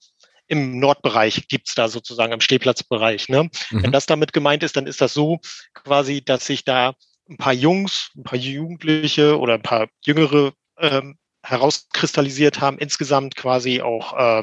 [0.48, 3.28] im Nordbereich gibt's da sozusagen im Stehplatzbereich.
[3.28, 3.50] Ne?
[3.70, 3.82] Mhm.
[3.82, 5.40] Wenn das damit gemeint ist, dann ist das so
[5.74, 6.94] quasi, dass sich da
[7.28, 11.18] ein paar Jungs, ein paar Jugendliche oder ein paar Jüngere ähm,
[11.49, 14.42] herauskristallisiert haben, insgesamt quasi auch äh,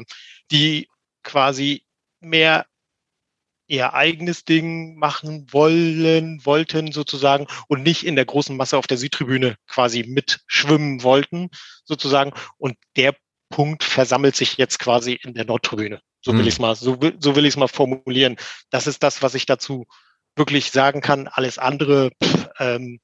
[0.50, 0.88] die
[1.22, 1.84] quasi
[2.20, 2.66] mehr
[3.68, 8.96] ihr eigenes Ding machen wollen, wollten sozusagen und nicht in der großen Masse auf der
[8.96, 11.50] Südtribüne quasi mitschwimmen wollten
[11.84, 12.32] sozusagen.
[12.58, 13.16] Und der
[13.48, 16.00] Punkt versammelt sich jetzt quasi in der Nordtribüne.
[16.20, 16.48] So will mhm.
[16.48, 18.36] ich es mal, so will, so will ich es mal formulieren.
[18.70, 19.86] Das ist das, was ich dazu
[20.36, 21.28] wirklich sagen kann.
[21.28, 23.00] Alles andere, pff, ähm,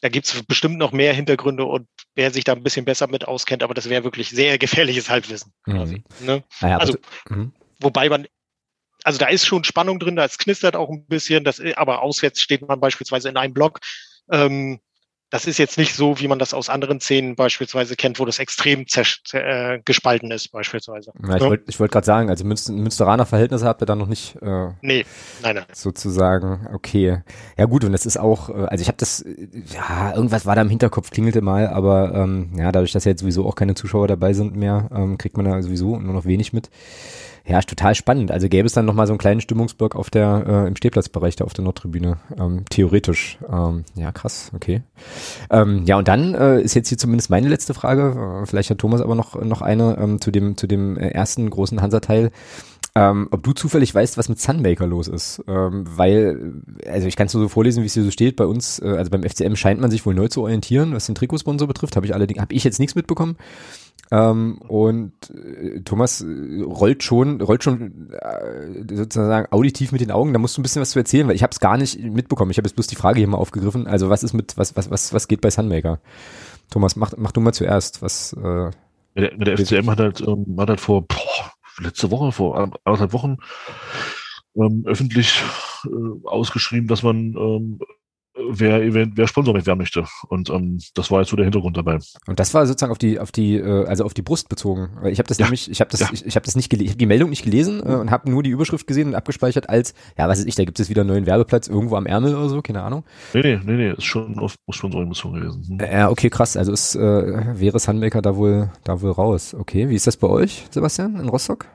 [0.00, 3.26] da gibt es bestimmt noch mehr Hintergründe und wer sich da ein bisschen besser mit
[3.26, 5.52] auskennt, aber das wäre wirklich sehr gefährliches Halbwissen.
[5.64, 6.26] Quasi, mhm.
[6.26, 6.44] ne?
[6.60, 6.96] naja, also,
[7.28, 7.52] mhm.
[7.80, 8.26] Wobei man,
[9.04, 12.40] also da ist schon Spannung drin, da es knistert auch ein bisschen, das, aber auswärts
[12.40, 13.80] steht man beispielsweise in einem Block.
[14.30, 14.80] Ähm,
[15.30, 18.38] das ist jetzt nicht so, wie man das aus anderen Szenen beispielsweise kennt, wo das
[18.38, 18.86] extrem
[19.32, 21.12] äh, gespalten ist, beispielsweise.
[21.26, 24.06] Ja, ich wollte ich wollt gerade sagen, also Münster, Münsteraner Verhältnisse habt ihr da noch
[24.06, 24.36] nicht.
[24.40, 25.04] Äh, nee,
[25.42, 25.64] nein, nein.
[25.72, 27.22] Sozusagen, okay.
[27.58, 29.24] Ja gut, und das ist auch, äh, also ich habe das,
[29.74, 33.20] ja, irgendwas war da im Hinterkopf, klingelte mal, aber ähm, ja, dadurch, dass ja jetzt
[33.20, 36.52] sowieso auch keine Zuschauer dabei sind mehr, ähm, kriegt man da sowieso nur noch wenig
[36.52, 36.70] mit.
[37.48, 38.32] Ja, ist total spannend.
[38.32, 41.44] Also gäbe es dann nochmal so einen kleinen Stimmungsblock auf der, äh, im Stehplatzbereich da
[41.44, 42.18] auf der Nordtribüne.
[42.36, 43.38] Ähm, theoretisch.
[43.48, 44.82] Ähm, ja, krass, okay.
[45.50, 48.42] Ähm, ja, und dann äh, ist jetzt hier zumindest meine letzte Frage.
[48.42, 51.48] Äh, vielleicht hat Thomas aber noch, noch eine ähm, zu dem, zu dem äh, ersten
[51.48, 52.32] großen Hansa-Teil.
[52.96, 55.44] Ähm, ob du zufällig weißt, was mit Sunmaker los ist.
[55.46, 56.54] Ähm, weil,
[56.90, 58.36] also ich kann es nur so vorlesen, wie es hier so steht.
[58.36, 61.14] Bei uns, äh, also beim FCM scheint man sich wohl neu zu orientieren, was den
[61.14, 61.94] Trikotsponsor betrifft.
[61.94, 63.36] Habe ich allerdings, habe ich jetzt nichts mitbekommen.
[64.10, 70.32] Ähm, und äh, Thomas äh, rollt schon, rollt schon äh, sozusagen auditiv mit den Augen.
[70.32, 72.50] Da musst du ein bisschen was zu erzählen, weil ich habe es gar nicht mitbekommen.
[72.50, 73.86] Ich habe jetzt bloß die Frage hier mal aufgegriffen.
[73.86, 76.00] Also was ist mit, was, was, was, was geht bei Sunmaker?
[76.70, 78.00] Thomas, mach, mach du mal zuerst.
[78.02, 78.32] Was?
[78.34, 78.70] Äh,
[79.16, 83.38] der, der FCM hat halt, ähm, hat halt vor boah, letzte Woche, vor anderthalb Wochen
[84.56, 85.42] ähm, öffentlich
[85.84, 87.78] äh, ausgeschrieben, dass man ähm,
[88.50, 90.04] wer, Event, wer Sponsor werden möchte.
[90.28, 91.98] Und ähm, das war jetzt so der Hintergrund dabei.
[92.26, 94.90] Und das war sozusagen auf die, auf die, äh, also auf die Brust bezogen.
[95.04, 95.46] Ich habe das ja.
[95.46, 96.08] nämlich, ich habe das, ja.
[96.12, 98.30] ich, ich habe das nicht gelesen, ich habe die Meldung nicht gelesen äh, und habe
[98.30, 101.02] nur die Überschrift gesehen und abgespeichert als, ja, was ist ich, da gibt es wieder
[101.02, 103.04] einen neuen Werbeplatz irgendwo am Ärmel oder so, keine Ahnung.
[103.34, 105.64] Nee, nee, nee, nee, ist schon auf Sponsoring bezogen gewesen.
[105.68, 105.78] Hm.
[105.80, 106.56] Ja, okay, krass.
[106.56, 109.54] Also ist, äh, wäre Sunmaker da wohl, da wohl raus.
[109.54, 111.66] Okay, wie ist das bei euch, Sebastian, in Rostock?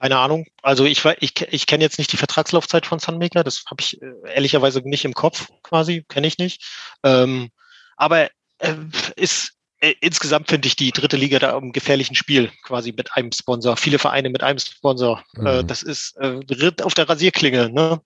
[0.00, 0.46] Keine Ahnung.
[0.62, 4.06] Also ich, ich, ich kenne jetzt nicht die Vertragslaufzeit von Sunmaker, das habe ich äh,
[4.34, 6.64] ehrlicherweise nicht im Kopf quasi, kenne ich nicht.
[7.04, 7.50] Ähm,
[7.96, 8.74] aber äh,
[9.16, 13.30] ist äh, insgesamt finde ich die dritte Liga da im gefährlichen Spiel quasi mit einem
[13.32, 13.76] Sponsor.
[13.76, 15.22] Viele Vereine mit einem Sponsor.
[15.36, 15.66] Äh, mhm.
[15.66, 17.68] Das ist äh, Ritt auf der Rasierklinge.
[17.70, 18.00] Ne?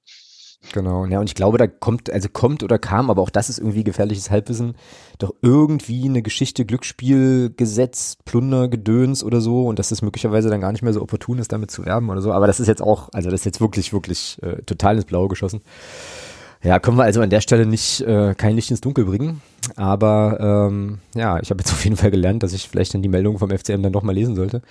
[0.72, 3.58] Genau, ja, und ich glaube, da kommt, also kommt oder kam, aber auch das ist
[3.58, 4.74] irgendwie gefährliches Halbwissen,
[5.18, 10.60] doch irgendwie eine Geschichte, Glücksspiel, Gesetz, Plunder, Gedöns oder so und dass es möglicherweise dann
[10.60, 12.32] gar nicht mehr so opportun ist, damit zu werben oder so.
[12.32, 15.28] Aber das ist jetzt auch, also das ist jetzt wirklich, wirklich äh, total ins Blaue
[15.28, 15.60] geschossen.
[16.64, 19.42] Ja, können wir also an der Stelle nicht äh, kein Licht ins Dunkel bringen.
[19.76, 23.10] Aber ähm, ja, ich habe jetzt auf jeden Fall gelernt, dass ich vielleicht dann die
[23.10, 24.62] Meldung vom FCM dann doch mal lesen sollte.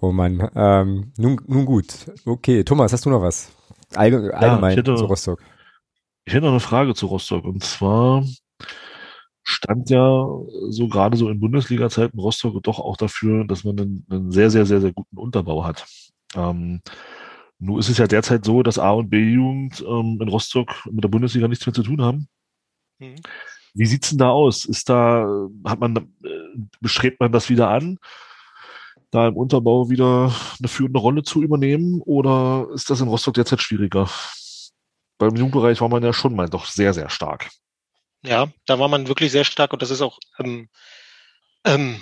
[0.00, 0.48] Oh Mann.
[0.56, 1.86] Ähm, nun, nun gut.
[2.24, 3.50] Okay, Thomas, hast du noch was?
[3.94, 5.42] Allgemein, allgemein ja, hätte, zu Rostock.
[6.24, 7.44] Ich hätte noch eine Frage zu Rostock.
[7.44, 8.24] Und zwar
[9.42, 10.26] stand ja
[10.68, 14.66] so gerade so in Bundesliga-Zeiten Rostock doch auch dafür, dass man einen, einen, sehr, sehr,
[14.66, 15.86] sehr, sehr guten Unterbau hat.
[16.34, 16.82] Ähm,
[17.58, 21.08] nun ist es ja derzeit so, dass A- und B-Jugend ähm, in Rostock mit der
[21.08, 22.28] Bundesliga nichts mehr zu tun haben.
[22.98, 23.16] Mhm.
[23.74, 24.64] Wie sieht's denn da aus?
[24.64, 25.26] Ist da,
[25.64, 26.28] hat man, äh,
[26.80, 27.98] bestrebt man das wieder an?
[29.10, 33.62] Da im Unterbau wieder eine führende Rolle zu übernehmen oder ist das in Rostock derzeit
[33.62, 34.10] schwieriger?
[35.18, 37.50] Beim Jugendbereich war man ja schon mal doch sehr, sehr stark.
[38.22, 40.68] Ja, da war man wirklich sehr stark und das ist auch, ähm,
[41.64, 42.00] ähm,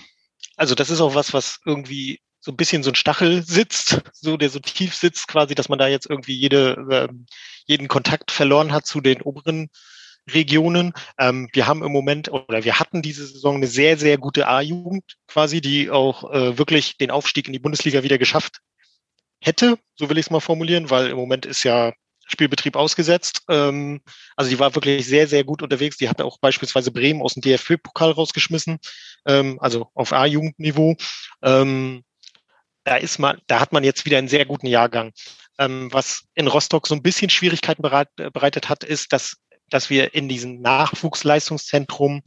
[0.57, 4.37] also das ist auch was, was irgendwie so ein bisschen so ein Stachel sitzt, so
[4.37, 7.27] der so tief sitzt quasi, dass man da jetzt irgendwie jede, ähm,
[7.67, 9.69] jeden Kontakt verloren hat zu den oberen
[10.33, 10.93] Regionen.
[11.19, 15.05] Ähm, wir haben im Moment oder wir hatten diese Saison eine sehr, sehr gute A-Jugend
[15.29, 18.61] quasi, die auch äh, wirklich den Aufstieg in die Bundesliga wieder geschafft
[19.41, 21.93] hätte, so will ich es mal formulieren, weil im Moment ist ja
[22.27, 23.43] Spielbetrieb ausgesetzt.
[23.49, 24.01] Ähm,
[24.35, 25.97] also die war wirklich sehr, sehr gut unterwegs.
[25.97, 28.79] Die hatte auch beispielsweise Bremen aus dem DFB-Pokal rausgeschmissen,
[29.27, 30.97] ähm, also auf A-Jugendniveau.
[31.43, 32.03] Ähm,
[32.85, 35.13] da ist man, da hat man jetzt wieder einen sehr guten Jahrgang.
[35.59, 39.37] Ähm, was in Rostock so ein bisschen Schwierigkeiten bereit, bereitet hat, ist, dass
[39.71, 42.23] dass wir in diesem Nachwuchsleistungszentrum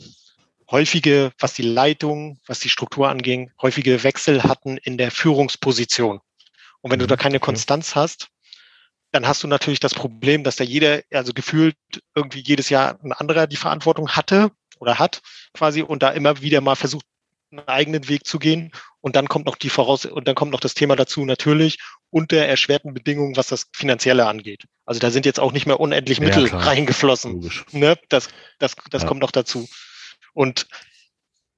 [0.70, 6.20] häufige, was die Leitung, was die Struktur anging, häufige Wechsel hatten in der Führungsposition.
[6.82, 8.30] Und wenn du da mhm, keine Konstanz hast,
[9.12, 11.76] dann hast du natürlich das Problem, dass da jeder, also gefühlt
[12.14, 15.22] irgendwie jedes Jahr ein anderer die Verantwortung hatte oder hat
[15.54, 17.06] quasi und da immer wieder mal versucht,
[17.52, 18.72] einen eigenen Weg zu gehen.
[19.02, 21.80] Und dann kommt noch die Voraus und dann kommt noch das Thema dazu natürlich
[22.12, 24.66] unter erschwerten Bedingungen, was das Finanzielle angeht.
[24.86, 27.52] Also da sind jetzt auch nicht mehr unendlich Mittel ja, reingeflossen.
[27.72, 27.98] Ne?
[28.10, 29.08] Das, das, das ja.
[29.08, 29.68] kommt noch dazu.
[30.34, 30.68] Und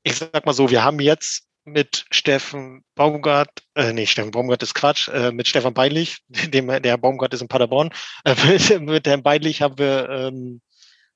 [0.03, 4.73] ich sag mal so, wir haben jetzt mit Steffen Baumgart, äh, nee, Steffen Baumgart ist
[4.73, 7.91] Quatsch, äh, mit Stefan Beilich, dem, der Baumgart ist in Paderborn,
[8.25, 10.61] äh, mit, mit Herrn Beilich haben wir, ähm,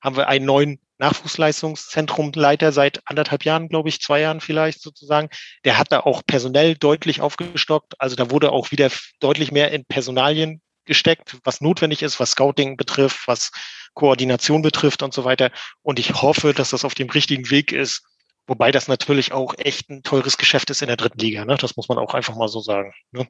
[0.00, 5.28] haben wir einen neuen Nachwuchsleistungszentrumleiter seit anderthalb Jahren, glaube ich, zwei Jahren vielleicht sozusagen.
[5.64, 7.94] Der hat da auch personell deutlich aufgestockt.
[8.00, 8.90] Also da wurde auch wieder
[9.20, 13.50] deutlich mehr in Personalien gesteckt, was notwendig ist, was Scouting betrifft, was
[13.94, 15.50] Koordination betrifft und so weiter.
[15.82, 18.02] Und ich hoffe, dass das auf dem richtigen Weg ist.
[18.46, 21.44] Wobei das natürlich auch echt ein teures Geschäft ist in der dritten Liga.
[21.44, 21.56] Ne?
[21.56, 22.94] Das muss man auch einfach mal so sagen.
[23.10, 23.26] Ne?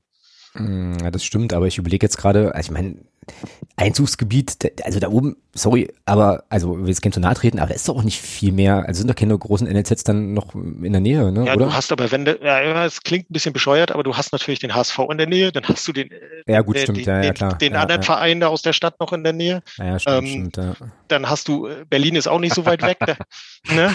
[0.59, 2.97] Mm, ja, das stimmt, aber ich überlege jetzt gerade, also ich meine,
[3.77, 7.75] Einzugsgebiet, also da oben, sorry, aber, also wir jetzt kein zu nahe treten, aber da
[7.75, 10.93] ist doch auch nicht viel mehr, also sind doch keine großen NLZs dann noch in
[10.93, 11.45] der Nähe, ne?
[11.45, 11.67] Ja, oder?
[11.67, 14.61] du hast aber, wenn du, ja, es klingt ein bisschen bescheuert, aber du hast natürlich
[14.61, 17.07] den HSV in der Nähe, dann hast du den, äh, ja, gut, den, stimmt, den,
[17.07, 17.59] ja, ja, klar.
[17.59, 18.07] den ja, anderen ja.
[18.07, 19.63] Verein da aus der Stadt noch in der Nähe.
[19.77, 20.75] Ja, ja, stimmt, ähm, stimmt, ja.
[21.09, 23.17] Dann hast du, äh, Berlin ist auch nicht so weit weg, da,
[23.75, 23.95] ne?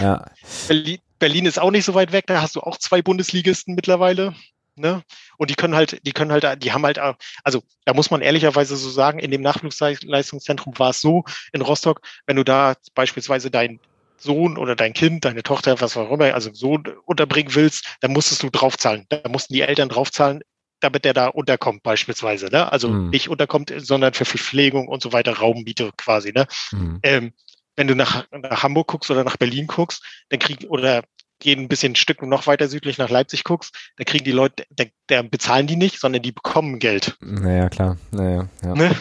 [0.00, 0.24] ja.
[0.66, 4.34] Berlin, Berlin ist auch nicht so weit weg, da hast du auch zwei Bundesligisten mittlerweile.
[4.74, 5.02] Ne?
[5.36, 6.98] Und die können halt, die können halt, die haben halt,
[7.44, 12.00] also da muss man ehrlicherweise so sagen, in dem Nachwuchsleistungszentrum war es so in Rostock,
[12.26, 13.80] wenn du da beispielsweise deinen
[14.18, 18.42] Sohn oder dein Kind, deine Tochter, was auch immer, also Sohn unterbringen willst, dann musstest
[18.42, 19.04] du draufzahlen.
[19.08, 20.40] Da mussten die Eltern draufzahlen,
[20.80, 22.46] damit der da unterkommt beispielsweise.
[22.46, 22.70] Ne?
[22.70, 23.10] Also Mhm.
[23.10, 26.32] nicht unterkommt, sondern für Verpflegung und so weiter, Raummiete quasi.
[26.32, 26.46] Ne?
[26.70, 27.00] Mhm.
[27.02, 27.32] ähm,
[27.76, 31.02] wenn du nach, nach Hamburg guckst oder nach Berlin guckst, dann kriegen oder
[31.42, 34.64] gehen ein bisschen ein Stück noch weiter südlich nach Leipzig guckst, dann kriegen die Leute,
[34.70, 37.16] da, da bezahlen die nicht, sondern die bekommen Geld.
[37.20, 38.74] Naja, klar, naja, ja.
[38.74, 38.96] Ne?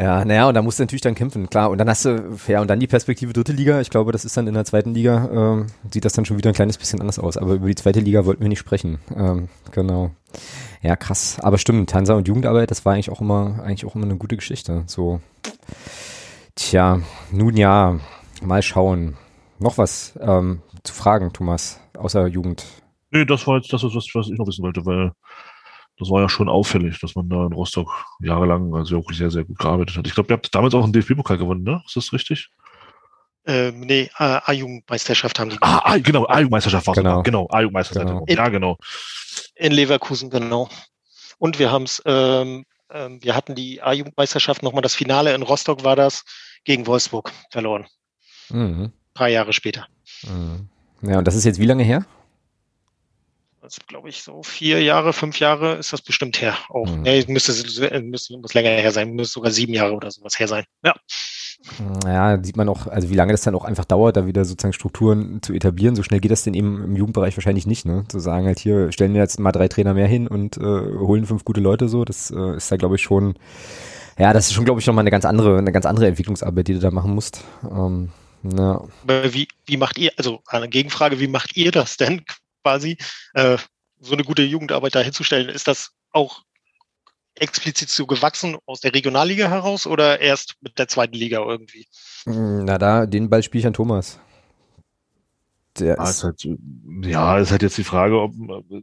[0.00, 1.68] Ja, naja, und da musst du natürlich dann kämpfen, klar.
[1.68, 3.82] Und dann hast du, ja, und dann die Perspektive dritte Liga.
[3.82, 6.48] Ich glaube, das ist dann in der zweiten Liga, ähm, sieht das dann schon wieder
[6.48, 7.36] ein kleines bisschen anders aus.
[7.36, 8.98] Aber über die zweite Liga wollten wir nicht sprechen.
[9.14, 10.10] Ähm, genau.
[10.80, 11.36] Ja, krass.
[11.40, 14.36] Aber stimmt, Hansa und Jugendarbeit, das war eigentlich auch immer, eigentlich auch immer eine gute
[14.36, 14.84] Geschichte.
[14.86, 15.20] So.
[16.54, 18.00] Tja, nun ja,
[18.40, 19.18] mal schauen.
[19.58, 22.64] Noch was ähm, zu fragen, Thomas, außer Jugend.
[23.10, 25.12] Nee, das war jetzt das, was, was ich noch wissen wollte, weil
[25.98, 29.44] das war ja schon auffällig, dass man da in Rostock jahrelang also wirklich sehr, sehr
[29.44, 30.06] gut gearbeitet hat.
[30.06, 31.82] Ich glaube, ihr habt damals auch einen DFB-Pokal gewonnen, ne?
[31.86, 32.48] Ist das richtig?
[33.46, 37.22] Ähm, nee, A-Jugendmeisterschaft haben die Ah, ah genau, A-Jugendmeisterschaft war Genau.
[37.22, 37.46] genau.
[37.46, 38.06] genau, A-Jugendmeisterschaft.
[38.06, 38.24] Genau.
[38.28, 38.76] Ja, genau.
[39.54, 40.68] in Leverkusen, genau.
[41.38, 45.84] Und wir haben es, ähm, ähm, wir hatten die A-Jugendmeisterschaft nochmal, das Finale in Rostock
[45.84, 46.24] war das,
[46.64, 47.86] gegen Wolfsburg verloren.
[48.50, 48.92] Mhm.
[49.14, 49.86] Paar Jahre später.
[50.24, 50.68] Mhm.
[51.02, 52.04] Ja, und das ist jetzt wie lange her?
[53.62, 56.56] Das glaube ich so vier Jahre, fünf Jahre ist das bestimmt her.
[56.70, 56.88] Auch.
[56.88, 57.02] Mhm.
[57.02, 57.52] Nee, müsste,
[58.02, 60.64] müsste, muss länger her sein, müsste sogar sieben Jahre oder sowas her sein.
[60.82, 60.94] Ja.
[62.06, 64.72] Ja, sieht man auch, also wie lange das dann auch einfach dauert, da wieder sozusagen
[64.72, 65.94] Strukturen zu etablieren.
[65.94, 68.04] So schnell geht das denn eben im Jugendbereich wahrscheinlich nicht, ne?
[68.08, 71.26] Zu sagen halt hier, stellen wir jetzt mal drei Trainer mehr hin und äh, holen
[71.26, 73.34] fünf gute Leute so, das äh, ist da glaube ich schon,
[74.18, 76.74] ja, das ist schon glaube ich nochmal eine ganz andere, eine ganz andere Entwicklungsarbeit, die
[76.74, 77.44] du da machen musst.
[77.70, 78.10] Ähm,
[78.42, 78.88] ja.
[79.02, 82.24] Aber wie, wie macht ihr, also eine Gegenfrage, wie macht ihr das denn
[82.62, 82.96] quasi,
[83.34, 83.58] äh,
[84.00, 85.48] so eine gute Jugendarbeit da hinzustellen?
[85.48, 86.42] Ist das auch
[87.34, 91.86] explizit so gewachsen aus der Regionalliga heraus oder erst mit der zweiten Liga irgendwie?
[92.24, 94.18] Na da, den Ball spiele ich an Thomas.
[95.78, 96.48] Der Ja, ist, ist halt,
[97.04, 98.82] ja, ist halt jetzt die Frage, ob äh,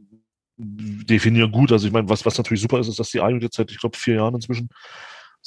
[0.56, 1.70] definieren gut.
[1.70, 3.78] Also ich meine, was, was natürlich super ist, ist, dass die A-Jugend jetzt seit, ich
[3.78, 4.68] glaube, vier Jahren inzwischen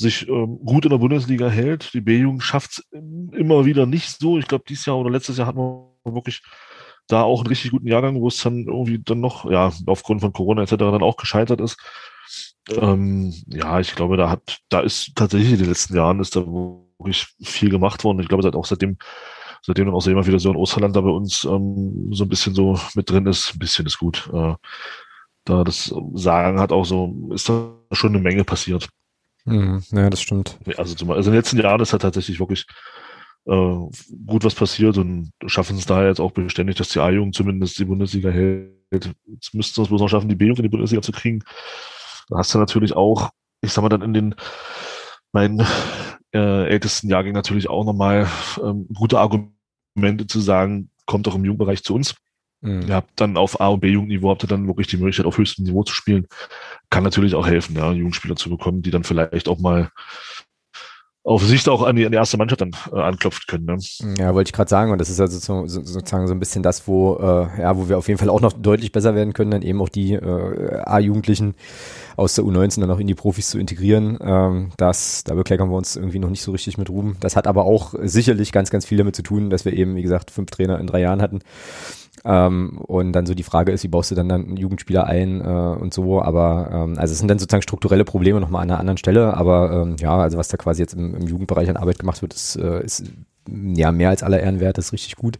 [0.01, 1.93] sich ähm, gut in der Bundesliga hält.
[1.93, 4.37] Die B-Jugend schafft es immer wieder nicht so.
[4.37, 6.41] Ich glaube, dieses Jahr oder letztes Jahr hatten wir wirklich
[7.07, 10.33] da auch einen richtig guten Jahrgang, wo es dann irgendwie dann noch, ja, aufgrund von
[10.33, 10.75] Corona etc.
[10.77, 11.77] dann auch gescheitert ist.
[12.69, 16.45] Ähm, ja, ich glaube, da hat, da ist tatsächlich in den letzten Jahren ist da
[16.45, 18.19] wirklich viel gemacht worden.
[18.19, 18.97] Ich glaube, seit auch seitdem,
[19.61, 22.29] seitdem dann auch so jemand wie der Sören Osterland da bei uns ähm, so ein
[22.29, 24.29] bisschen so mit drin ist, ein bisschen ist gut.
[24.33, 24.55] Äh,
[25.45, 28.89] da das Sagen hat auch so, ist da schon eine Menge passiert.
[29.45, 30.57] Mhm, ja, das stimmt.
[30.77, 32.65] Also, zum, also in den letzten Jahren ist da tatsächlich wirklich
[33.45, 33.75] äh,
[34.25, 37.85] gut was passiert und schaffen es daher jetzt auch beständig, dass die A-Jugend zumindest die
[37.85, 38.69] Bundesliga hält.
[38.91, 41.43] Jetzt müssten wir es bloß noch schaffen, die B-Jugend in die Bundesliga zu kriegen.
[42.29, 43.29] Da hast du natürlich auch,
[43.61, 44.35] ich sag mal dann in den
[45.31, 45.65] meinen
[46.33, 48.27] äh, ältesten Jahrgängen natürlich auch nochmal
[48.63, 52.15] ähm, gute Argumente zu sagen, kommt doch im Jugendbereich zu uns.
[52.61, 52.83] Mhm.
[52.87, 55.65] Ihr habt dann auf A- und B-Jugendniveau habt ihr dann wirklich die Möglichkeit, auf höchstem
[55.65, 56.27] Niveau zu spielen.
[56.89, 59.91] Kann natürlich auch helfen, ja, Jugendspieler zu bekommen, die dann vielleicht auch mal
[61.23, 63.65] auf Sicht auch an die, an die erste Mannschaft dann äh, anklopfen können.
[63.65, 63.77] Ne?
[64.17, 64.91] Ja, wollte ich gerade sagen.
[64.91, 67.87] Und das ist also so, so, sozusagen so ein bisschen das, wo, äh, ja, wo
[67.87, 70.81] wir auf jeden Fall auch noch deutlich besser werden können, dann eben auch die äh,
[70.83, 71.53] A-Jugendlichen
[72.15, 74.17] aus der U19 dann auch in die Profis zu integrieren.
[74.19, 77.17] Ähm, das, da bekleckern wir uns irgendwie noch nicht so richtig mit Ruhm.
[77.19, 80.01] Das hat aber auch sicherlich ganz, ganz viel damit zu tun, dass wir eben, wie
[80.01, 81.41] gesagt, fünf Trainer in drei Jahren hatten.
[82.23, 85.43] Ähm, und dann so die Frage ist, wie baust du dann dann Jugendspieler ein äh,
[85.43, 88.97] und so, aber ähm, also es sind dann sozusagen strukturelle Probleme nochmal an einer anderen
[88.97, 92.21] Stelle, aber ähm, ja, also was da quasi jetzt im, im Jugendbereich an Arbeit gemacht
[92.21, 93.05] wird, ist, äh, ist
[93.49, 95.39] ja mehr als aller Ehren wert, ist richtig gut.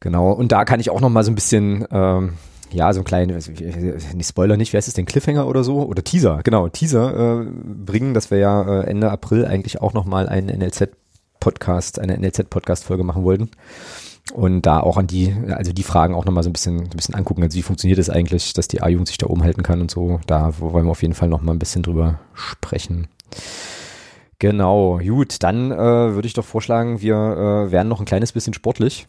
[0.00, 2.34] Genau, und da kann ich auch nochmal so ein bisschen, ähm,
[2.70, 5.82] ja, so ein kleinen, nicht Spoiler nicht, wie heißt es denn, Cliffhanger oder so?
[5.82, 10.28] Oder Teaser, genau, Teaser äh, bringen, dass wir ja äh, Ende April eigentlich auch nochmal
[10.28, 13.50] einen NLZ-Podcast, eine NLZ-Podcast-Folge machen wollten
[14.32, 17.14] und da auch an die, also die Fragen auch nochmal so ein bisschen, ein bisschen
[17.14, 17.42] angucken.
[17.42, 20.18] Also wie funktioniert es eigentlich, dass die A-Jugend sich da oben halten kann und so.
[20.26, 23.08] Da wollen wir auf jeden Fall nochmal ein bisschen drüber sprechen.
[24.38, 28.54] Genau, gut, dann äh, würde ich doch vorschlagen, wir äh, werden noch ein kleines bisschen
[28.54, 29.06] sportlich.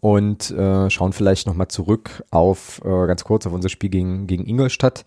[0.00, 4.46] und äh, schauen vielleicht nochmal zurück auf, äh, ganz kurz, auf unser Spiel gegen, gegen
[4.46, 5.04] Ingolstadt.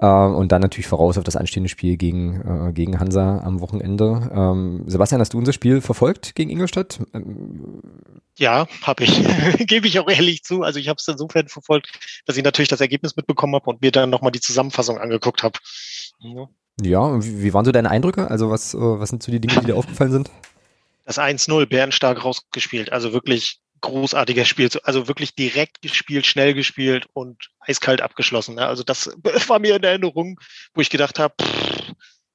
[0.00, 4.30] Äh, und dann natürlich voraus auf das anstehende Spiel gegen, äh, gegen Hansa am Wochenende.
[4.32, 7.00] Ähm, Sebastian, hast du unser Spiel verfolgt gegen Ingolstadt?
[7.14, 7.82] Ähm,
[8.36, 9.20] ja, habe ich.
[9.66, 10.62] Gebe ich auch ehrlich zu.
[10.62, 11.90] Also ich habe es insofern verfolgt,
[12.26, 15.58] dass ich natürlich das Ergebnis mitbekommen habe und mir dann nochmal die Zusammenfassung angeguckt habe.
[16.20, 16.48] Ja,
[16.80, 18.30] ja wie, wie, waren so deine Eindrücke?
[18.30, 20.30] Also was, äh, was sind so die Dinge, die dir aufgefallen sind?
[21.06, 22.92] Das 1-0, bärenstark rausgespielt.
[22.92, 24.68] Also wirklich großartiger Spiel.
[24.84, 28.56] Also wirklich direkt gespielt, schnell gespielt und eiskalt abgeschlossen.
[28.56, 28.66] Ne?
[28.66, 29.06] Also das
[29.48, 30.40] war mir in Erinnerung,
[30.74, 31.34] wo ich gedacht habe,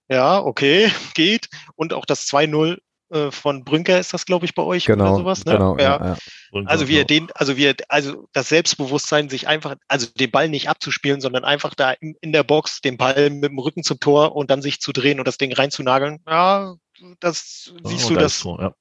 [0.09, 1.49] ja, okay, geht.
[1.75, 2.79] Und auch das 2-0
[3.09, 5.45] äh, von Brünker ist das, glaube ich, bei euch genau, oder sowas.
[5.45, 5.53] Ne?
[5.53, 5.99] Genau, ja.
[5.99, 6.17] Ja,
[6.53, 6.61] ja.
[6.65, 10.49] Also wie er den, also wie er, also das Selbstbewusstsein, sich einfach, also den Ball
[10.49, 13.99] nicht abzuspielen, sondern einfach da in, in der Box den Ball mit dem Rücken zum
[13.99, 16.19] Tor und dann sich zu drehen und das Ding reinzunageln.
[16.27, 16.75] Ja,
[17.19, 18.39] das siehst du das.
[18.39, 18.73] So, ja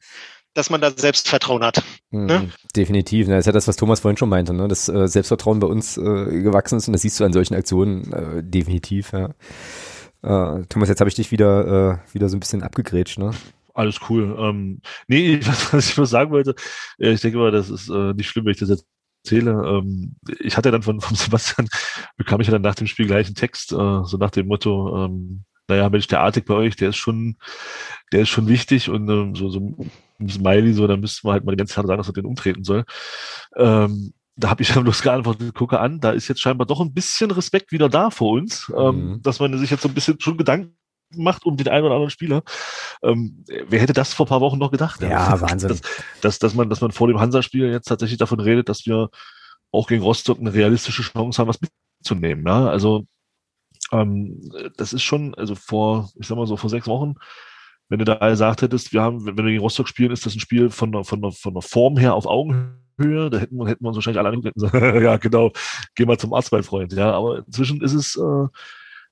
[0.55, 1.83] dass man da Selbstvertrauen hat.
[2.11, 2.51] Mhm, ne?
[2.77, 3.29] Definitiv.
[3.29, 4.69] Das ist ja das, was Thomas vorhin schon meinte, ne?
[4.69, 8.13] dass äh, Selbstvertrauen bei uns äh, gewachsen ist und das siehst du an solchen Aktionen
[8.13, 9.13] äh, definitiv.
[9.13, 9.31] Ja.
[10.23, 13.19] Äh, Thomas, jetzt habe ich dich wieder, äh, wieder so ein bisschen abgegrätscht.
[13.19, 13.33] Ne?
[13.75, 14.37] Alles cool.
[14.39, 16.55] Ähm, nee, was, was ich nur sagen wollte,
[16.99, 18.87] äh, ich denke mal, das ist äh, nicht schlimm, wenn ich das jetzt
[19.25, 19.53] erzähle.
[19.67, 21.69] Ähm, ich hatte dann von, von Sebastian,
[22.17, 25.05] bekam ich ja dann nach dem Spiel gleich einen Text, äh, so nach dem Motto,
[25.05, 27.37] ähm, naja, Mensch, der Artig bei euch, der ist schon,
[28.13, 29.61] der ist schon wichtig und ähm, so, so
[30.21, 32.27] ein Smiley, so, da müsste man halt mal die ganze Zeit sagen, dass er den
[32.27, 32.85] umtreten soll.
[33.57, 36.93] Ähm, da habe ich dann bloß geantwortet, gucke an, da ist jetzt scheinbar doch ein
[36.93, 39.23] bisschen Respekt wieder da vor uns, ähm, mhm.
[39.23, 40.77] dass man sich jetzt so ein bisschen schon Gedanken
[41.15, 42.43] macht um den einen oder anderen Spieler.
[43.03, 45.03] Ähm, wer hätte das vor paar Wochen noch gedacht?
[45.03, 45.69] Ja, ja Wahnsinn.
[45.69, 45.81] Dass,
[46.21, 49.11] dass, dass, man, dass man vor dem Hansa-Spiel jetzt tatsächlich davon redet, dass wir
[49.71, 52.47] auch gegen Rostock eine realistische Chance haben, was mitzunehmen.
[52.47, 52.69] Ja?
[52.69, 53.07] Also
[53.93, 54.41] ähm,
[54.77, 57.15] das ist schon, also vor, ich sag mal so, vor sechs Wochen,
[57.89, 60.41] wenn du da gesagt hättest, wir haben, wenn wir gegen Rostock spielen, ist das ein
[60.41, 63.85] Spiel von der, von der, von der Form her auf Augenhöhe, da hätten wir, hätten
[63.85, 65.53] wir uns wahrscheinlich alle angeguckt ja, genau,
[65.95, 66.93] geh mal zum Arzt, mein Freund.
[66.95, 68.49] Ja, aber inzwischen ist es äh,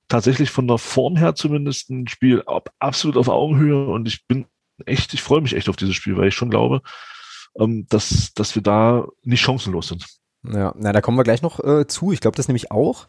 [0.08, 2.42] tatsächlich von der Form her zumindest ein Spiel
[2.78, 4.46] absolut auf Augenhöhe und ich bin
[4.86, 6.80] echt, ich freue mich echt auf dieses Spiel, weil ich schon glaube,
[7.58, 10.06] ähm, dass, dass wir da nicht chancenlos sind.
[10.42, 12.12] Ja, na, da kommen wir gleich noch äh, zu.
[12.12, 13.08] Ich glaube das nämlich auch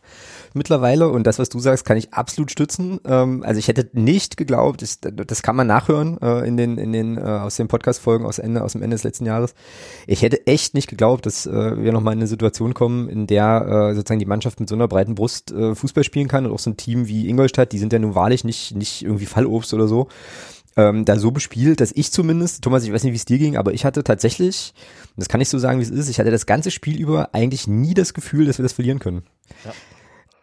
[0.53, 2.99] mittlerweile und das, was du sagst, kann ich absolut stützen.
[3.05, 6.91] Ähm, also ich hätte nicht geglaubt, das, das kann man nachhören äh, in den, in
[6.91, 9.55] den äh, aus den Podcast-Folgen aus Ende, aus dem Ende des letzten Jahres.
[10.07, 13.91] Ich hätte echt nicht geglaubt, dass äh, wir nochmal in eine Situation kommen, in der
[13.91, 16.59] äh, sozusagen die Mannschaft mit so einer breiten Brust äh, Fußball spielen kann und auch
[16.59, 19.87] so ein Team wie Ingolstadt, die sind ja nun wahrlich nicht, nicht irgendwie Fallobst oder
[19.87, 20.09] so
[20.77, 23.57] ähm, da so bespielt, dass ich zumindest, Thomas, ich weiß nicht, wie es dir ging,
[23.57, 24.73] aber ich hatte tatsächlich,
[25.17, 27.67] das kann ich so sagen, wie es ist, ich hatte das ganze Spiel über eigentlich
[27.67, 29.23] nie das Gefühl, dass wir das verlieren können.
[29.65, 29.73] Ja.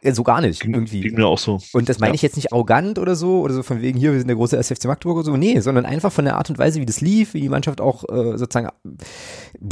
[0.03, 1.01] Ja, so gar nicht, irgendwie.
[1.01, 1.59] Ging mir auch so.
[1.73, 2.15] Und das meine ja.
[2.15, 4.57] ich jetzt nicht arrogant oder so, oder so von wegen hier, wir sind der große
[4.57, 7.35] SFC Magdeburg oder so, nee, sondern einfach von der Art und Weise, wie das lief,
[7.35, 8.69] wie die Mannschaft auch äh, sozusagen,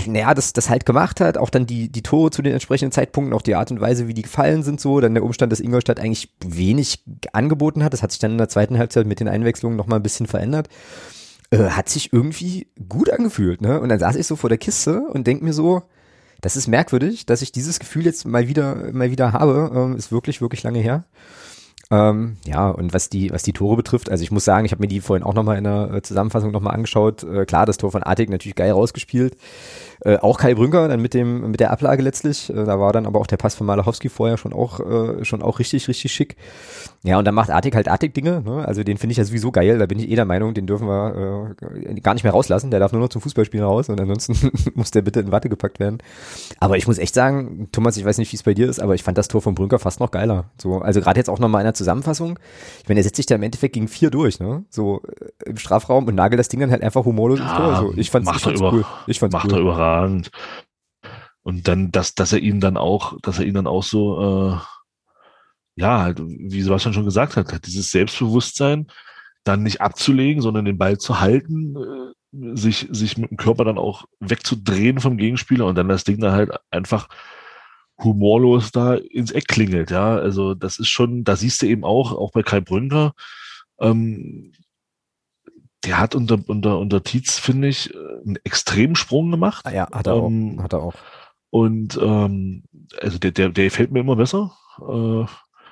[0.06, 3.34] naja, das, das halt gemacht hat, auch dann die, die Tore zu den entsprechenden Zeitpunkten,
[3.34, 6.00] auch die Art und Weise, wie die gefallen sind, so, dann der Umstand, dass Ingolstadt
[6.00, 9.76] eigentlich wenig angeboten hat, das hat sich dann in der zweiten Halbzeit mit den Einwechslungen
[9.76, 10.68] nochmal ein bisschen verändert.
[11.50, 13.80] Äh, hat sich irgendwie gut angefühlt, ne?
[13.80, 15.82] Und dann saß ich so vor der Kiste und denk mir so,
[16.47, 19.73] das ist merkwürdig, dass ich dieses Gefühl jetzt mal wieder, mal wieder habe.
[19.74, 21.02] Ähm, ist wirklich, wirklich lange her.
[21.90, 24.82] Ähm, ja, und was die, was die Tore betrifft, also ich muss sagen, ich habe
[24.82, 27.22] mir die vorhin auch nochmal in der äh, Zusammenfassung nochmal angeschaut.
[27.22, 29.36] Äh, klar, das Tor von Artig natürlich geil rausgespielt.
[30.00, 32.50] Äh, auch Kai Brünker dann mit dem mit der Ablage letztlich.
[32.50, 35.42] Äh, da war dann aber auch der Pass von Malachowski vorher schon auch äh, schon
[35.42, 36.36] auch richtig richtig schick.
[37.02, 38.42] Ja und dann macht Artig halt Artig Dinge.
[38.44, 38.66] Ne?
[38.66, 39.78] Also den finde ich ja sowieso geil.
[39.78, 42.70] Da bin ich eh der Meinung, den dürfen wir äh, gar nicht mehr rauslassen.
[42.70, 45.80] Der darf nur noch zum Fußballspielen raus und ansonsten muss der bitte in Watte gepackt
[45.80, 45.98] werden.
[46.60, 48.94] Aber ich muss echt sagen, Thomas, ich weiß nicht, wie es bei dir ist, aber
[48.94, 50.46] ich fand das Tor von Brünker fast noch geiler.
[50.60, 52.38] So also gerade jetzt auch nochmal in der Zusammenfassung.
[52.82, 54.64] Ich meine, er setzt sich da im Endeffekt gegen vier durch, ne?
[54.70, 57.74] So äh, im Strafraum und nagelt das Ding dann halt einfach humorlos ins Tor.
[57.74, 58.84] Also ich fand's, ich fand's cool.
[59.06, 59.58] Ich fand's macht cool.
[59.58, 60.30] er überragend.
[61.42, 64.56] Und dann, dass, dass er ihn dann auch, dass er ihn dann auch so, äh,
[65.76, 68.88] ja, halt, wie Sebastian schon gesagt hat, hat dieses Selbstbewusstsein,
[69.44, 73.78] dann nicht abzulegen, sondern den Ball zu halten, äh, sich, sich mit dem Körper dann
[73.78, 77.08] auch wegzudrehen vom Gegenspieler und dann das Ding dann halt einfach
[77.98, 80.16] humorlos da ins Eck klingelt, ja.
[80.16, 83.14] Also das ist schon, da siehst du eben auch, auch bei Kai Brünker,
[83.81, 84.52] ähm,
[85.85, 89.64] der hat unter, unter, unter Tietz, finde ich, einen extremen Sprung gemacht.
[89.64, 90.62] Ah ja, hat er ähm, auch.
[90.64, 90.94] Hat er auch.
[91.51, 92.64] Und ähm,
[93.01, 94.52] also der, der, der gefällt mir immer besser.
[94.81, 95.24] Äh,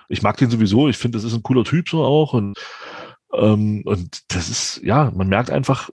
[0.09, 0.89] ich mag den sowieso.
[0.89, 2.33] Ich finde, das ist ein cooler Typ so auch.
[2.33, 2.57] Und,
[3.35, 5.91] ähm, und das ist, ja, man merkt einfach,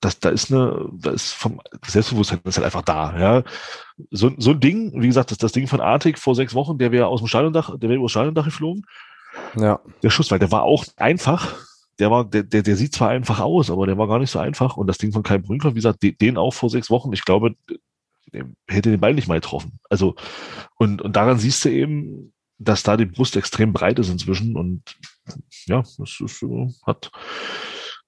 [0.00, 3.18] dass da ist eine, da ist vom Selbstbewusstsein ist halt einfach da.
[3.18, 3.42] Ja,
[4.10, 6.92] so, so ein Ding, wie gesagt, das, das Ding von Artig vor sechs Wochen, der
[6.92, 8.84] wäre aus dem Stadiondach, der wäre über das Stadiondach geflogen.
[9.56, 9.80] Ja.
[10.02, 11.56] Der Schuss, weil der war auch einfach.
[11.98, 14.38] Der war, der, der, der sieht zwar einfach aus, aber der war gar nicht so
[14.38, 14.76] einfach.
[14.76, 17.12] Und das Ding von Kai Brünker, wie gesagt, den auch vor sechs Wochen.
[17.12, 17.56] Ich glaube,
[18.68, 19.80] hätte den Ball nicht mal getroffen.
[19.90, 20.14] Also,
[20.76, 24.82] und, und daran siehst du eben, dass da die Brust extrem breit ist inzwischen und
[25.66, 26.44] ja, das ist,
[26.84, 27.10] hat,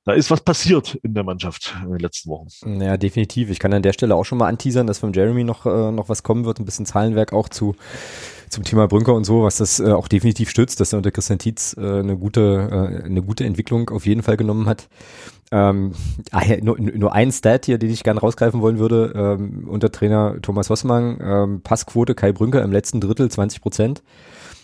[0.04, 2.80] da ist was passiert in der Mannschaft in den letzten Wochen.
[2.80, 3.50] Ja, definitiv.
[3.50, 6.08] Ich kann an der Stelle auch schon mal anteasern, dass von Jeremy noch, äh, noch
[6.08, 7.76] was kommen wird, ein bisschen Zahlenwerk auch zu
[8.48, 11.38] zum Thema Brünker und so, was das äh, auch definitiv stützt, dass er unter Christian
[11.38, 14.88] Tietz äh, eine gute äh, eine gute Entwicklung auf jeden Fall genommen hat.
[15.52, 15.92] Ähm,
[16.30, 20.36] ah, nur, nur ein Stat hier, den ich gerne rausgreifen wollen würde, ähm, unter Trainer
[20.42, 24.02] Thomas Hossmann, ähm, Passquote Kai Brünker im letzten Drittel 20 Prozent,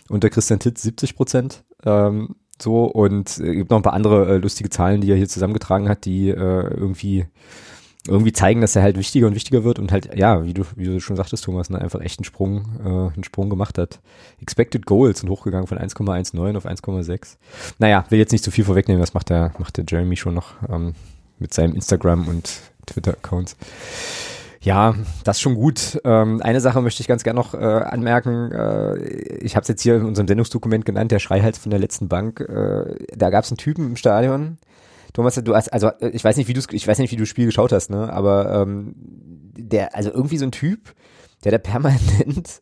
[0.09, 1.65] unter Christian Tietz 70 Prozent.
[1.85, 5.29] Ähm, so und äh, gibt noch ein paar andere äh, lustige Zahlen, die er hier
[5.29, 7.27] zusammengetragen hat, die äh, irgendwie
[8.09, 10.85] irgendwie zeigen, dass er halt wichtiger und wichtiger wird und halt, ja, wie du, wie
[10.85, 14.01] du schon sagtest, Thomas, ne, einfach echt einen Sprung, äh, einen Sprung gemacht hat.
[14.41, 17.37] Expected Goals sind hochgegangen von 1,19 auf 1,6.
[17.79, 20.55] Naja, will jetzt nicht zu viel vorwegnehmen, das macht der, macht der Jeremy schon noch
[20.69, 20.95] ähm,
[21.39, 23.57] mit seinem Instagram und Twitter-Accounts.
[24.67, 26.01] Ja, das ist schon gut.
[26.03, 28.51] Ähm, eine Sache möchte ich ganz gerne noch äh, anmerken.
[28.51, 28.97] Äh,
[29.39, 32.41] ich habe es jetzt hier in unserem Sendungsdokument genannt, der Schreihals von der letzten Bank.
[32.41, 34.59] Äh, da gab es einen Typen im Stadion,
[35.13, 37.29] Thomas, du hast, also ich weiß nicht, wie du ich weiß nicht, wie du das
[37.29, 38.13] Spiel geschaut hast, ne?
[38.13, 38.97] Aber ähm,
[39.57, 40.95] der, also irgendwie so ein Typ,
[41.45, 42.61] der da permanent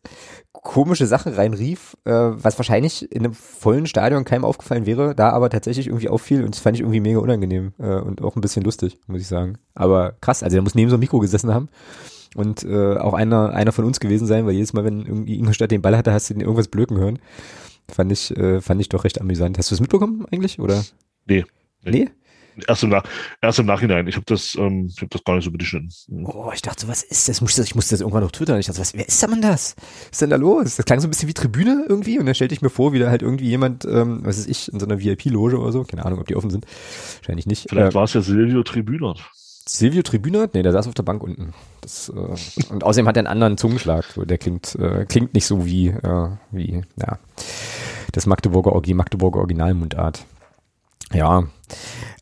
[0.65, 5.49] komische Sachen reinrief, äh, was wahrscheinlich in einem vollen Stadion keinem aufgefallen wäre, da aber
[5.49, 8.63] tatsächlich irgendwie auffiel und das fand ich irgendwie mega unangenehm äh, und auch ein bisschen
[8.63, 9.59] lustig, muss ich sagen.
[9.75, 11.69] Aber krass, also der muss neben so einem Mikro gesessen haben
[12.35, 15.71] und äh, auch einer, einer von uns gewesen sein, weil jedes Mal, wenn irgendwie Ingolstadt
[15.71, 17.19] den Ball hatte, hast du den irgendwas blöken hören.
[17.87, 19.59] Fand ich, äh, fand ich doch recht amüsant.
[19.59, 20.83] Hast du es mitbekommen eigentlich, oder?
[21.27, 21.45] Nee.
[21.83, 21.91] Nee?
[21.91, 22.09] nee?
[22.67, 23.03] Erst im, Nach
[23.41, 24.07] erst im Nachhinein.
[24.07, 26.25] Ich habe das, ähm, ich hab das gar nicht so mitgeschnitten.
[26.25, 27.37] Oh, ich dachte, was ist das?
[27.37, 28.59] Ich musste, das irgendwann noch twittern.
[28.59, 29.75] Ich dachte, was, wer ist denn das?
[29.77, 30.75] Was ist denn da los?
[30.75, 32.19] Das klang so ein bisschen wie Tribüne irgendwie.
[32.19, 34.71] Und dann stellte ich mir vor, wie da halt irgendwie jemand, ähm, was ist ich,
[34.71, 35.83] in so einer VIP-Loge oder so.
[35.83, 36.65] Keine Ahnung, ob die offen sind.
[37.17, 37.69] Wahrscheinlich nicht.
[37.69, 39.19] Vielleicht äh, war es ja Silvio Tribünert.
[39.67, 40.53] Silvio Tribünert?
[40.53, 41.53] Nee, der saß auf der Bank unten.
[41.81, 44.05] Das, äh, und außerdem hat er einen anderen Zungenschlag.
[44.15, 47.17] Der klingt, äh, klingt nicht so wie, äh, wie, ja,
[48.11, 50.23] das Magdeburger, die Magdeburger Originalmundart.
[51.13, 51.43] Ja.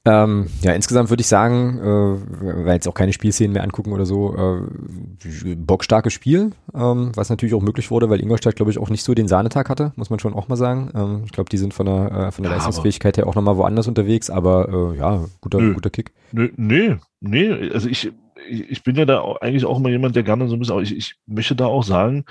[0.05, 4.05] Ähm, ja, insgesamt würde ich sagen, äh, weil jetzt auch keine Spielszenen mehr angucken oder
[4.05, 8.89] so, äh, bockstarkes Spiel, ähm, was natürlich auch möglich wurde, weil Ingolstadt, glaube ich, auch
[8.89, 10.91] nicht so den Sahnetag hatte, muss man schon auch mal sagen.
[10.93, 13.55] Ähm, ich glaube, die sind von der, äh, von der ja, Leistungsfähigkeit her auch nochmal
[13.55, 16.11] woanders unterwegs, aber äh, ja, guter, nö, guter Kick.
[16.33, 18.11] Nö, nee, nee, also ich,
[18.49, 21.15] ich bin ja da eigentlich auch immer jemand, der gerne so ein bisschen, ich, ich
[21.27, 22.25] möchte da auch sagen,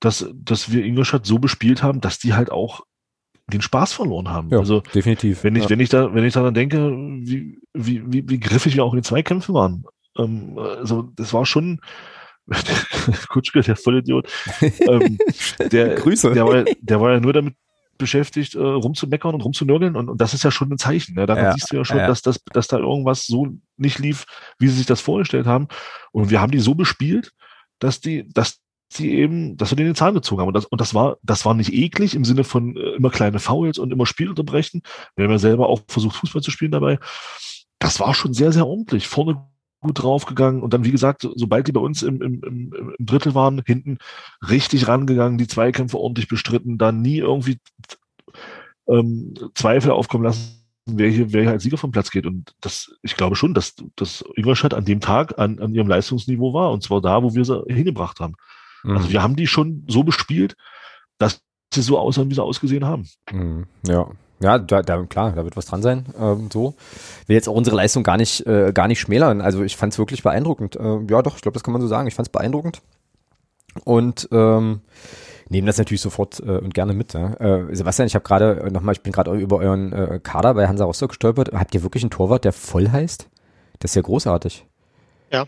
[0.00, 2.82] dass, dass wir Ingolstadt so bespielt haben, dass die halt auch
[3.52, 4.50] den Spaß verloren haben.
[4.50, 5.44] Ja, also definitiv.
[5.44, 5.70] Wenn ich, ja.
[5.70, 8.98] wenn ich da, wenn ich daran denke, wie, wie, wie, wie griffig wir auch in
[8.98, 9.84] den Zweikämpfen waren.
[10.18, 11.80] Ähm, also das war schon
[13.28, 14.28] Kutschke, der Vollidiot.
[14.60, 15.18] ähm,
[15.70, 16.32] der, Grüße.
[16.32, 17.54] Der war, der war ja nur damit
[17.98, 21.14] beschäftigt, äh, rumzumeckern und rumzunörgeln und, und das ist ja schon ein Zeichen.
[21.14, 21.26] Ne?
[21.26, 22.06] Daran ja, siehst du ja schon, ja.
[22.08, 23.46] Dass, dass, dass da irgendwas so
[23.76, 24.26] nicht lief,
[24.58, 25.68] wie sie sich das vorgestellt haben.
[26.12, 27.32] Und wir haben die so bespielt,
[27.78, 30.48] dass die, dass sie eben, dass wir den den Zahn gezogen haben.
[30.48, 33.38] Und das, und das war, das war nicht eklig im Sinne von äh, immer kleine
[33.38, 34.82] Fouls und immer Spiel unterbrechen.
[35.16, 36.98] Wir haben ja selber auch versucht, Fußball zu spielen dabei.
[37.78, 39.08] Das war schon sehr, sehr ordentlich.
[39.08, 39.46] Vorne
[39.80, 43.34] gut draufgegangen und dann, wie gesagt, sobald die bei uns im, im, im, im Drittel
[43.34, 43.98] waren, hinten
[44.48, 47.58] richtig rangegangen, die Zweikämpfe ordentlich bestritten, dann nie irgendwie
[48.88, 52.26] ähm, Zweifel aufkommen lassen, wer hier, wer hier als Sieger vom Platz geht.
[52.26, 56.54] Und das, ich glaube schon, dass, dass Ingolstadt an dem Tag an, an ihrem Leistungsniveau
[56.54, 56.72] war.
[56.72, 58.34] Und zwar da, wo wir sie hingebracht haben.
[58.86, 58.96] Also mhm.
[58.98, 60.56] Also wir haben die schon so bespielt,
[61.18, 61.40] dass
[61.72, 63.08] sie so aussahen, wie sie ausgesehen haben.
[63.32, 63.66] Mhm.
[63.86, 64.08] Ja.
[64.38, 66.04] Ja, da, da, klar, da wird was dran sein.
[66.18, 66.74] Ähm, so.
[67.26, 69.40] Will jetzt auch unsere Leistung gar nicht, äh, gar nicht schmälern.
[69.40, 70.76] Also ich fand es wirklich beeindruckend.
[70.76, 72.06] Äh, ja, doch, ich glaube, das kann man so sagen.
[72.06, 72.82] Ich fand es beeindruckend.
[73.84, 74.82] Und ähm,
[75.48, 77.14] nehmen das natürlich sofort äh, und gerne mit.
[77.14, 77.32] Ja.
[77.34, 80.84] Äh, Sebastian, ich habe gerade nochmal, ich bin gerade über euren äh, Kader bei Hansa
[80.84, 81.52] Rostock gestolpert.
[81.54, 83.30] Habt ihr wirklich einen Torwart, der voll heißt?
[83.78, 84.66] Das ist ja großartig.
[85.32, 85.46] Ja.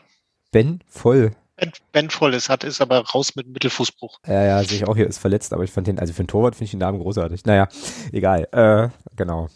[0.51, 1.32] Ben Voll.
[1.59, 4.20] Ben, ben Volles hat, ist aber raus mit Mittelfußbruch.
[4.26, 6.28] Ja, ja, sehe ich auch hier, ist verletzt, aber ich fand den, also für einen
[6.28, 7.44] Torwart finde ich den Namen großartig.
[7.47, 7.68] Naja,
[8.12, 8.47] egal.
[8.52, 9.48] Äh, genau.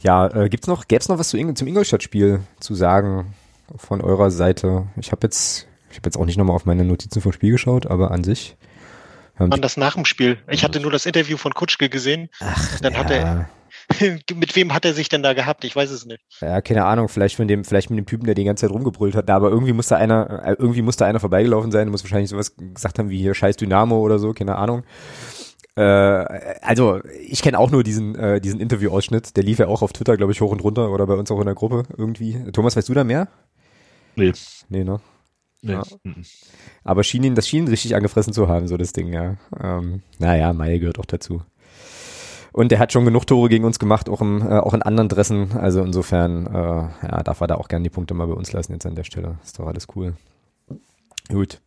[0.00, 3.34] Ja, äh, gibt's noch, gäb's noch was zu zum Ingolstadt-Spiel zu sagen
[3.74, 4.88] von eurer Seite?
[4.96, 7.86] Ich habe jetzt, ich habe jetzt auch nicht nochmal auf meine Notizen vom Spiel geschaut,
[7.86, 8.56] aber an sich.
[9.36, 10.38] Wann das nach dem Spiel?
[10.48, 12.28] Ich hatte nur das Interview von Kutschke gesehen.
[12.40, 12.98] Ach, dann ja.
[12.98, 13.48] hat er,
[14.34, 15.64] mit wem hat er sich denn da gehabt?
[15.64, 16.20] Ich weiß es nicht.
[16.40, 19.14] Ja, keine Ahnung, vielleicht von dem, vielleicht mit dem Typen, der die ganze Zeit rumgebrüllt
[19.14, 19.30] hat.
[19.30, 23.10] aber irgendwie musste einer, äh, irgendwie musste einer vorbeigelaufen sein, muss wahrscheinlich sowas gesagt haben
[23.10, 24.84] wie hier scheiß Dynamo oder so, keine Ahnung.
[25.76, 25.82] Äh,
[26.62, 29.36] also, ich kenne auch nur diesen, äh, diesen Interview-Ausschnitt.
[29.36, 31.40] Der lief ja auch auf Twitter, glaube ich, hoch und runter oder bei uns auch
[31.40, 32.50] in der Gruppe irgendwie.
[32.52, 33.28] Thomas, weißt du da mehr?
[34.16, 34.32] Nee.
[34.68, 35.00] Nee, ne?
[35.62, 35.72] Nee.
[35.72, 35.82] Ja.
[36.84, 39.36] Aber schien ihn, das schien richtig angefressen zu haben, so das Ding, ja.
[39.58, 41.42] Ähm, naja, Mai gehört auch dazu.
[42.52, 45.08] Und er hat schon genug Tore gegen uns gemacht, auch, im, äh, auch in anderen
[45.08, 45.52] Dressen.
[45.56, 48.72] Also insofern, äh, ja, darf er da auch gerne die Punkte mal bei uns lassen
[48.72, 49.38] jetzt an der Stelle.
[49.44, 50.14] Ist doch alles cool.
[51.30, 51.60] Gut.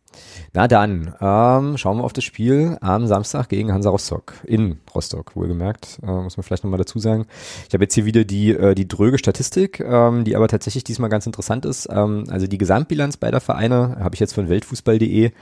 [0.52, 4.34] Na dann, ähm, schauen wir auf das Spiel am Samstag gegen Hansa Rostock.
[4.44, 5.98] In Rostock, wohlgemerkt.
[6.02, 7.26] Äh, muss man vielleicht nochmal dazu sagen.
[7.66, 11.10] Ich habe jetzt hier wieder die, äh, die dröge Statistik, ähm, die aber tatsächlich diesmal
[11.10, 11.88] ganz interessant ist.
[11.90, 15.32] Ähm, also die Gesamtbilanz beider Vereine habe ich jetzt von weltfußball.de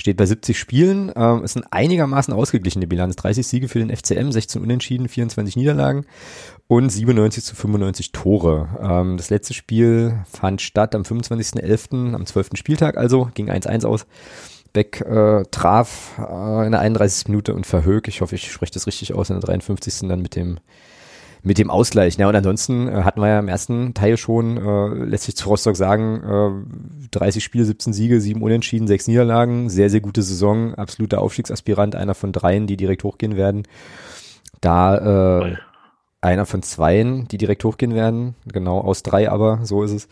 [0.00, 1.12] steht bei 70 Spielen.
[1.14, 3.16] Ähm, ist eine einigermaßen ausgeglichene Bilanz.
[3.16, 6.06] 30 Siege für den FCM, 16 Unentschieden, 24 Niederlagen
[6.66, 8.68] und 97 zu 95 Tore.
[8.82, 12.50] Ähm, das letzte Spiel fand statt am 25.11., am 12.
[12.54, 14.06] Spieltag also, ging 1-1 aus.
[14.72, 17.28] Beck äh, traf äh, in der 31.
[17.28, 20.08] Minute und Verhög, ich hoffe, ich spreche das richtig aus, in der 53.
[20.08, 20.58] dann mit dem
[21.42, 22.16] mit dem Ausgleich.
[22.16, 25.48] Ja, und ansonsten äh, hatten wir ja im ersten Teil schon, äh, lässt sich zu
[25.48, 30.74] Rostock sagen, äh, 30 Spiele, 17 Siege, 7 Unentschieden, 6 Niederlagen, sehr, sehr gute Saison,
[30.74, 33.62] absoluter Aufstiegsaspirant, einer von dreien, die direkt hochgehen werden.
[34.60, 35.56] Da äh,
[36.20, 40.08] einer von zweien, die direkt hochgehen werden, genau, aus drei aber, so ist es.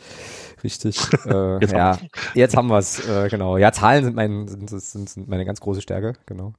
[0.65, 0.99] Richtig.
[1.27, 1.99] Äh, jetzt ja,
[2.35, 3.59] jetzt haben wir es, äh, genau.
[3.59, 6.55] Ja, Zahlen sind, mein, sind, sind, sind meine ganz große Stärke, genau.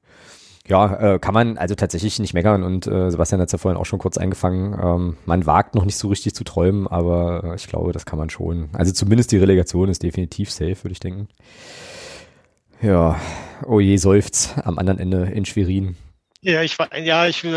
[0.69, 3.79] Ja, äh, kann man also tatsächlich nicht meckern und äh, Sebastian hat es ja vorhin
[3.79, 4.79] auch schon kurz eingefangen.
[4.79, 8.19] Ähm, man wagt noch nicht so richtig zu träumen, aber äh, ich glaube, das kann
[8.19, 8.69] man schon.
[8.73, 11.27] Also zumindest die Relegation ist definitiv safe, würde ich denken.
[12.83, 13.19] Ja,
[13.65, 15.97] oh je, seufzt am anderen Ende in Schwerin.
[16.41, 17.43] Ja, ich ja, ich.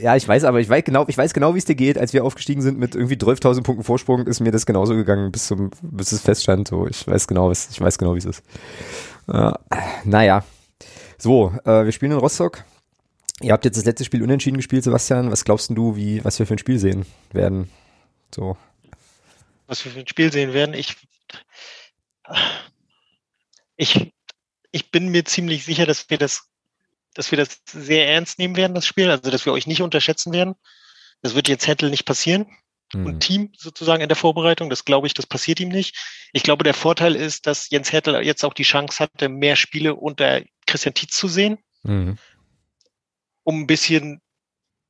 [0.00, 1.98] Ja, ich weiß, aber ich weiß genau, ich weiß genau, wie es dir geht.
[1.98, 5.48] Als wir aufgestiegen sind mit irgendwie 12.000 Punkten Vorsprung, ist mir das genauso gegangen, bis
[5.48, 6.68] zum, bis es feststand.
[6.68, 8.42] So, ich weiß genau, was, ich weiß genau, wie es ist.
[9.26, 9.52] Äh,
[10.04, 10.44] naja,
[11.24, 12.64] so, äh, wir spielen in Rostock.
[13.40, 15.32] Ihr habt jetzt das letzte Spiel unentschieden gespielt, Sebastian.
[15.32, 17.70] Was glaubst du, wie, was wir für ein Spiel sehen werden?
[18.34, 18.58] So.
[19.66, 20.74] Was wir für ein Spiel sehen werden?
[20.74, 20.96] Ich,
[23.76, 24.12] ich,
[24.70, 26.50] ich bin mir ziemlich sicher, dass wir das,
[27.14, 29.10] dass wir das sehr ernst nehmen werden, das Spiel.
[29.10, 30.56] Also, dass wir euch nicht unterschätzen werden.
[31.22, 32.48] Das wird jetzt Hettel nicht passieren.
[32.92, 33.06] Mhm.
[33.06, 34.68] Und Team sozusagen in der Vorbereitung.
[34.68, 35.96] Das glaube ich, das passiert ihm nicht.
[36.34, 39.94] Ich glaube, der Vorteil ist, dass Jens Hettel jetzt auch die Chance hatte, mehr Spiele
[39.94, 40.42] unter
[40.74, 42.18] Christian Tietz zu sehen, mhm.
[43.44, 44.20] um ein bisschen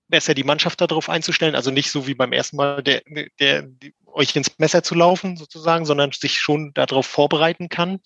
[0.09, 1.55] besser die Mannschaft darauf einzustellen.
[1.55, 3.03] Also nicht so wie beim ersten Mal der,
[3.39, 8.01] der, die, euch ins Messer zu laufen sozusagen, sondern sich schon darauf vorbereiten kann.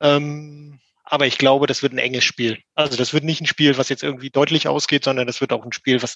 [0.00, 2.62] Ähm, aber ich glaube, das wird ein enges Spiel.
[2.76, 5.64] Also das wird nicht ein Spiel, was jetzt irgendwie deutlich ausgeht, sondern das wird auch
[5.64, 6.14] ein Spiel, was,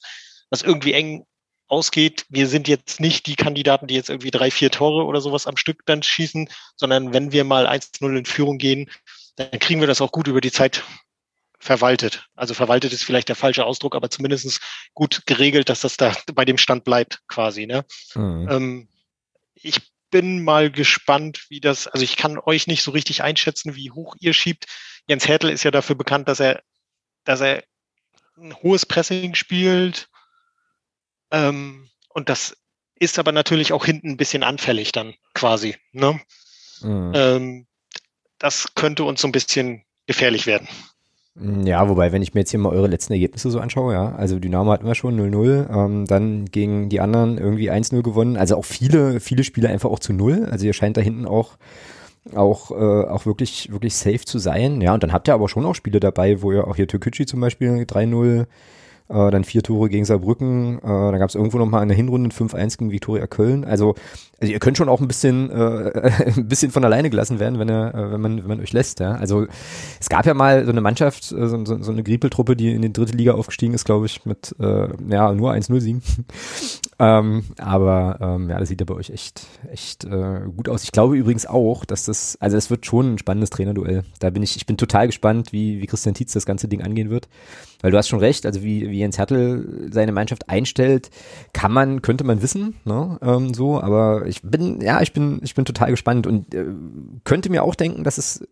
[0.51, 1.27] was irgendwie eng
[1.67, 2.27] ausgeht.
[2.29, 5.57] Wir sind jetzt nicht die Kandidaten, die jetzt irgendwie drei, vier Tore oder sowas am
[5.57, 8.89] Stück dann schießen, sondern wenn wir mal 1-0 in Führung gehen,
[9.37, 10.85] dann kriegen wir das auch gut über die Zeit
[11.59, 12.27] verwaltet.
[12.35, 14.61] Also verwaltet ist vielleicht der falsche Ausdruck, aber zumindest
[14.95, 17.67] gut geregelt, dass das da bei dem Stand bleibt, quasi.
[17.67, 17.85] Ne?
[18.15, 18.49] Mhm.
[18.51, 18.89] Ähm,
[19.55, 19.81] ich
[20.11, 24.17] bin mal gespannt, wie das, also ich kann euch nicht so richtig einschätzen, wie hoch
[24.19, 24.67] ihr schiebt.
[25.07, 26.63] Jens Hertel ist ja dafür bekannt, dass er,
[27.25, 27.65] dass er
[28.37, 30.09] ein hohes Pressing spielt.
[31.31, 32.57] Ähm, und das
[32.97, 35.77] ist aber natürlich auch hinten ein bisschen anfällig dann quasi.
[35.93, 36.21] Ne?
[36.81, 37.13] Mhm.
[37.15, 37.67] Ähm,
[38.43, 40.69] das könnte uns so ein bisschen gefährlich werden.
[41.65, 44.39] Ja, wobei, wenn ich mir jetzt hier mal eure letzten Ergebnisse so anschaue, ja, also
[44.39, 48.67] Dynamo hatten wir schon 0-0, ähm, dann gegen die anderen irgendwie 1-0 gewonnen, also auch
[48.67, 51.57] viele, viele Spiele einfach auch zu Null, also ihr scheint da hinten auch
[52.35, 55.65] auch äh, auch wirklich wirklich safe zu sein, ja, und dann habt ihr aber schon
[55.65, 58.47] auch Spiele dabei, wo ihr auch hier Türkücü zum Beispiel 3-0
[59.13, 62.79] äh, dann vier Tore gegen Saarbrücken, äh, dann gab es irgendwo nochmal eine Hinrunde 5-1
[62.79, 63.65] gegen Viktoria Köln.
[63.65, 63.95] Also,
[64.41, 67.69] also ihr könnt schon auch ein bisschen äh, ein bisschen von alleine gelassen werden, wenn
[67.69, 69.01] er, äh, wenn man, wenn man euch lässt.
[69.01, 69.13] Ja?
[69.13, 69.47] Also
[70.01, 72.83] es gab ja mal so eine Mannschaft, äh, so, so, so eine Griepeltruppe, die in
[72.83, 76.03] die dritte Liga aufgestiegen ist, glaube ich, mit äh, ja nur 1-0 siegen.
[76.99, 80.85] ähm, aber ähm, ja, das sieht ja bei euch echt, echt äh, gut aus.
[80.85, 84.05] Ich glaube übrigens auch, dass das, also es wird schon ein spannendes Trainerduell.
[84.21, 87.11] Da bin ich, ich bin total gespannt, wie, wie Christian Tietz das ganze Ding angehen
[87.11, 87.29] wird.
[87.83, 91.11] Weil du hast schon recht, also wie, wie Jens Hertel seine Mannschaft einstellt,
[91.53, 95.55] kann man, könnte man wissen, ne, ähm, so, aber ich bin, ja, ich bin, ich
[95.55, 96.65] bin total gespannt und äh,
[97.25, 98.47] könnte mir auch denken, dass es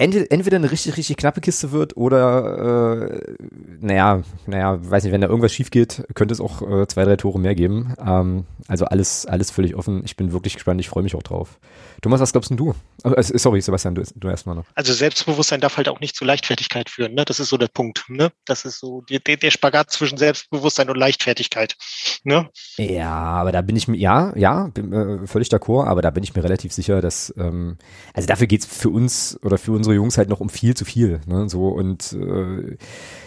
[0.00, 3.34] entweder eine richtig, richtig knappe Kiste wird oder, äh,
[3.80, 7.16] naja, naja, weiß nicht, wenn da irgendwas schief geht, könnte es auch äh, zwei, drei
[7.16, 7.94] Tore mehr geben.
[8.04, 10.00] Ähm, also alles, alles völlig offen.
[10.04, 11.58] Ich bin wirklich gespannt, ich freue mich auch drauf.
[12.00, 12.74] Thomas, was glaubst du?
[13.04, 14.64] Äh, sorry, Sebastian, du, du erstmal noch.
[14.74, 17.24] Also Selbstbewusstsein darf halt auch nicht zu Leichtfertigkeit führen, ne?
[17.24, 18.32] Das ist so der Punkt, ne?
[18.46, 21.76] Das ist so der, der Spagat zwischen Selbstbewusstsein und Leichtfertigkeit,
[22.24, 22.48] ne?
[22.76, 26.24] Ja, aber da bin ich mir, ja, ja, bin, äh, völlig d'accord, aber da bin
[26.24, 27.76] ich mir relativ sicher, dass, ähm,
[28.14, 31.20] also dafür geht's für uns oder für unsere Jungs halt noch um viel zu viel,
[31.26, 31.48] ne?
[31.48, 32.76] So und äh,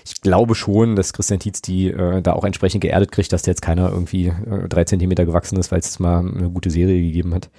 [0.05, 3.51] ich glaube schon, dass Christian Tietz die äh, da auch entsprechend geerdet kriegt, dass der
[3.51, 7.33] jetzt keiner irgendwie äh, drei Zentimeter gewachsen ist, weil es mal eine gute Serie gegeben
[7.33, 7.49] hat.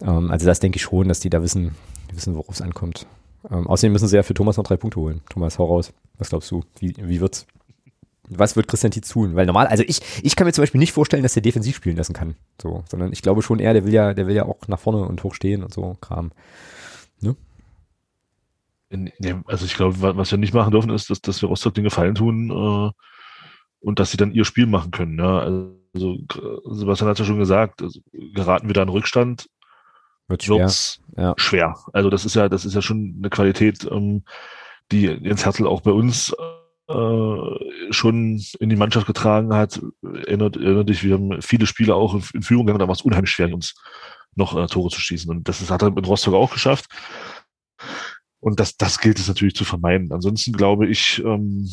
[0.00, 1.74] Ähm, also das denke ich schon, dass die da wissen,
[2.12, 3.06] wissen, worauf es ankommt.
[3.50, 5.20] Ähm, außerdem müssen sie ja für Thomas noch drei Punkte holen.
[5.28, 5.92] Thomas, hau raus.
[6.18, 6.62] Was glaubst du?
[6.78, 7.46] Wie, wie wird's?
[8.28, 9.36] Was wird Christian Tietz tun?
[9.36, 11.96] Weil normal, also ich, ich kann mir zum Beispiel nicht vorstellen, dass der defensiv spielen
[11.96, 12.36] lassen kann.
[12.60, 15.06] So, sondern ich glaube schon eher, der will ja, der will ja auch nach vorne
[15.06, 16.32] und hoch stehen und so Kram.
[17.20, 17.36] Ne?
[19.46, 22.14] also ich glaube, was wir nicht machen dürfen, ist, dass, dass wir Rostock den Gefallen
[22.14, 22.90] tun äh,
[23.80, 25.18] und dass sie dann ihr Spiel machen können.
[25.18, 25.40] Ja?
[25.40, 26.18] Also
[26.64, 28.00] Sebastian hat ja schon gesagt, also,
[28.34, 29.48] geraten wir da in Rückstand,
[30.28, 30.70] wird schwer.
[31.16, 31.34] Ja.
[31.36, 31.76] schwer.
[31.92, 34.24] Also das ist ja, das ist ja schon eine Qualität, ähm,
[34.90, 36.34] die Jens Hertel auch bei uns
[36.88, 39.80] äh, schon in die Mannschaft getragen hat.
[40.02, 43.02] Erinnert, erinnert dich, wir haben viele Spiele auch in, in Führung gegangen, da war es
[43.02, 43.74] unheimlich schwer, uns
[44.34, 45.30] noch äh, Tore zu schießen.
[45.30, 46.86] Und das ist, hat er mit Rostock auch geschafft.
[48.40, 50.12] Und das, das gilt es natürlich zu vermeiden.
[50.12, 51.70] Ansonsten glaube ich, ähm,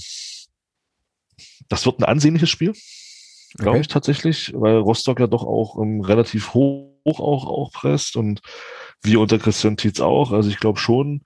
[1.68, 2.74] das wird ein ansehnliches Spiel.
[3.56, 3.82] Glaube okay.
[3.82, 8.42] ich tatsächlich, weil Rostock ja doch auch ähm, relativ hoch auch, auch presst und
[9.02, 10.32] wir unter Christian Tietz auch.
[10.32, 11.24] Also ich glaube schon,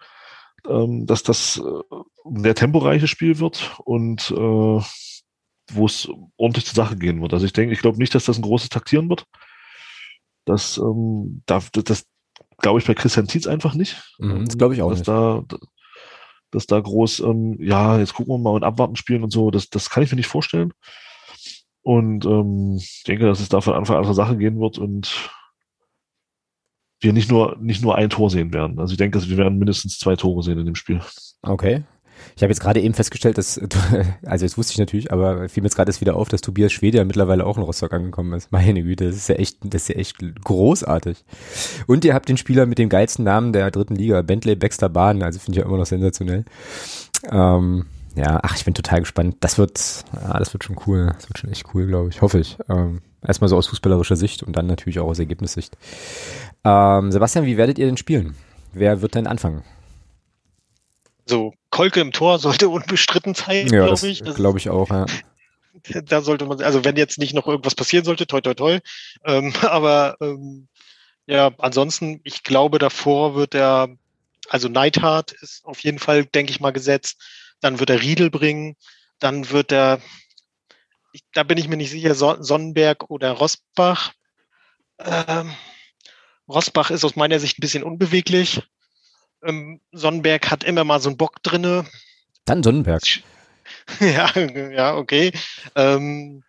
[0.68, 1.96] ähm, dass das äh,
[2.26, 4.82] ein sehr temporeiches Spiel wird und äh,
[5.72, 6.08] wo es
[6.38, 7.34] ordentlich zur Sache gehen wird.
[7.34, 9.26] Also ich denke, ich glaube nicht, dass das ein großes Taktieren wird.
[10.46, 12.06] Das, ähm, das, das
[12.60, 14.14] glaube ich bei Christian Tietz einfach nicht.
[14.20, 15.08] Mhm, das glaube ich auch dass nicht.
[15.08, 15.44] Da,
[16.52, 19.70] dass da groß, ähm, ja, jetzt gucken wir mal und abwarten spielen und so, das,
[19.70, 20.72] das kann ich mir nicht vorstellen.
[21.82, 25.30] Und ähm, ich denke, dass es da von Anfang an andere Sache gehen wird und
[27.06, 28.80] wir nicht nur, nicht nur ein Tor sehen werden.
[28.80, 31.00] Also ich denke, wir werden mindestens zwei Tore sehen in dem Spiel.
[31.42, 31.84] Okay.
[32.36, 33.62] Ich habe jetzt gerade eben festgestellt, dass,
[34.26, 36.98] also das wusste ich natürlich, aber fiel mir jetzt gerade wieder auf, dass Tobias Schwede
[36.98, 38.52] ja mittlerweile auch in Rostock angekommen ist.
[38.52, 41.24] Meine Güte, das ist ja echt, das ist ja echt großartig.
[41.88, 45.24] Und ihr habt den Spieler mit dem geilsten Namen der dritten Liga, Bentley Baxter Bahn,
[45.24, 46.44] also finde ich ja immer noch sensationell.
[47.32, 49.38] Ähm, ja, ach, ich bin total gespannt.
[49.42, 51.12] Das wird, ja, das wird schon cool.
[51.16, 52.22] Das wird schon echt cool, glaube ich.
[52.22, 52.58] Hoffe ich.
[52.70, 55.78] Ähm, erstmal so aus fußballerischer Sicht und dann natürlich auch aus Ergebnissicht.
[56.66, 58.36] Ähm, Sebastian, wie werdet ihr denn spielen?
[58.74, 59.64] Wer wird denn anfangen?
[61.26, 64.24] So, Kolke im Tor sollte unbestritten sein, ja, glaube ich.
[64.24, 65.06] Glaube ich auch, ja.
[66.06, 68.80] Da sollte man, also wenn jetzt nicht noch irgendwas passieren sollte, toi toi toi.
[69.24, 70.68] Ähm, aber ähm,
[71.28, 73.90] ja, ansonsten, ich glaube, davor wird er,
[74.50, 77.22] also Neidhart ist auf jeden Fall, denke ich mal, gesetzt.
[77.62, 78.76] Dann wird er Riedel bringen.
[79.20, 80.00] Dann wird er,
[81.14, 84.14] ich, da bin ich mir nicht sicher, so Sonnenberg oder Rosbach.
[84.98, 85.52] Ähm,
[86.48, 88.62] Rosbach ist aus meiner Sicht ein bisschen unbeweglich.
[89.44, 91.86] Ähm, Sonnenberg hat immer mal so einen Bock drinne.
[92.46, 93.04] Dann Sonnenberg.
[94.00, 95.32] ja, ja, okay.
[95.76, 96.44] Ähm,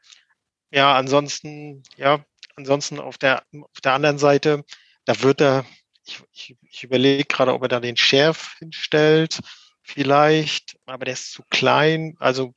[0.71, 2.25] ja, ansonsten, ja,
[2.57, 4.65] ansonsten auf der, auf der anderen Seite,
[5.05, 5.65] da wird er,
[6.05, 9.41] ich, ich, ich überlege gerade, ob er da den Schärf hinstellt,
[9.83, 12.17] vielleicht, aber der ist zu klein.
[12.19, 12.53] Also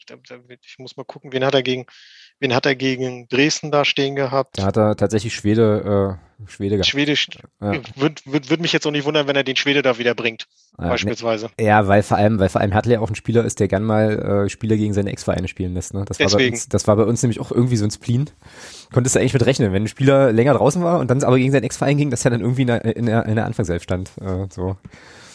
[0.62, 1.86] ich muss mal gucken, wen hat er gegen,
[2.40, 4.58] wen hat er gegen Dresden da stehen gehabt?
[4.58, 6.90] Da hat er tatsächlich Schwede, äh, Schwede gehabt.
[6.90, 7.28] Schwedisch.
[7.62, 7.74] Ja.
[7.96, 10.48] Würde würd, würd mich jetzt auch nicht wundern, wenn er den Schwede da wieder bringt,
[10.78, 11.50] ja, beispielsweise.
[11.60, 13.68] Ne, ja, weil vor allem, weil vor allem Hertel ja auch ein Spieler ist, der
[13.68, 15.94] gern mal äh, Spieler gegen seine Ex-Vereine spielen lässt.
[15.94, 16.06] Ne?
[16.06, 16.32] Das, Deswegen.
[16.32, 18.30] war bei uns, das war bei uns nämlich auch irgendwie so ein Spleen.
[18.94, 21.52] Konntest du eigentlich mit rechnen, wenn ein Spieler länger draußen war und dann aber gegen
[21.52, 24.12] seinen Ex-Verein ging, dass er dann irgendwie in der, in der, in der Anfangself stand.
[24.22, 24.78] Äh, so.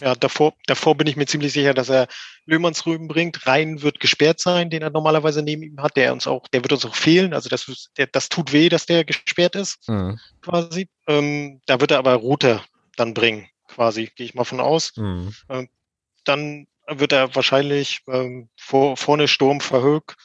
[0.04, 2.08] Ja, davor, davor bin ich mir ziemlich sicher, dass er
[2.44, 3.46] Löhmannsrüben bringt.
[3.46, 5.96] Rhein wird gesperrt sein, den er normalerweise neben ihm hat.
[5.96, 7.32] Der uns auch, der wird uns auch fehlen.
[7.32, 10.20] Also das, der, das tut weh, dass der gesperrt ist, mhm.
[10.42, 10.90] quasi.
[11.06, 12.60] Ähm, da wird er aber Route
[12.96, 14.92] dann bringen, quasi, gehe ich mal von aus.
[14.96, 15.34] Mhm.
[15.48, 15.68] Ähm,
[16.24, 20.16] dann wird er wahrscheinlich ähm, vor, vorne Sturm Verhoek,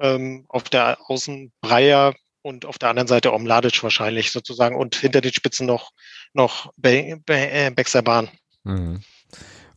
[0.00, 5.20] ähm, auf der Außen Breyer und auf der anderen Seite Omladic wahrscheinlich sozusagen und hinter
[5.20, 5.90] den Spitzen noch,
[6.32, 8.30] noch Be Be äh, Bahn.
[8.64, 9.02] Mhm.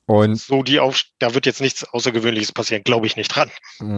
[0.08, 3.50] Und so die auf, da wird jetzt nichts Außergewöhnliches passieren, glaube ich nicht dran.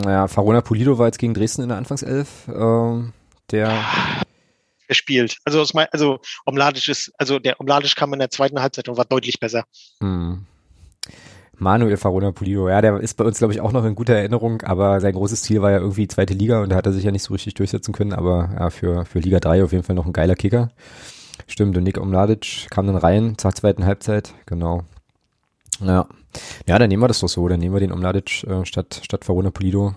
[0.06, 2.48] Ja, Farona Pulido war jetzt gegen Dresden in der Anfangself.
[2.48, 3.14] Ähm,
[3.52, 3.84] der
[4.88, 5.38] er spielt.
[5.46, 8.98] Also, aus mein, also Omladic ist, also der Omladic kam in der zweiten Halbzeit und
[8.98, 9.64] war deutlich besser.
[10.02, 10.46] Hm.
[11.56, 14.62] Manuel Farona Pulido, ja, der ist bei uns, glaube ich, auch noch in guter Erinnerung,
[14.64, 17.12] aber sein großes Ziel war ja irgendwie zweite Liga und da hat er sich ja
[17.12, 20.06] nicht so richtig durchsetzen können, aber ja, für, für Liga 3 auf jeden Fall noch
[20.06, 20.72] ein geiler Kicker.
[21.48, 24.84] Stimmt, und Nick Omladic kam dann rein zur zweiten Halbzeit, genau.
[25.82, 26.08] Ja.
[26.68, 27.48] Ja, dann nehmen wir das doch so.
[27.48, 29.96] Dann nehmen wir den Omladic äh, statt, statt Verona Polido.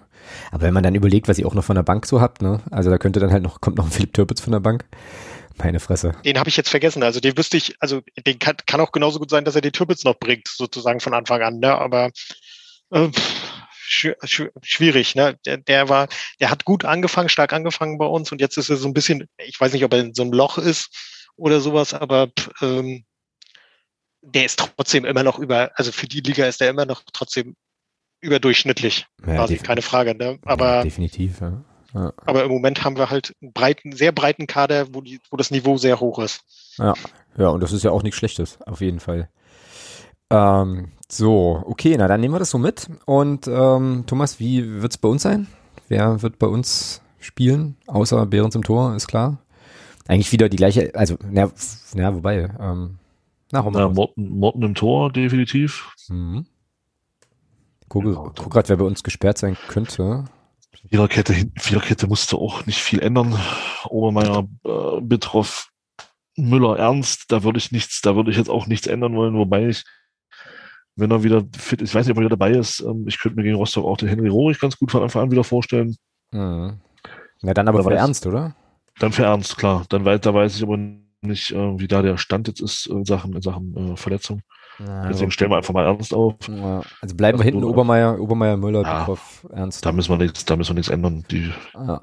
[0.51, 2.61] Aber wenn man dann überlegt, was ihr auch noch von der Bank so habt, ne?
[2.71, 4.85] Also da könnte dann halt noch, kommt noch ein Philipp Türpitz von der Bank.
[5.59, 6.13] Meine Fresse.
[6.25, 7.03] Den habe ich jetzt vergessen.
[7.03, 9.73] Also den wüsste ich, also den kann, kann auch genauso gut sein, dass er den
[9.73, 11.79] Türpitz noch bringt, sozusagen von Anfang an, ne?
[11.79, 12.11] Aber
[12.91, 13.09] äh,
[13.89, 15.39] schwierig, ne?
[15.47, 16.09] Der, der war,
[16.41, 19.29] der hat gut angefangen, stark angefangen bei uns und jetzt ist er so ein bisschen,
[19.39, 20.91] ich weiß nicht, ob er in so einem Loch ist
[21.37, 22.29] oder sowas, aber
[22.61, 23.05] ähm,
[24.35, 27.57] der ist trotzdem immer noch über, also für die Liga ist der immer noch trotzdem
[28.21, 29.07] überdurchschnittlich.
[29.27, 30.15] Ja, quasi, keine Frage.
[30.15, 30.39] Ne?
[30.45, 31.41] Aber ja, definitiv.
[31.41, 31.65] Ja.
[31.95, 32.13] Ja.
[32.27, 35.51] Aber im Moment haben wir halt einen breiten, sehr breiten Kader, wo, die, wo das
[35.51, 36.43] Niveau sehr hoch ist.
[36.77, 36.95] Ja,
[37.39, 39.31] ja, und das ist ja auch nichts Schlechtes, auf jeden Fall.
[40.29, 42.89] Ähm, so, okay, na dann nehmen wir das so mit.
[43.07, 45.47] Und ähm, Thomas, wie wird's bei uns sein?
[45.89, 47.77] Wer wird bei uns spielen?
[47.87, 49.39] Außer Behrens im Tor, ist klar.
[50.09, 51.51] Eigentlich wieder die gleiche, also, na,
[51.95, 52.99] na wobei, ähm,
[53.53, 55.93] na, Na, Morten, Morten im Tor, definitiv.
[56.09, 56.47] Mhm.
[57.89, 60.25] Guck, genau, guck gerade, wer bei uns gesperrt sein könnte.
[60.89, 63.39] Viererkette, Viererkette musste auch nicht viel ändern.
[63.89, 65.71] Obermeier, äh, Bitroff,
[66.37, 69.69] Müller, Ernst, da würde ich nichts, da würde ich jetzt auch nichts ändern wollen, wobei
[69.69, 69.85] ich,
[70.95, 73.19] wenn er wieder fit ist, ich weiß nicht, ob er wieder dabei ist, ähm, ich
[73.19, 75.97] könnte mir gegen Rostock auch den Henry Rohrig ganz gut von Anfang an wieder vorstellen.
[76.33, 76.81] Mhm.
[77.43, 78.55] Na dann aber da für weiß, Ernst, oder?
[78.99, 79.85] Dann für Ernst, klar.
[79.89, 80.79] Dann weiß, da weiß ich aber
[81.27, 84.43] nicht, äh, wie da der Stand jetzt ist in Sachen, in Sachen äh, Verletzung.
[84.79, 86.35] Ja, Deswegen stellen wir einfach mal Ernst auf.
[86.49, 89.85] Ja, also bleiben wir hinten Obermeier, Obermeier, Müller, ja, Bitroff, Ernst.
[89.85, 91.25] Da müssen wir nichts, da müssen wir nichts ändern.
[91.31, 92.03] Die ja.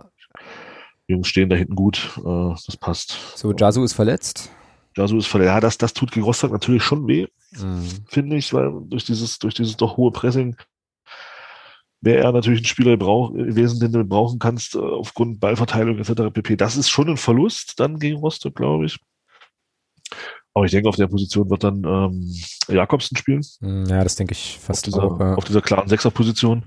[1.08, 2.18] Jungs stehen da hinten gut.
[2.18, 3.38] Äh, das passt.
[3.38, 4.50] So, Jasu ist verletzt.
[4.96, 5.50] Jasu ist verletzt.
[5.50, 7.88] Ja, das, das tut gegen Rostock natürlich schon weh, mhm.
[8.08, 10.56] finde ich, weil durch dieses, durch dieses doch hohe Pressing
[12.02, 16.34] wäre er natürlich ein Spieler gewesen, den du brauchen kannst, äh, aufgrund Ballverteilung etc.
[16.34, 16.58] pp.
[16.58, 19.00] Das ist schon ein Verlust dann gegen Rostock, glaube ich.
[20.54, 22.34] Aber ich denke, auf der Position wird dann ähm,
[22.68, 23.42] Jakobsen spielen.
[23.60, 25.20] Hm, ja, das denke ich fast auf dieser, auch.
[25.20, 25.36] Ja.
[25.36, 26.64] Auf dieser klaren Sechserposition.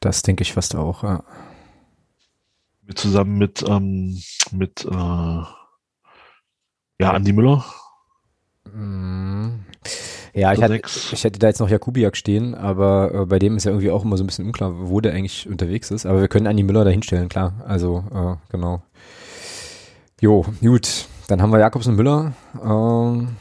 [0.00, 1.22] Das denke ich fast auch, ja.
[2.82, 4.20] Mit, zusammen mit, ähm,
[4.52, 5.46] mit äh, ja,
[7.12, 7.64] Andi Müller.
[8.72, 9.64] Mhm.
[10.32, 10.80] Ja, ich, hatte,
[11.12, 14.04] ich hätte da jetzt noch Jakubiak stehen, aber äh, bei dem ist ja irgendwie auch
[14.04, 16.06] immer so ein bisschen unklar, wo der eigentlich unterwegs ist.
[16.06, 17.62] Aber wir können Andi Müller da hinstellen, klar.
[17.66, 18.82] Also, äh, genau.
[20.20, 21.06] Jo, gut.
[21.28, 22.34] Dann haben wir Jakobs und Müller.
[22.62, 23.36] Ähm,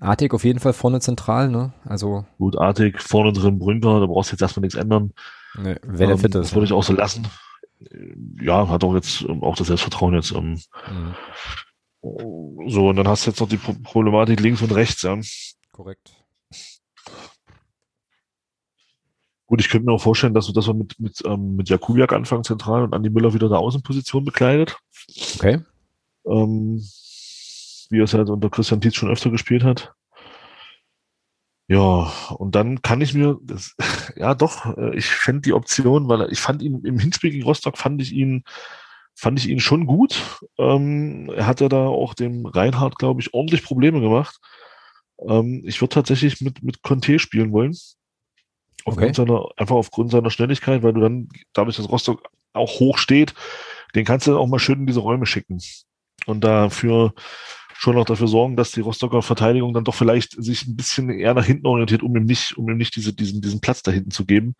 [0.00, 1.72] Artig auf jeden Fall vorne zentral, ne?
[1.84, 2.24] Also.
[2.38, 5.12] Gut, Artig vorne drin, Brünker, da brauchst du jetzt erstmal nichts ändern.
[5.54, 6.44] Ne, wenn er ähm, fit ist.
[6.44, 7.26] Das würde ich auch so lassen.
[8.40, 10.32] Ja, hat auch jetzt ähm, auch das Selbstvertrauen jetzt.
[10.32, 10.60] Ähm,
[10.90, 11.14] mhm.
[12.68, 15.18] So, und dann hast du jetzt noch die Problematik links und rechts, ja.
[15.72, 16.14] Korrekt.
[19.46, 22.44] Gut, ich könnte mir auch vorstellen, dass, dass wir mit, mit, ähm, mit Jakubiak anfangen
[22.44, 24.76] zentral und Andi Müller wieder der Außenposition bekleidet.
[25.36, 25.60] Okay.
[26.26, 26.82] Ähm,
[27.90, 29.92] wie er es halt unter Christian Tietz schon öfter gespielt hat.
[31.68, 33.74] Ja, und dann kann ich mir, das,
[34.16, 37.76] ja doch, äh, ich fände die Option, weil ich fand ihn im Hinspiel gegen Rostock,
[37.76, 38.44] fand ich ihn,
[39.14, 40.40] fand ich ihn schon gut.
[40.58, 44.38] Ähm, er hat ja da auch dem Reinhardt, glaube ich, ordentlich Probleme gemacht.
[45.18, 47.76] Ähm, ich würde tatsächlich mit, mit Conte spielen wollen.
[48.84, 49.26] Aufgrund okay.
[49.26, 52.22] seiner, einfach aufgrund seiner Schnelligkeit, weil du dann, dadurch, dass Rostock
[52.52, 53.34] auch hoch steht,
[53.96, 55.60] den kannst du dann auch mal schön in diese Räume schicken.
[56.26, 57.12] Und dafür
[57.78, 61.34] schon auch dafür sorgen, dass die Rostocker Verteidigung dann doch vielleicht sich ein bisschen eher
[61.34, 64.10] nach hinten orientiert, um ihm nicht, um ihm nicht diese, diesen, diesen Platz da hinten
[64.10, 64.54] zu geben.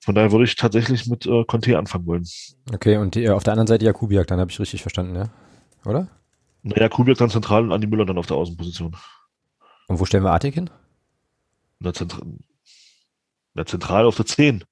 [0.00, 2.26] Von daher würde ich tatsächlich mit äh, Conte anfangen wollen.
[2.72, 5.30] Okay, und die, auf der anderen Seite Jakubiak, dann habe ich richtig verstanden, ja?
[5.86, 6.08] Oder?
[6.62, 8.96] Naja, Kubiak dann zentral und Andi Müller dann auf der Außenposition.
[9.88, 10.70] Und wo stellen wir Artig hin?
[11.78, 12.22] Na, zentral,
[13.54, 14.64] na, zentral auf der 10.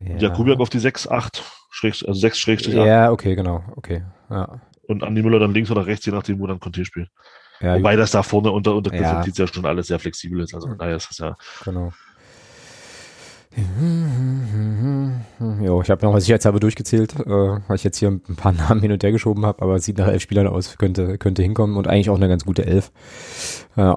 [0.00, 0.16] Ja.
[0.16, 1.42] Jakubiak auf die 6, 8,
[1.82, 4.60] also 6 Schrägstrich Ja, okay, genau, okay, ja
[4.92, 7.08] und Andi Müller dann links oder rechts, je nachdem, wo dann Conte spielt.
[7.60, 9.24] Ja, Wobei das da vorne unter, unter ja.
[9.24, 10.54] ja schon alles sehr flexibel ist.
[10.54, 11.36] Also daher ist das ja.
[11.64, 11.92] Genau.
[15.60, 18.92] Jo, ich habe noch sicherheitshalber durchgezählt, äh, weil ich jetzt hier ein paar Namen hin
[18.92, 21.86] und her geschoben habe, aber es sieht nach elf Spielern aus, könnte, könnte hinkommen und
[21.86, 22.90] eigentlich auch eine ganz gute Elf.
[23.76, 23.96] Ja,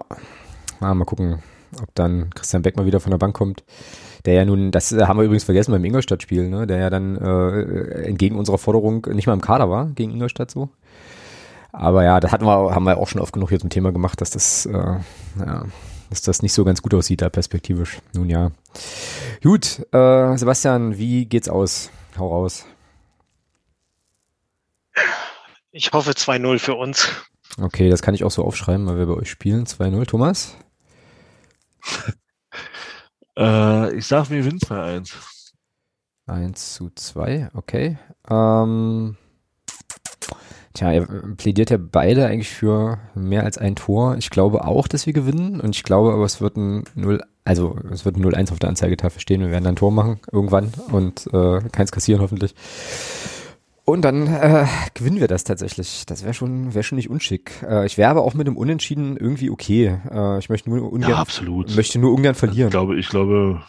[0.80, 1.42] mal gucken,
[1.82, 3.64] ob dann Christian Beck mal wieder von der Bank kommt
[4.26, 8.06] der ja nun, das haben wir übrigens vergessen beim Ingolstadt-Spiel, ne, der ja dann äh,
[8.06, 10.70] entgegen unserer Forderung nicht mal im Kader war, gegen Ingolstadt so.
[11.78, 14.22] Aber ja, da hatten wir, haben wir auch schon oft genug hier zum Thema gemacht,
[14.22, 14.74] dass das, äh,
[15.40, 15.66] ja,
[16.10, 18.00] dass das nicht so ganz gut aussieht, da perspektivisch.
[18.14, 18.52] Nun ja.
[19.44, 21.92] Gut, äh, Sebastian, wie geht's aus?
[22.18, 22.66] Hau raus.
[25.72, 27.10] Ich hoffe 2-0 für uns.
[27.62, 29.66] Okay, das kann ich auch so aufschreiben, weil wir bei euch spielen.
[29.66, 30.06] 2-0.
[30.06, 30.56] Thomas?
[33.38, 35.12] Äh, ich sag, wir gewinnen 2-1.
[36.28, 37.98] 1 zu 2, okay.
[38.30, 39.18] Ähm,
[40.76, 41.08] tja, ihr
[41.38, 44.16] plädiert ja beide eigentlich für mehr als ein Tor.
[44.18, 47.78] Ich glaube auch, dass wir gewinnen und ich glaube aber, es wird ein 0, also
[47.92, 49.42] es wird ein 0-1 auf der Anzeigetafel stehen.
[49.42, 52.54] Wir werden dann ein Tor machen irgendwann und äh, keins kassieren hoffentlich.
[53.86, 54.66] Und dann äh,
[54.96, 56.06] gewinnen wir das tatsächlich.
[56.08, 57.64] Das wäre schon, wäre schon nicht unschick.
[57.68, 60.00] Äh, ich wäre aber auch mit einem Unentschieden irgendwie okay.
[60.12, 61.76] Äh, ich möchte nur ungern, ja, absolut.
[61.76, 62.70] möchte nur ungern verlieren.
[62.70, 63.62] Ich glaube, ich glaube,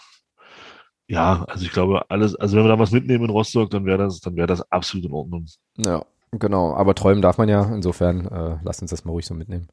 [1.07, 3.99] ja, also ich glaube, alles, also wenn wir da was mitnehmen in Rostock, dann wäre
[3.99, 5.47] das, dann wäre das absolut in Ordnung.
[5.77, 6.74] Ja, genau.
[6.74, 7.62] Aber träumen darf man ja.
[7.74, 9.69] Insofern, äh, lasst uns das mal ruhig so mitnehmen.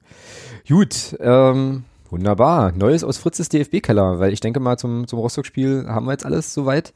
[0.67, 2.71] Gut, ähm, wunderbar.
[2.71, 6.53] Neues aus Fritzes DFB-Keller, weil ich denke mal zum, zum Rostock-Spiel haben wir jetzt alles
[6.53, 6.93] soweit.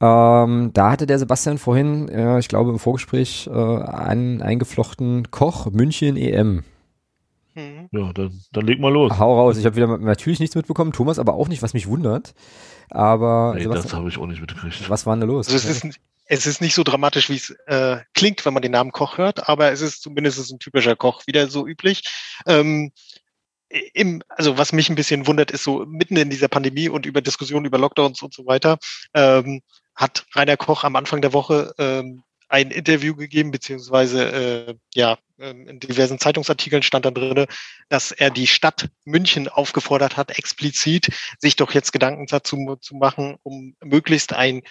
[0.00, 5.70] Ähm, da hatte der Sebastian vorhin, äh, ich glaube im Vorgespräch, äh, einen eingeflochten Koch
[5.70, 6.64] München EM.
[7.54, 7.88] Mhm.
[7.90, 9.18] Ja, dann, dann leg mal los.
[9.18, 9.56] Hau raus.
[9.56, 12.34] Ich habe wieder natürlich nichts mitbekommen, Thomas aber auch nicht, was mich wundert.
[12.90, 14.88] Aber nee, das habe ich auch nicht mitgekriegt.
[14.90, 15.48] Was war denn da los?
[15.48, 18.72] Also es, ist, es ist nicht so dramatisch, wie es äh, klingt, wenn man den
[18.72, 22.02] Namen Koch hört, aber es ist zumindest ein typischer Koch, wieder so üblich.
[22.46, 22.92] Ähm,
[23.68, 27.20] im, also was mich ein bisschen wundert, ist so mitten in dieser Pandemie und über
[27.20, 28.78] Diskussionen über Lockdowns und so weiter,
[29.14, 29.62] ähm,
[29.94, 34.32] hat Rainer Koch am Anfang der Woche ähm, ein Interview gegeben, beziehungsweise
[34.68, 37.46] äh, ja, ähm, in diversen Zeitungsartikeln stand da drin,
[37.88, 41.08] dass er die Stadt München aufgefordert hat, explizit
[41.38, 44.62] sich doch jetzt Gedanken dazu zu machen, um möglichst ein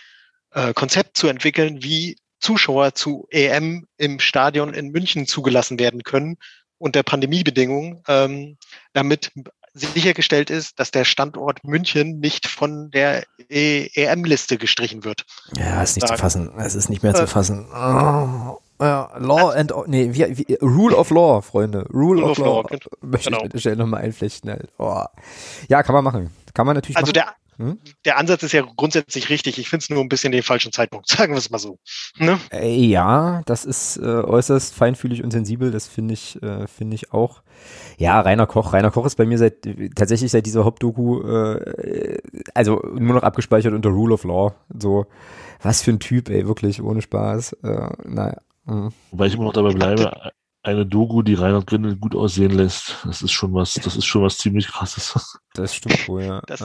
[0.56, 6.38] äh, Konzept zu entwickeln, wie Zuschauer zu EM im Stadion in München zugelassen werden können
[6.78, 8.58] unter Pandemiebedingungen, ähm,
[8.94, 9.32] damit
[9.74, 15.26] sichergestellt ist, dass der Standort München nicht von der EM-Liste gestrichen wird.
[15.58, 16.52] Ja, ist nicht zu fassen.
[16.58, 17.68] Es ist nicht mehr äh, zu fassen.
[17.72, 21.86] Oh, ja, Law and nee, wie, wie, Rule of Law, Freunde.
[21.94, 22.62] Rule, Rule of, of, Law.
[22.62, 22.80] Law.
[23.02, 23.38] Möchte genau.
[23.38, 24.50] ich bitte schnell nochmal einflechten.
[24.50, 24.70] Halt.
[24.78, 25.04] Oh.
[25.68, 26.32] Ja, kann man machen.
[26.54, 27.26] Kann man natürlich also machen.
[27.26, 27.80] Der, hm?
[28.04, 29.58] Der Ansatz ist ja grundsätzlich richtig.
[29.58, 31.80] Ich finde es nur ein bisschen den falschen Zeitpunkt, sagen wir es mal so.
[32.18, 32.40] Ne?
[32.52, 37.14] Äh, ja, das ist äh, äußerst feinfühlig und sensibel, das finde ich, äh, finde ich
[37.14, 37.42] auch.
[37.98, 38.74] Ja, Rainer Koch.
[38.74, 42.20] Rainer Koch ist bei mir seit tatsächlich seit dieser Hauptdoku, äh,
[42.54, 44.54] also nur noch abgespeichert unter Rule of Law.
[44.78, 45.06] So,
[45.62, 47.54] was für ein Typ, ey, wirklich, ohne Spaß.
[47.64, 48.38] Äh, naja.
[48.66, 48.92] Hm.
[49.12, 50.12] Wobei ich immer noch dabei bleibe,
[50.66, 52.98] eine Doku, die Reinhard Grindel gut aussehen lässt.
[53.06, 55.40] Das ist schon was, das ist schon was ziemlich krasses.
[55.56, 56.42] Das stimmt wohl, ja.
[56.48, 56.60] Das,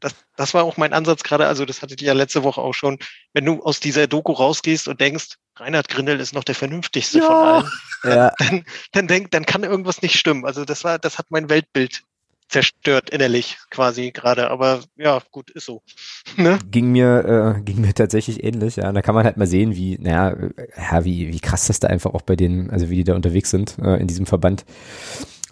[0.00, 2.72] das, das war auch mein Ansatz gerade, also das hattet ihr ja letzte Woche auch
[2.72, 2.98] schon.
[3.34, 7.26] Wenn du aus dieser Doku rausgehst und denkst, Reinhard Grindel ist noch der vernünftigste ja.
[7.26, 7.70] von allen,
[8.02, 8.32] dann, ja.
[8.38, 10.46] dann, dann, denk, dann kann irgendwas nicht stimmen.
[10.46, 12.02] Also das war, das hat mein Weltbild
[12.50, 14.50] zerstört innerlich quasi gerade.
[14.50, 15.82] Aber ja, gut, ist so.
[16.36, 16.58] Ne?
[16.70, 18.76] Ging mir, äh, ging mir tatsächlich ähnlich.
[18.76, 20.36] Ja, und da kann man halt mal sehen, wie, naja,
[20.76, 23.50] ja, wie, wie krass das da einfach auch bei denen, also wie die da unterwegs
[23.50, 24.64] sind äh, in diesem Verband.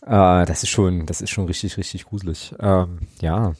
[0.03, 2.55] Äh, das ist schon, das ist schon richtig, richtig gruselig.
[2.61, 3.55] Ähm, ja.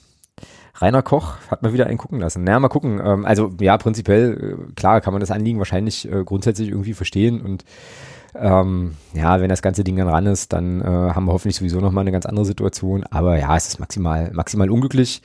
[0.77, 2.45] Rainer Koch hat mal wieder einen gucken lassen.
[2.45, 3.01] Naja, mal gucken.
[3.05, 7.41] Ähm, also ja, prinzipiell, äh, klar, kann man das Anliegen wahrscheinlich äh, grundsätzlich irgendwie verstehen
[7.41, 7.65] und
[8.35, 11.81] ähm, ja, wenn das ganze Ding dann ran ist, dann äh, haben wir hoffentlich sowieso
[11.81, 13.05] nochmal eine ganz andere Situation.
[13.05, 15.23] Aber ja, es ist maximal, maximal unglücklich.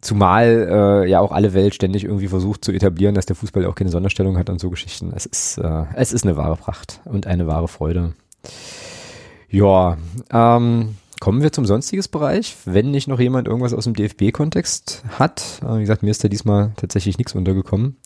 [0.00, 3.74] Zumal äh, ja auch alle Welt ständig irgendwie versucht zu etablieren, dass der Fußball auch
[3.74, 5.12] keine Sonderstellung hat und so Geschichten.
[5.16, 8.12] Es ist, äh, es ist eine wahre Pracht und eine wahre Freude.
[9.48, 9.96] Ja,
[10.30, 12.54] ähm, kommen wir zum sonstiges Bereich.
[12.66, 16.28] Wenn nicht noch jemand irgendwas aus dem DFB-Kontext hat, äh, wie gesagt, mir ist da
[16.28, 17.96] diesmal tatsächlich nichts untergekommen.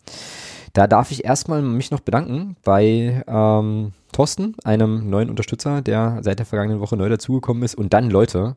[0.74, 6.40] Da darf ich erstmal mich noch bedanken bei ähm, Thorsten, einem neuen Unterstützer, der seit
[6.40, 7.76] der vergangenen Woche neu dazugekommen ist.
[7.76, 8.56] Und dann, Leute,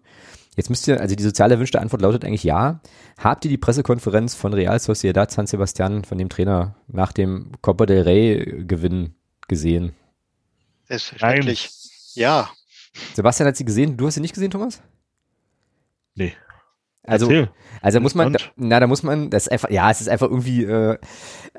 [0.55, 2.81] jetzt müsst ihr, also die sozial erwünschte Antwort lautet eigentlich ja.
[3.19, 7.85] Habt ihr die Pressekonferenz von Real Sociedad San Sebastian, von dem Trainer, nach dem Copa
[7.85, 9.13] del Rey-Gewinn
[9.47, 9.93] gesehen?
[10.85, 11.69] Selbstverständlich.
[12.15, 12.23] Nein.
[12.23, 12.49] Ja.
[13.13, 13.97] Sebastian hat sie gesehen.
[13.97, 14.81] Du hast sie nicht gesehen, Thomas?
[16.15, 16.33] Nee.
[17.03, 17.49] Also, Erzähl.
[17.81, 20.29] also muss man, da, na, da muss man, das ist einfach, ja, es ist einfach
[20.29, 20.99] irgendwie, äh,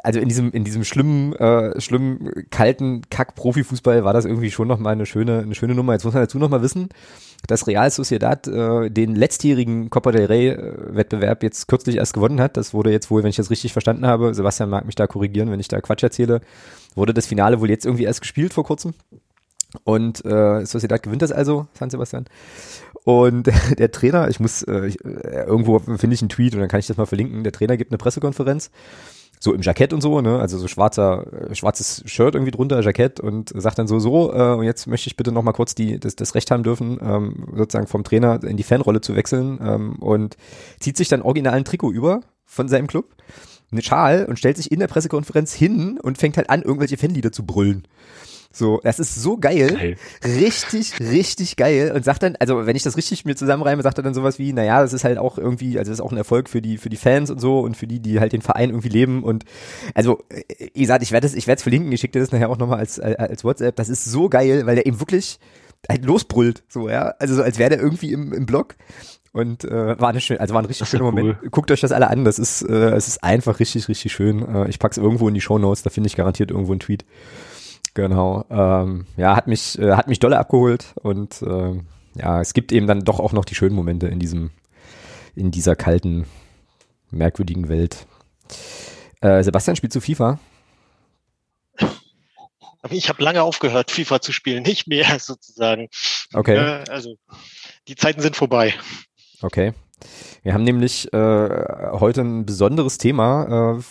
[0.02, 4.92] also in diesem, in diesem schlimmen, äh, schlimmen, kalten Kack-Profifußball war das irgendwie schon nochmal
[4.92, 5.94] eine schöne, eine schöne Nummer.
[5.94, 6.90] Jetzt muss man dazu nochmal wissen,
[7.48, 12.40] dass Real Sociedad äh, den letztjährigen Copa del Rey äh, Wettbewerb jetzt kürzlich erst gewonnen
[12.40, 12.56] hat.
[12.56, 15.50] Das wurde jetzt wohl, wenn ich das richtig verstanden habe, Sebastian mag mich da korrigieren,
[15.50, 16.40] wenn ich da Quatsch erzähle,
[16.94, 18.94] wurde das Finale wohl jetzt irgendwie erst gespielt vor kurzem.
[19.84, 22.26] Und äh, Sociedad gewinnt das also, San Sebastian.
[23.04, 26.80] Und der Trainer, ich muss, äh, äh, irgendwo finde ich einen Tweet und dann kann
[26.80, 28.70] ich das mal verlinken, der Trainer gibt eine Pressekonferenz,
[29.40, 33.18] so im Jackett und so, ne, also so schwarzer, äh, schwarzes Shirt irgendwie drunter, Jackett
[33.18, 35.98] und sagt dann so, so, äh, und jetzt möchte ich bitte noch mal kurz die,
[35.98, 39.96] das, das Recht haben dürfen, ähm, sozusagen vom Trainer in die Fanrolle zu wechseln ähm,
[39.96, 40.36] und
[40.78, 43.16] zieht sich dann originalen Trikot über von seinem Club,
[43.72, 47.32] eine Schal und stellt sich in der Pressekonferenz hin und fängt halt an, irgendwelche Fanlieder
[47.32, 47.88] zu brüllen.
[48.52, 49.74] So, das ist so geil.
[49.74, 49.96] geil.
[50.24, 51.92] Richtig, richtig geil.
[51.94, 54.52] Und sagt dann, also wenn ich das richtig mir zusammenreime, sagt er dann sowas wie,
[54.52, 56.90] naja, das ist halt auch irgendwie, also das ist auch ein Erfolg für die, für
[56.90, 59.22] die Fans und so und für die, die halt den Verein irgendwie leben.
[59.24, 59.44] Und
[59.94, 60.22] also,
[60.74, 62.58] wie gesagt, ich werde es, ich werde es verlinken, ich schicke dir das nachher auch
[62.58, 63.76] nochmal als, als WhatsApp.
[63.76, 65.38] Das ist so geil, weil der eben wirklich
[65.88, 67.14] halt losbrüllt, so, ja.
[67.18, 68.76] Also so als wäre der irgendwie im, im Blog.
[69.32, 71.38] Und äh, war eine schön, also war ein richtig schöner Moment.
[71.50, 72.24] Guckt euch das alle an.
[72.24, 74.46] Das ist, äh, es ist einfach richtig, richtig schön.
[74.46, 77.06] Äh, ich pack's irgendwo in die Show Notes, da finde ich garantiert irgendwo einen Tweet.
[77.94, 78.44] Genau.
[78.50, 81.80] Ähm, ja, hat mich, äh, hat mich dolle abgeholt und äh,
[82.14, 84.50] ja, es gibt eben dann doch auch noch die schönen Momente in diesem,
[85.34, 86.26] in dieser kalten,
[87.10, 88.06] merkwürdigen Welt.
[89.20, 90.38] Äh, Sebastian, spielst du FIFA?
[92.90, 95.88] Ich habe lange aufgehört, FIFA zu spielen, nicht mehr sozusagen.
[96.32, 96.56] Okay.
[96.88, 97.16] Also
[97.88, 98.74] die Zeiten sind vorbei.
[99.40, 99.72] Okay.
[100.42, 101.18] Wir haben nämlich äh,
[101.92, 103.82] heute ein besonderes Thema äh,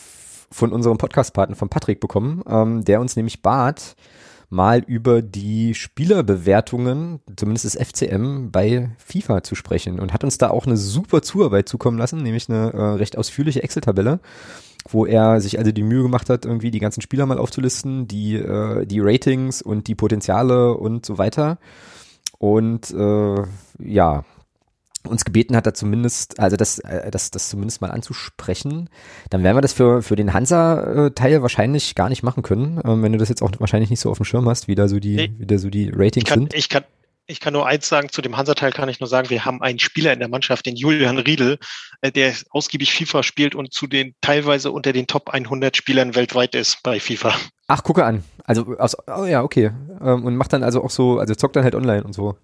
[0.51, 3.95] von unserem Podcast-Partner, von Patrick, bekommen, ähm, der uns nämlich bat,
[4.51, 10.49] mal über die Spielerbewertungen, zumindest das FCM, bei FIFA zu sprechen und hat uns da
[10.49, 14.19] auch eine super Zuarbeit zukommen lassen, nämlich eine äh, recht ausführliche Excel-Tabelle,
[14.89, 18.35] wo er sich also die Mühe gemacht hat, irgendwie die ganzen Spieler mal aufzulisten, die,
[18.35, 21.57] äh, die Ratings und die Potenziale und so weiter.
[22.37, 23.43] Und äh,
[23.79, 24.25] ja,
[25.07, 28.89] uns gebeten hat, da zumindest, also das, äh, das, das zumindest mal anzusprechen,
[29.29, 33.11] dann werden wir das für, für den Hansa-Teil wahrscheinlich gar nicht machen können, ähm, wenn
[33.11, 35.15] du das jetzt auch wahrscheinlich nicht so auf dem Schirm hast, wie da so die,
[35.15, 35.33] Nee.
[35.37, 36.53] wie da so die Ratings Ich kann, sind.
[36.53, 36.83] ich kann,
[37.27, 39.79] ich kann nur eins sagen, zu dem Hansa-Teil kann ich nur sagen, wir haben einen
[39.79, 41.57] Spieler in der Mannschaft, den Julian Riedel,
[42.01, 46.55] äh, der ausgiebig FIFA spielt und zu den teilweise unter den Top 100 Spielern weltweit
[46.55, 47.33] ist bei FIFA.
[47.67, 48.23] Ach, gucke an.
[48.43, 49.71] Also aus, oh ja, okay.
[50.01, 52.35] Ähm, und macht dann also auch so, also zockt dann halt online und so.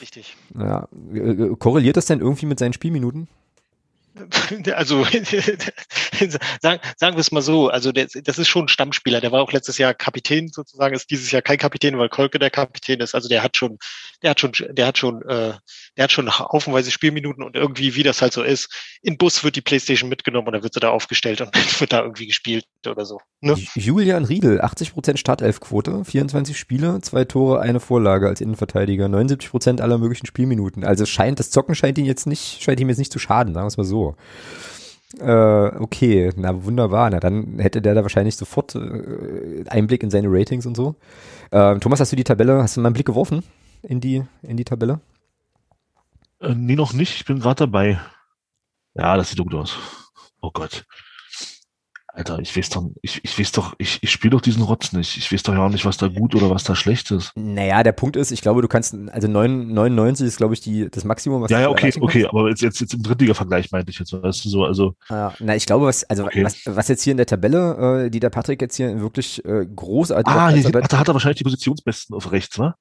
[0.00, 0.36] Richtig.
[0.58, 0.88] Ja.
[1.14, 3.28] Äh, Korreliert das denn irgendwie mit seinen Spielminuten?
[4.74, 5.04] Also
[6.60, 9.78] sagen, wir es mal so, also das ist schon ein Stammspieler, der war auch letztes
[9.78, 13.14] Jahr Kapitän sozusagen, ist dieses Jahr kein Kapitän, weil Kolke der Kapitän ist.
[13.14, 13.78] Also der hat schon,
[14.22, 15.54] der hat schon, der hat schon, äh,
[15.96, 18.72] der hat schon haufenweise Spielminuten und irgendwie, wie das halt so ist,
[19.02, 22.02] in Bus wird die Playstation mitgenommen und dann wird sie da aufgestellt und wird da
[22.02, 23.20] irgendwie gespielt oder so.
[23.40, 23.56] Ne?
[23.74, 30.26] Julian Riedel, 80% Startelfquote, 24 Spiele, zwei Tore, eine Vorlage als Innenverteidiger, 79% aller möglichen
[30.26, 30.84] Spielminuten.
[30.84, 33.64] Also scheint, das Zocken scheint ihn jetzt nicht, scheint ihm jetzt nicht zu schaden, sagen
[33.64, 33.99] wir es mal so.
[35.18, 37.10] Äh, okay, na wunderbar.
[37.10, 40.94] Na dann hätte der da wahrscheinlich sofort äh, Einblick in seine Ratings und so.
[41.52, 43.42] Ähm, Thomas, hast du die Tabelle, hast du mal einen Blick geworfen
[43.82, 45.00] in die, in die Tabelle?
[46.40, 47.16] Äh, nee, noch nicht.
[47.16, 48.00] Ich bin gerade dabei.
[48.94, 49.76] Ja, das sieht gut aus.
[50.40, 50.84] Oh Gott.
[52.12, 55.16] Alter, ich weiß doch, ich, ich weiß doch, ich, ich spiele doch diesen Rotz nicht.
[55.16, 57.30] Ich weiß doch ja auch nicht, was da gut oder was da schlecht ist.
[57.36, 60.90] Naja, der Punkt ist, ich glaube, du kannst, also 9, 99 ist, glaube ich, die,
[60.90, 62.00] das Maximum, was Ja, ja, okay, kannst.
[62.02, 65.32] okay, aber jetzt, jetzt, jetzt im Drittliga-Vergleich meinte ich jetzt, weißt du, so, also, Ja,
[65.38, 66.44] na, ich glaube, was, also Okay.
[66.44, 69.64] was, was jetzt hier in der Tabelle, äh, die der Patrick jetzt hier wirklich äh,
[69.66, 72.74] großartig ah, hier, ach, da hat er wahrscheinlich die Positionsbesten auf rechts, ne?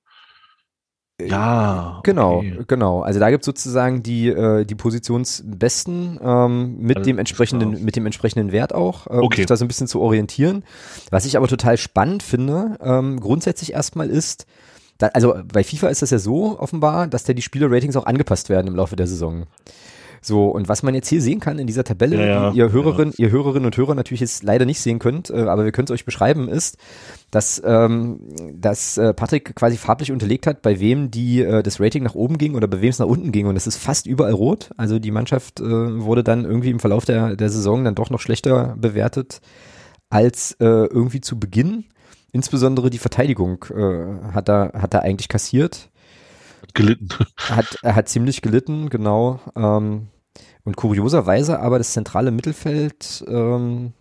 [1.21, 1.99] Ja.
[2.03, 2.59] Genau, okay.
[2.67, 3.01] genau.
[3.01, 7.95] Also da gibt es sozusagen die, äh, die Positionsbesten ähm, mit Alles dem entsprechenden, mit
[7.95, 9.37] dem entsprechenden Wert auch, äh, um Okay.
[9.37, 10.63] sich da so ein bisschen zu orientieren.
[11.11, 14.45] Was ich aber total spannend finde, ähm, grundsätzlich erstmal ist,
[14.97, 18.49] da, also bei FIFA ist das ja so offenbar, dass da die Spieler-Ratings auch angepasst
[18.49, 19.45] werden im Laufe der Saison.
[20.21, 22.71] So, und was man jetzt hier sehen kann in dieser Tabelle, Ja, ja, die ihr
[22.71, 25.85] Hörerin, ihr Hörerinnen und Hörer natürlich jetzt leider nicht sehen könnt, äh, aber wir können
[25.85, 26.77] es euch beschreiben, ist,
[27.31, 28.19] dass, ähm,
[28.53, 32.37] dass äh, Patrick quasi farblich unterlegt hat, bei wem die äh, das Rating nach oben
[32.37, 33.45] ging oder bei wem es nach unten ging.
[33.45, 34.71] Und es ist fast überall rot.
[34.77, 38.19] Also die Mannschaft äh, wurde dann irgendwie im Verlauf der, der Saison dann doch noch
[38.19, 39.41] schlechter bewertet
[40.09, 41.85] als äh, irgendwie zu Beginn.
[42.31, 45.89] Insbesondere die Verteidigung äh, hat da hat da eigentlich kassiert
[46.61, 47.09] Hat gelitten.
[47.49, 49.39] hat, er hat ziemlich gelitten, genau.
[49.55, 50.07] Ähm,
[50.63, 53.93] und kurioserweise aber das zentrale Mittelfeld, ähm,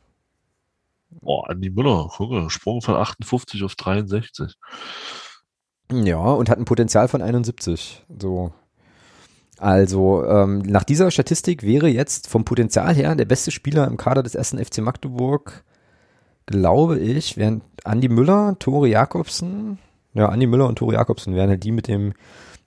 [1.10, 4.54] Boah, Andi Müller, gucke, Sprung von 58 auf 63.
[5.90, 8.04] ja, und hat ein Potenzial von 71.
[8.18, 8.52] So.
[9.58, 14.22] Also, ähm, nach dieser Statistik wäre jetzt vom Potenzial her der beste Spieler im Kader
[14.22, 15.64] des ersten FC Magdeburg,
[16.46, 19.78] glaube ich, wären Andi Müller, Tore Jakobsen,
[20.14, 22.12] ja, Andi Müller und Tore Jakobsen wären halt die mit dem,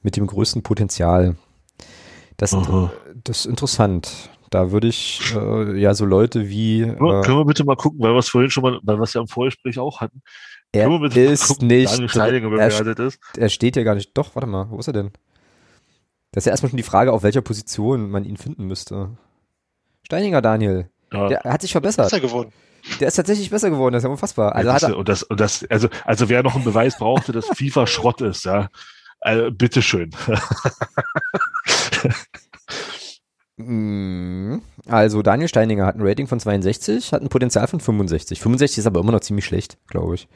[0.02, 1.36] mit dem größten Potenzial.
[2.38, 2.92] Das, Aha.
[3.24, 4.30] das ist interessant.
[4.50, 7.76] Da würde ich äh, ja so Leute wie Können äh, wir- Können wir bitte mal
[7.76, 10.22] gucken, weil wir es vorhin schon mal, weil wir es ja im Vorgespräch auch hatten.
[10.74, 13.20] er Können wir bitte mal ist gucken, nicht, Daniel er, bewertet ist?
[13.38, 14.12] er steht ja gar nicht.
[14.18, 15.12] Doch, warte mal, wo ist er denn?
[16.34, 19.12] Das ist ja erstmal schon die Frage, auf welcher Position man ihn finden müsste.
[20.04, 21.28] Steininger Daniel, Ja.
[21.30, 22.06] der hat sich verbessert.
[22.06, 22.52] Besser geworden.
[23.00, 24.56] Der ist tatsächlich besser geworden, das ist ja unfassbar.
[24.56, 27.46] Also Ja, er, und das, und das, also, also wer noch einen Beweis brauchte, dass
[27.56, 28.70] FIFA Schrott ist, ja,
[29.22, 30.12] also, bitteschön.
[33.58, 38.40] Mm, also Daniel Steininger hat ein Rating von 62, hat ein Potenzial von 65.
[38.40, 40.28] 65 ist aber immer noch ziemlich schlecht, glaube ich,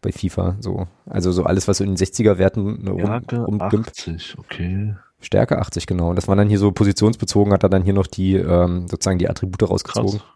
[0.00, 0.56] bei FIFA.
[0.60, 3.88] So, also so alles, was so in den 60er-Werten rum, Stärke rumgimmt.
[3.88, 4.94] 80, okay.
[5.20, 6.10] Stärke 80, genau.
[6.10, 9.18] Und das war dann hier so positionsbezogen, hat er dann hier noch die, ähm, sozusagen
[9.18, 10.20] die Attribute rausgezogen.
[10.20, 10.34] Krass.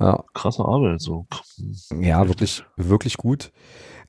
[0.00, 1.26] Ja, Krasse Arbeit, so.
[1.98, 3.50] ja wirklich, wirklich gut.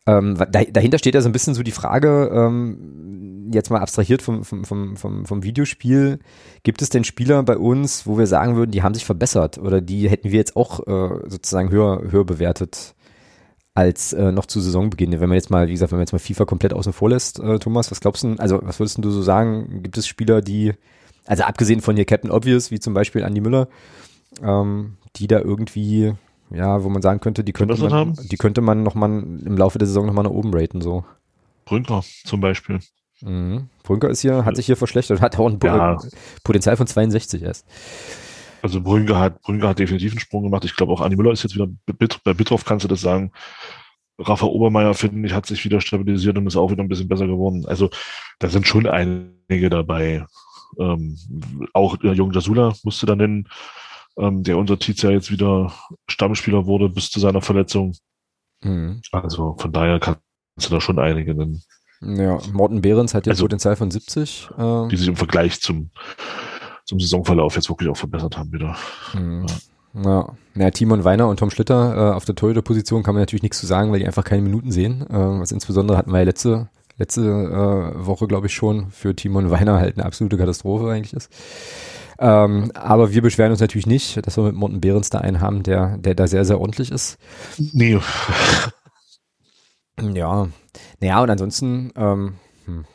[0.06, 4.22] Ähm, da, dahinter steht ja so ein bisschen so die Frage, ähm, jetzt mal abstrahiert
[4.22, 6.20] vom, vom, vom, vom, vom Videospiel,
[6.64, 9.82] gibt es denn Spieler bei uns, wo wir sagen würden, die haben sich verbessert oder
[9.82, 12.96] die hätten wir jetzt auch äh, sozusagen höher, höher bewertet
[13.74, 15.20] als äh, noch zu Saisonbeginn?
[15.20, 17.40] Wenn man jetzt mal, wie gesagt, wenn man jetzt mal FIFA komplett außen vor lässt,
[17.40, 20.74] äh, Thomas, was glaubst du, also was würdest du so sagen, gibt es Spieler, die,
[21.26, 23.68] also abgesehen von hier Captain Obvious, wie zum Beispiel Andy Müller,
[24.44, 26.14] ähm, die da irgendwie,
[26.52, 28.14] ja, wo man sagen könnte, die könnte man, haben?
[28.32, 31.06] die könnte man noch mal im Laufe der Saison noch mal nach oben raten, so.
[31.66, 32.80] Brünker zum Beispiel.
[33.22, 33.70] Mhm.
[33.84, 35.98] Brünker ist hier, hat sich hier verschlechtert, hat auch ein Ja.
[36.44, 37.66] Potenzial von 62 erst.
[38.62, 40.66] Also Brünker hat, Brünker hat definitiv einen Sprung gemacht.
[40.66, 41.68] Ich glaube auch Andi Müller ist jetzt wieder,
[42.24, 43.32] bei Bitroff kannst du das sagen.
[44.18, 47.28] Rafa Obermeier, finde ich, hat sich wieder stabilisiert und ist auch wieder ein bisschen besser
[47.28, 47.66] geworden.
[47.68, 47.90] Also
[48.40, 50.26] da sind schon einige dabei.
[50.78, 51.18] Ähm,
[51.74, 53.48] auch der Jung Jasula musste da nennen,
[54.20, 55.74] ähm, der unter Tietz ja jetzt wieder
[56.10, 57.96] Stammspieler wurde bis zu seiner Verletzung.
[58.62, 59.02] Mhm.
[59.12, 60.22] Also von daher kannst
[60.58, 61.62] du da schon einige nennen.
[62.02, 64.50] Ja, Morten Behrens hat ja also, Potenzial von 70.
[64.58, 65.92] Äh, die sich im Vergleich zum,
[66.86, 68.76] zum Saisonverlauf jetzt wirklich auch verbessert haben wieder.
[69.14, 69.46] Mhm.
[69.48, 69.56] Ja.
[69.94, 73.60] Ja, ja, Timon Weiner und Tom Schlitter äh, auf der Torhüter-Position kann man natürlich nichts
[73.60, 75.02] zu sagen, weil die einfach keine Minuten sehen.
[75.10, 79.50] Äh, was insbesondere hatten wir ja letzte, letzte äh, Woche, glaube ich, schon für Timon
[79.50, 81.32] Weiner halt eine absolute Katastrophe eigentlich ist.
[82.20, 85.64] Ähm, aber wir beschweren uns natürlich nicht, dass wir mit Morten Behrens da einen haben,
[85.64, 87.18] der, der da sehr, sehr ordentlich ist.
[87.58, 88.00] Nee.
[90.14, 90.50] ja.
[91.00, 92.34] Naja, und ansonsten, ähm,
[92.66, 92.86] hm.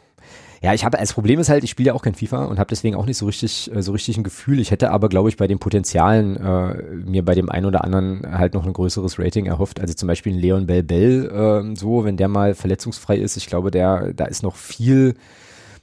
[0.65, 2.69] Ja, ich habe, das Problem ist halt, ich spiele ja auch kein FIFA und habe
[2.71, 4.59] deswegen auch nicht so richtig, äh, so richtig ein Gefühl.
[4.61, 8.23] Ich hätte aber, glaube ich, bei den Potenzialen äh, mir bei dem einen oder anderen
[8.27, 9.79] halt noch ein größeres Rating erhofft.
[9.79, 13.47] Also zum Beispiel ein Leon Bell Bell, äh, so, wenn der mal verletzungsfrei ist, ich
[13.47, 15.17] glaube, der, da ist noch viel,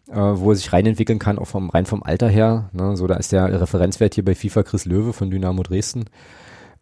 [0.10, 2.70] äh, wo er sich reinentwickeln kann, auch vom, rein vom Alter her.
[2.74, 2.96] Ne?
[2.98, 6.06] So, da ist der Referenzwert hier bei FIFA Chris Löwe von Dynamo Dresden.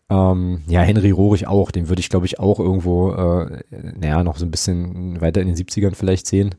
[0.10, 4.38] Ähm, ja, Henry Rohrig auch, den würde ich, glaube ich, auch irgendwo, äh, naja, noch
[4.38, 6.56] so ein bisschen weiter in den 70ern vielleicht sehen.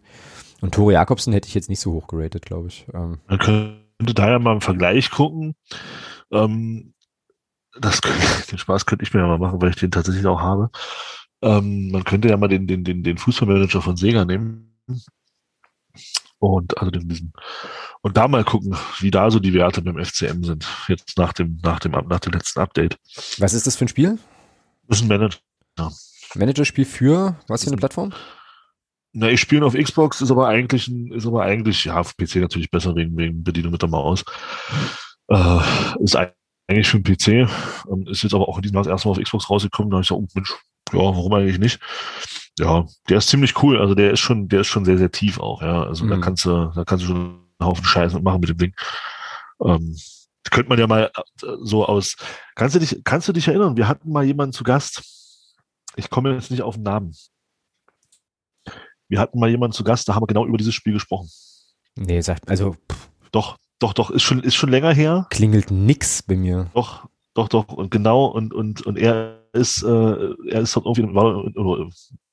[0.60, 2.86] Und Tore Jakobsen hätte ich jetzt nicht so hoch geratet, glaube ich.
[2.94, 3.18] Ähm.
[3.26, 5.54] Man könnte da ja mal im Vergleich gucken.
[6.30, 6.94] Ähm,
[7.80, 8.20] das könnte,
[8.50, 10.70] den Spaß könnte ich mir ja mal machen, weil ich den tatsächlich auch habe.
[11.42, 14.76] Ähm, man könnte ja mal den, den, den, den Fußballmanager von Sega nehmen.
[16.40, 17.34] Und also diesen,
[18.00, 21.60] und da mal gucken, wie da so die Werte beim FCM sind, jetzt nach dem,
[21.62, 22.96] nach dem, nach dem letzten Update.
[23.38, 24.18] Was ist das für ein Spiel?
[24.88, 25.38] Das ist ein Manager.
[26.34, 28.14] Managerspiel für was für eine Plattform?
[29.12, 32.70] Na, ich spiele auf Xbox, ist aber eigentlich, ist aber eigentlich, ja, auf PC natürlich
[32.70, 34.24] besser wegen, wegen Bedienung mit der Maus.
[35.28, 35.60] Äh,
[36.02, 37.28] ist eigentlich für den PC,
[37.90, 39.96] ähm, ist jetzt aber auch in diesem Jahr das erste Mal auf Xbox rausgekommen, da
[39.96, 40.54] habe ich gesagt, oh Mensch,
[40.92, 41.80] ja, warum eigentlich nicht?
[42.58, 45.38] Ja, der ist ziemlich cool, also der ist schon, der ist schon sehr, sehr tief
[45.38, 46.10] auch, ja, also mhm.
[46.10, 48.74] da kannst du, da kannst du schon einen Haufen Scheiß machen mit dem Ding.
[49.64, 49.96] Ähm,
[50.50, 51.10] könnte man ja mal
[51.42, 52.16] äh, so aus,
[52.56, 55.02] kannst du dich, kannst du dich erinnern, wir hatten mal jemanden zu Gast,
[55.96, 57.14] ich komme jetzt nicht auf den Namen,
[59.08, 61.28] wir hatten mal jemanden zu Gast, da haben wir genau über dieses Spiel gesprochen.
[61.96, 62.76] Nee, sagt, also.
[62.90, 63.10] Pff.
[63.32, 65.26] Doch, doch, doch, ist schon, ist schon länger her.
[65.30, 66.70] Klingelt nix bei mir.
[66.74, 69.88] Doch, doch, doch, und genau, und, und, und er ist, äh,
[70.48, 71.44] er ist irgendwie, war,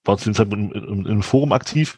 [0.08, 1.98] war zu dem Zeitpunkt im, im, im Forum aktiv.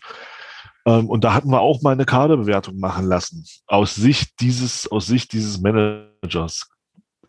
[0.85, 3.45] Ähm, und da hatten wir auch mal eine Kaderbewertung machen lassen.
[3.67, 6.69] Aus Sicht dieses, aus Sicht dieses Managers.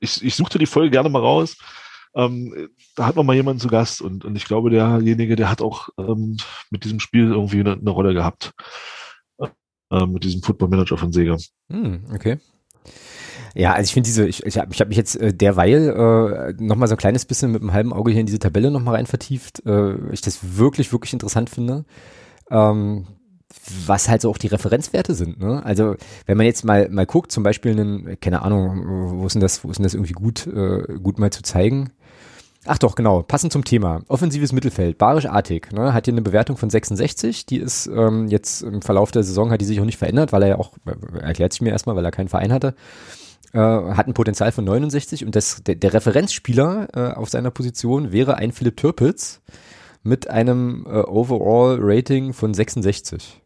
[0.00, 1.56] Ich, ich suchte die Folge gerne mal raus.
[2.14, 5.62] Ähm, da hat man mal jemanden zu Gast und, und ich glaube, derjenige, der hat
[5.62, 6.38] auch ähm,
[6.70, 8.52] mit diesem Spiel irgendwie eine, eine Rolle gehabt.
[9.90, 11.36] Äh, mit diesem Football Manager von Sega.
[11.68, 12.38] Hm, okay.
[13.54, 16.62] Ja, also ich finde diese, ich, ich habe ich hab mich jetzt äh, derweil äh,
[16.62, 19.06] nochmal so ein kleines bisschen mit einem halben Auge hier in diese Tabelle nochmal rein
[19.06, 21.84] vertieft, äh, ich das wirklich, wirklich interessant finde.
[22.50, 23.06] Ähm,
[23.86, 25.40] was halt so auch die Referenzwerte sind.
[25.40, 25.64] Ne?
[25.64, 25.96] Also
[26.26, 29.64] wenn man jetzt mal mal guckt, zum Beispiel einen, keine Ahnung, wo ist denn das,
[29.64, 31.90] wo ist denn das irgendwie gut, äh, gut mal zu zeigen?
[32.66, 34.02] Ach doch, genau, passend zum Thema.
[34.08, 38.62] Offensives Mittelfeld, Barisch Artig, ne, hat hier eine Bewertung von 66, die ist ähm, jetzt
[38.62, 41.18] im Verlauf der Saison, hat die sich auch nicht verändert, weil er ja auch, äh,
[41.20, 42.74] erklärt sich mir erstmal, weil er keinen Verein hatte,
[43.52, 48.12] äh, hat ein Potenzial von 69 und das, der, der Referenzspieler äh, auf seiner Position
[48.12, 49.40] wäre ein Philipp Türpitz
[50.02, 53.40] mit einem äh, Overall Rating von 66.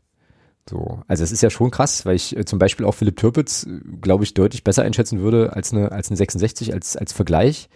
[0.68, 3.64] So, also es ist ja schon krass, weil ich äh, zum Beispiel auch Philipp Türpitz,
[3.64, 7.68] äh, glaube ich, deutlich besser einschätzen würde als eine, als eine 66 als, als Vergleich.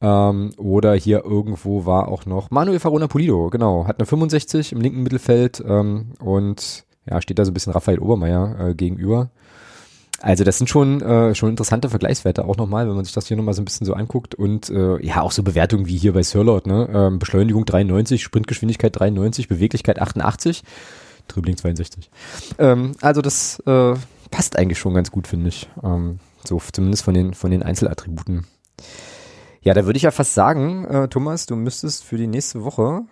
[0.00, 4.80] Ähm, oder hier irgendwo war auch noch Manuel Farona Pulido, genau, hat eine 65 im
[4.80, 9.30] linken Mittelfeld ähm, und ja, steht da so ein bisschen Raphael Obermeier äh, gegenüber.
[10.20, 13.36] Also das sind schon äh, schon interessante Vergleichswerte auch nochmal, wenn man sich das hier
[13.36, 16.22] nochmal so ein bisschen so anguckt und äh, ja auch so Bewertungen wie hier bei
[16.22, 16.88] Sirlot, ne?
[16.92, 20.64] Ähm, Beschleunigung 93, Sprintgeschwindigkeit 93, Beweglichkeit 88,
[21.28, 22.10] Dribbling 62.
[22.58, 23.94] Ähm, also das äh,
[24.30, 25.68] passt eigentlich schon ganz gut, finde ich.
[25.84, 28.46] Ähm, so zumindest von den von den Einzelattributen.
[29.60, 33.02] Ja, da würde ich ja fast sagen, äh, Thomas, du müsstest für die nächste Woche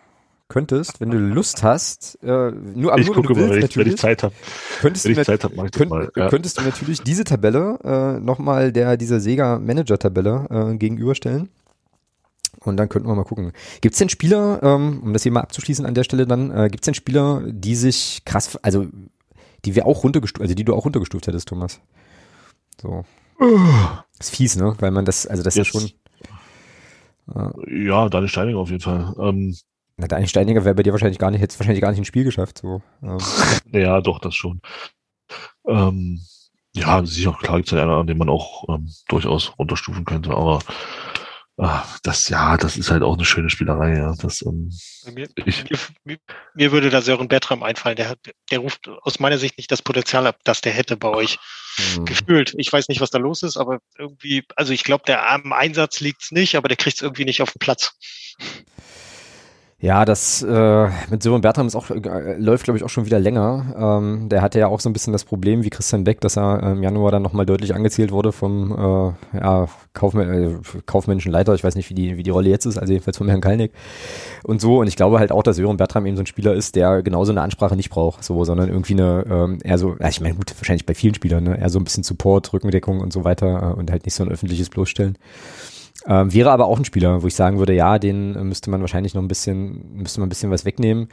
[0.48, 3.76] könntest, wenn du Lust hast, äh, nur aber ich nur, gucke willst, mal, wenn ich,
[3.76, 4.34] wenn ich Zeit habe.
[4.80, 6.28] Könntest, wenn du, ich Zeit hab, mach ich könnt, mal, ja.
[6.28, 11.48] könntest du natürlich diese Tabelle äh, nochmal der dieser Sega Manager Tabelle äh, gegenüberstellen.
[12.60, 13.52] Und dann könnten wir mal gucken.
[13.80, 16.68] Gibt es denn Spieler, ähm, um das hier mal abzuschließen an der Stelle dann, äh,
[16.70, 18.86] gibt es denn Spieler, die sich krass, also
[19.64, 21.80] die wir auch runtergestuft, also die du auch runtergestuft hättest, Thomas?
[22.80, 23.04] So.
[23.38, 24.74] Das ist fies, ne?
[24.78, 25.90] Weil man das, also das Jetzt, ist ja schon.
[27.68, 29.14] Ja, Daniel Steininger auf jeden Fall.
[29.18, 29.56] Ähm,
[29.96, 32.24] Na, Daniel Steininger wäre bei dir wahrscheinlich gar nicht, hätte wahrscheinlich gar nicht ins Spiel
[32.24, 32.58] geschafft.
[32.58, 32.82] So.
[33.02, 33.18] Ähm.
[33.72, 34.60] ja, doch, das schon.
[35.66, 36.20] Ähm,
[36.74, 40.60] ja, sicher, klar gibt es einen, an den man auch ähm, durchaus runterstufen könnte, aber
[41.58, 44.14] Ach, das ja, das ist halt auch eine schöne Spielerei, ja.
[44.20, 44.70] Das, ähm,
[45.14, 45.64] mir, ich,
[46.04, 46.18] mir,
[46.54, 48.18] mir, würde da Sören Bertram einfallen, der hat,
[48.50, 51.38] der ruft aus meiner Sicht nicht das Potenzial ab, das der hätte bei euch
[51.96, 52.04] mhm.
[52.04, 52.54] gefühlt.
[52.58, 56.00] Ich weiß nicht, was da los ist, aber irgendwie, also ich glaube, der am Einsatz
[56.00, 57.96] liegt's nicht, aber der kriegt's irgendwie nicht auf den Platz.
[59.78, 63.20] Ja, das äh, mit Sören Bertram ist auch, äh, läuft, glaube ich, auch schon wieder
[63.20, 63.74] länger.
[63.78, 66.62] Ähm, der hatte ja auch so ein bisschen das Problem wie Christian Beck, dass er
[66.62, 71.52] im Januar dann nochmal deutlich angezählt wurde vom äh, ja, Kaufmän äh, kaufmännischen Leiter.
[71.52, 73.72] Ich weiß nicht, wie die, wie die Rolle jetzt ist, also jedenfalls vom Herrn Kalnick.
[74.44, 76.74] Und so, und ich glaube halt auch, dass Sören Bertram eben so ein Spieler ist,
[76.74, 80.22] der genauso eine Ansprache nicht braucht, so, sondern irgendwie eine, ähm, eher so, ja, ich
[80.22, 83.24] meine, gut, wahrscheinlich bei vielen Spielern, ne, eher so ein bisschen Support, Rückendeckung und so
[83.24, 85.18] weiter äh, und halt nicht so ein öffentliches Bloßstellen.
[86.08, 88.80] Ähm, wäre aber auch ein Spieler, wo ich sagen würde, ja, den äh, müsste man
[88.80, 91.08] wahrscheinlich noch ein bisschen, müsste man ein bisschen was wegnehmen.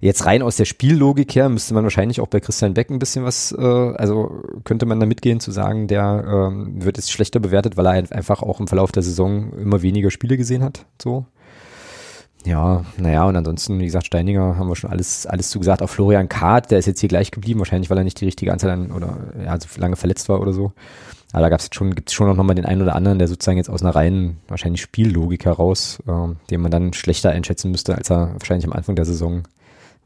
[0.00, 3.24] Jetzt rein aus der Spiellogik her müsste man wahrscheinlich auch bei Christian Beck ein bisschen
[3.24, 7.76] was, äh, also könnte man da mitgehen zu sagen, der ähm, wird jetzt schlechter bewertet,
[7.76, 10.86] weil er einfach auch im Verlauf der Saison immer weniger Spiele gesehen hat.
[11.02, 11.26] So.
[12.44, 15.82] Ja, naja, und ansonsten, wie gesagt, Steininger haben wir schon alles, alles zugesagt.
[15.82, 18.52] Auch Florian Kahrt, der ist jetzt hier gleich geblieben, wahrscheinlich, weil er nicht die richtige
[18.52, 20.72] Anzahl an oder ja, so lange verletzt war oder so.
[21.32, 23.28] Aber da gab es schon, gibt es schon noch mal den einen oder anderen, der
[23.28, 27.94] sozusagen jetzt aus einer reinen, wahrscheinlich Spiellogik heraus, äh, den man dann schlechter einschätzen müsste,
[27.94, 29.42] als er wahrscheinlich am Anfang der Saison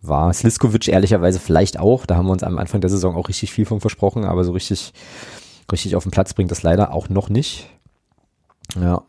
[0.00, 0.32] war.
[0.32, 2.06] Sliskovic ehrlicherweise vielleicht auch.
[2.06, 4.52] Da haben wir uns am Anfang der Saison auch richtig viel von versprochen, aber so
[4.52, 4.92] richtig,
[5.70, 7.68] richtig auf den Platz bringt das leider auch noch nicht.
[8.80, 9.02] Ja.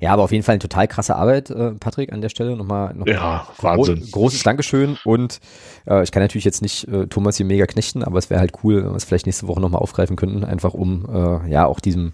[0.00, 2.56] Ja, aber auf jeden Fall eine total krasse Arbeit, äh, Patrick, an der Stelle.
[2.56, 4.00] Nochmal, nochmal ja, Wahnsinn.
[4.10, 4.98] Gro großes Dankeschön.
[5.04, 5.40] Und
[5.86, 8.52] äh, ich kann natürlich jetzt nicht äh, Thomas hier mega knechten, aber es wäre halt
[8.62, 11.80] cool, wenn wir es vielleicht nächste Woche nochmal aufgreifen könnten, einfach um äh, ja auch
[11.80, 12.12] diesem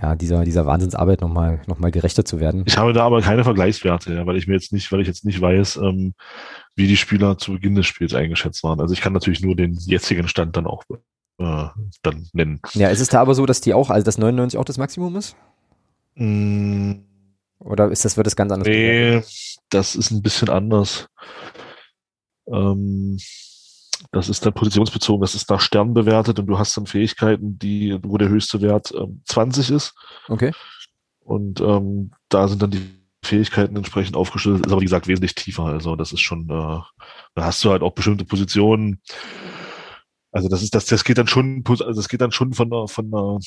[0.00, 2.62] ja, dieser, dieser Wahnsinnsarbeit nochmal noch mal gerechter zu werden.
[2.66, 5.24] Ich habe da aber keine Vergleichswerte, ja, weil ich mir jetzt nicht, weil ich jetzt
[5.24, 6.14] nicht weiß, ähm,
[6.76, 8.80] wie die Spieler zu Beginn des Spiels eingeschätzt waren.
[8.80, 10.84] Also ich kann natürlich nur den jetzigen Stand dann auch
[11.38, 11.66] äh,
[12.02, 12.60] dann nennen.
[12.74, 15.16] Ja, ist es da aber so, dass die auch, also das 99 auch das Maximum
[15.16, 15.36] ist?
[16.14, 16.92] Mm,
[17.58, 18.68] Oder ist das, wird das ganz anders?
[18.68, 19.22] nee,
[19.70, 21.08] das ist ein bisschen anders.
[22.46, 23.18] Ähm,
[24.12, 27.98] das ist dann positionsbezogen, das ist nach Stern bewertet und du hast dann Fähigkeiten, die,
[28.02, 29.94] wo der höchste Wert ähm, 20 ist.
[30.28, 30.52] Okay.
[31.20, 35.64] Und ähm, da sind dann die Fähigkeiten entsprechend aufgeschlüsselt, ist aber wie gesagt wesentlich tiefer.
[35.64, 36.80] Also das ist schon, äh,
[37.34, 39.00] da hast du halt auch bestimmte Positionen.
[40.32, 42.88] Also das ist, das, das geht dann schon, also das geht dann schon von einer,
[42.88, 43.38] von einer,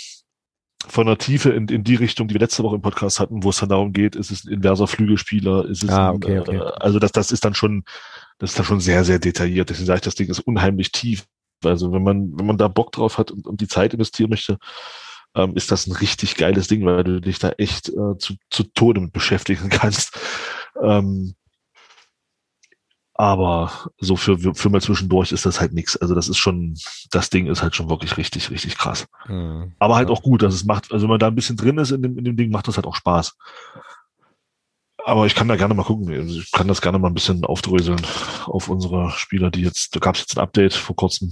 [0.88, 3.50] von einer Tiefe in, in die Richtung, die wir letzte Woche im Podcast hatten, wo
[3.50, 6.58] es dann darum geht, ist es ein inverser Flügelspieler, ist es Ah, ein, okay, okay.
[6.58, 7.84] Äh, also das, das ist dann schon,
[8.40, 9.70] das ist dann schon sehr, sehr detailliert.
[9.70, 11.26] Deswegen sage ich, das Ding ist unheimlich tief.
[11.64, 14.58] Also wenn man, wenn man da Bock drauf hat und, und die Zeit investieren möchte,
[15.36, 18.64] ähm, ist das ein richtig geiles Ding, weil du dich da echt äh, zu, zu
[18.64, 20.20] Tode mit beschäftigen kannst.
[20.82, 21.36] Ähm,
[23.16, 25.96] aber so für, für mal zwischendurch ist das halt nichts.
[25.98, 26.76] Also das ist schon,
[27.12, 29.06] das Ding ist halt schon wirklich richtig, richtig krass.
[29.26, 29.74] Hm.
[29.80, 30.16] Aber halt Ja.
[30.16, 32.18] auch gut, dass es macht, also wenn man da ein bisschen drin ist in dem,
[32.18, 33.36] in dem Ding, macht das halt auch Spaß.
[35.06, 36.10] Aber ich kann da gerne mal gucken.
[36.14, 38.02] Also Ich kann das gerne mal ein bisschen aufdröseln
[38.46, 41.32] auf unsere Spieler, die jetzt, da gab es jetzt ein Update vor kurzem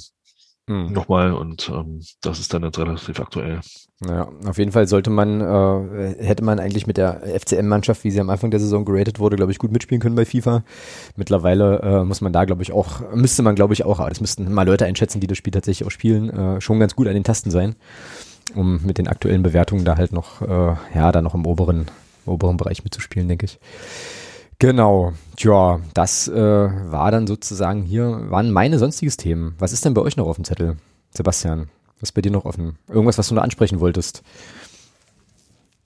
[0.72, 0.94] Hm.
[0.94, 3.60] nochmal und ähm, das ist dann jetzt relativ aktuell.
[4.08, 8.22] Ja, auf jeden Fall sollte man, äh, hätte man eigentlich mit der FCM-Mannschaft, wie sie
[8.22, 10.64] am Anfang der Saison geratet wurde, glaube ich, gut mitspielen können bei FIFA.
[11.18, 14.22] Mittlerweile äh, muss man da, glaube ich, auch, müsste man, glaube ich, auch, aber das
[14.22, 17.16] müssten mal Leute einschätzen, die das Spiel tatsächlich auch spielen, äh, schon ganz gut an
[17.16, 17.76] den Tasten sein,
[18.56, 21.92] um mit den aktuellen Bewertungen da halt noch, äh, ja, da noch im oberen,
[22.26, 23.60] oberen Bereich mitzuspielen, denke ich.
[24.62, 29.56] Genau, tja, das äh, war dann sozusagen hier, waren meine sonstiges Themen.
[29.58, 30.78] Was ist denn bei euch noch auf dem Zettel,
[31.10, 31.72] Sebastian?
[32.00, 32.78] Was ist bei dir noch offen?
[32.88, 34.22] Irgendwas, was du noch ansprechen wolltest?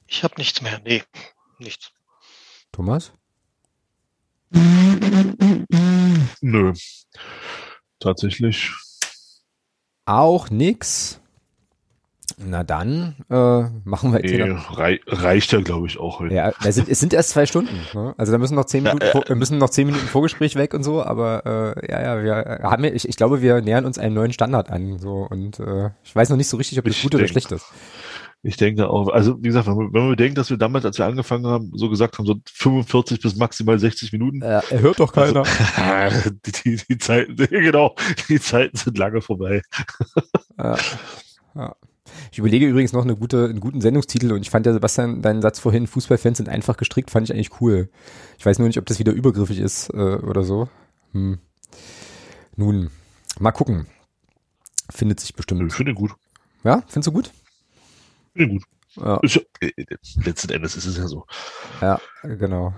[0.08, 0.82] Ich habe nichts mehr.
[0.84, 1.04] Nee,
[1.58, 1.94] nichts.
[2.74, 3.14] Thomas?
[6.42, 6.74] Nö.
[8.02, 8.74] Tatsächlich.
[10.04, 11.22] Auch nix.
[12.38, 16.36] Na dann äh, machen wir jetzt Nee, rei reicht ja, glaube ich, auch heute.
[16.36, 17.74] Ja, es sind, es sind erst zwei Stunden.
[17.94, 18.14] Ne?
[18.18, 20.56] Also da müssen noch zehn Ja, Minuten, äh, vor- wir müssen noch zehn Minuten Vorgespräch
[20.56, 21.02] weg und so.
[21.04, 24.34] Aber äh, ja, ja, wir haben, ja- ich, ich glaube, wir nähern uns einem neuen
[24.34, 25.00] Standard an.
[25.00, 27.66] So und äh, ich weiß noch nicht so richtig, ob das gut oder schlecht ist.
[28.44, 31.00] Ich denke auch, also wie gesagt, wenn man, wenn man bedenkt, dass wir damals, als
[31.00, 34.42] wir angefangen haben, so gesagt haben, so 45 bis maximal 60 Minuten.
[34.44, 35.44] Äh, er hört doch keiner.
[35.78, 37.96] Also, die, die, die Zeiten, genau,
[38.30, 39.62] die Zeiten sind lange vorbei.
[40.60, 40.78] Ja.
[41.56, 41.76] Ja.
[42.32, 45.42] Ich überlege übrigens noch eine gute, einen guten Sendungstitel und ich fand ja, Sebastian, deinen
[45.42, 47.90] Satz vorhin, Fußballfans sind einfach gestrickt, fand ich eigentlich cool.
[48.38, 50.70] Ich weiß nur nicht, ob das wieder übergriffig ist äh, oder so.
[51.14, 51.40] Hm.
[52.56, 52.90] Nun,
[53.40, 53.88] mal gucken.
[54.90, 55.74] Findet sich bestimmt.
[55.74, 56.12] finde ich gut.
[56.64, 57.32] Ja, findest du gut?
[58.34, 58.64] Finde gut.
[58.96, 59.20] Ja,
[59.60, 59.72] äh,
[60.24, 61.26] letzten Endes ist es ja so.
[61.82, 62.74] ja genau.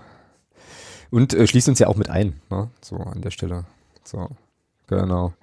[1.09, 2.69] Und äh, schließt uns ja auch mit ein, ne?
[2.81, 3.65] so an der Stelle.
[4.03, 4.29] So,
[4.87, 5.33] genau.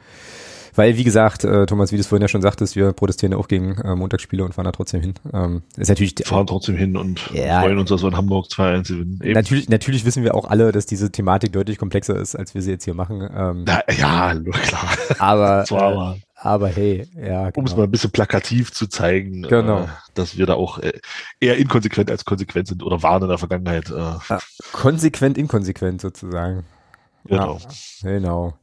[0.77, 3.39] Weil, wie gesagt, äh, Thomas, wie du es vorhin ja schon sagtest, wir protestieren ja
[3.39, 5.15] auch gegen äh, Montagsspiele und fahren da trotzdem hin.
[5.33, 7.61] Ähm, ist natürlich Wir fahren trotzdem hin und Ja.
[7.61, 9.21] freuen uns, dass wir in Hamburg 2-1 gewinnen.
[9.35, 12.71] Natürlich, natürlich wissen wir auch alle, dass diese Thematik deutlich komplexer ist, als wir sie
[12.73, 13.21] jetzt hier machen.
[13.37, 14.89] Ähm, Na, ja, klar.
[15.19, 17.51] aber, So, aber- äh, Aber hey, ja.
[17.51, 17.61] Genau.
[17.61, 19.85] Um es mal ein bisschen plakativ zu zeigen, genau.
[19.85, 20.93] äh, dass wir da auch äh,
[21.41, 23.91] eher inkonsequent als konsequent sind oder waren in der Vergangenheit.
[23.91, 24.37] Äh.
[24.73, 26.65] Konsequent, inkonsequent sozusagen.
[27.27, 27.59] Genau.
[28.03, 28.55] Ja, genau.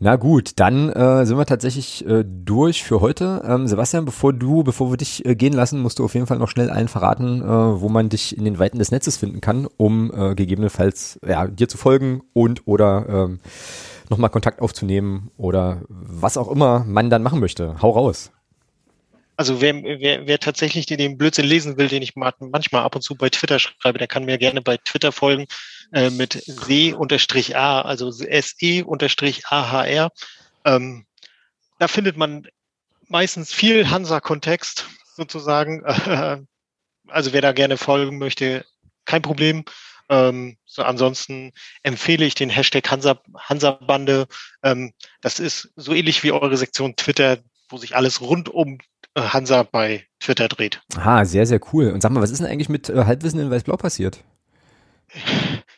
[0.00, 3.42] Na gut, dann äh, sind wir tatsächlich äh, durch für heute.
[3.46, 6.38] Ähm, Sebastian, bevor du, bevor wir dich äh, gehen lassen, musst du auf jeden Fall
[6.38, 7.46] noch schnell allen verraten, äh,
[7.80, 11.68] wo man dich in den Weiten des Netzes finden kann, um äh, gegebenenfalls ja, dir
[11.68, 13.40] zu folgen und oder ähm,
[14.08, 17.80] nochmal Kontakt aufzunehmen oder was auch immer man dann machen möchte.
[17.80, 18.32] Hau raus.
[19.40, 23.14] Also wer, wer, wer tatsächlich den Blödsinn lesen will, den ich manchmal ab und zu
[23.14, 25.46] bei Twitter schreibe, der kann mir gerne bei Twitter folgen
[25.94, 30.10] äh, mit se-a, also se-ahr.
[30.66, 31.06] Ähm,
[31.78, 32.48] da findet man
[33.08, 34.86] meistens viel Hansa-Kontext
[35.16, 35.86] sozusagen.
[37.08, 38.66] also wer da gerne folgen möchte,
[39.06, 39.64] kein Problem.
[40.10, 41.52] Ähm, so ansonsten
[41.82, 44.26] empfehle ich den Hashtag Hansa, Hansa-Bande.
[44.62, 44.92] Ähm,
[45.22, 47.38] das ist so ähnlich wie eure Sektion Twitter,
[47.70, 48.76] wo sich alles rund um
[49.28, 50.82] Hansa bei Twitter dreht.
[50.96, 51.90] Ah, sehr, sehr cool.
[51.90, 54.22] Und sag mal, was ist denn eigentlich mit äh, Halbwissen in Weiß-Blau passiert?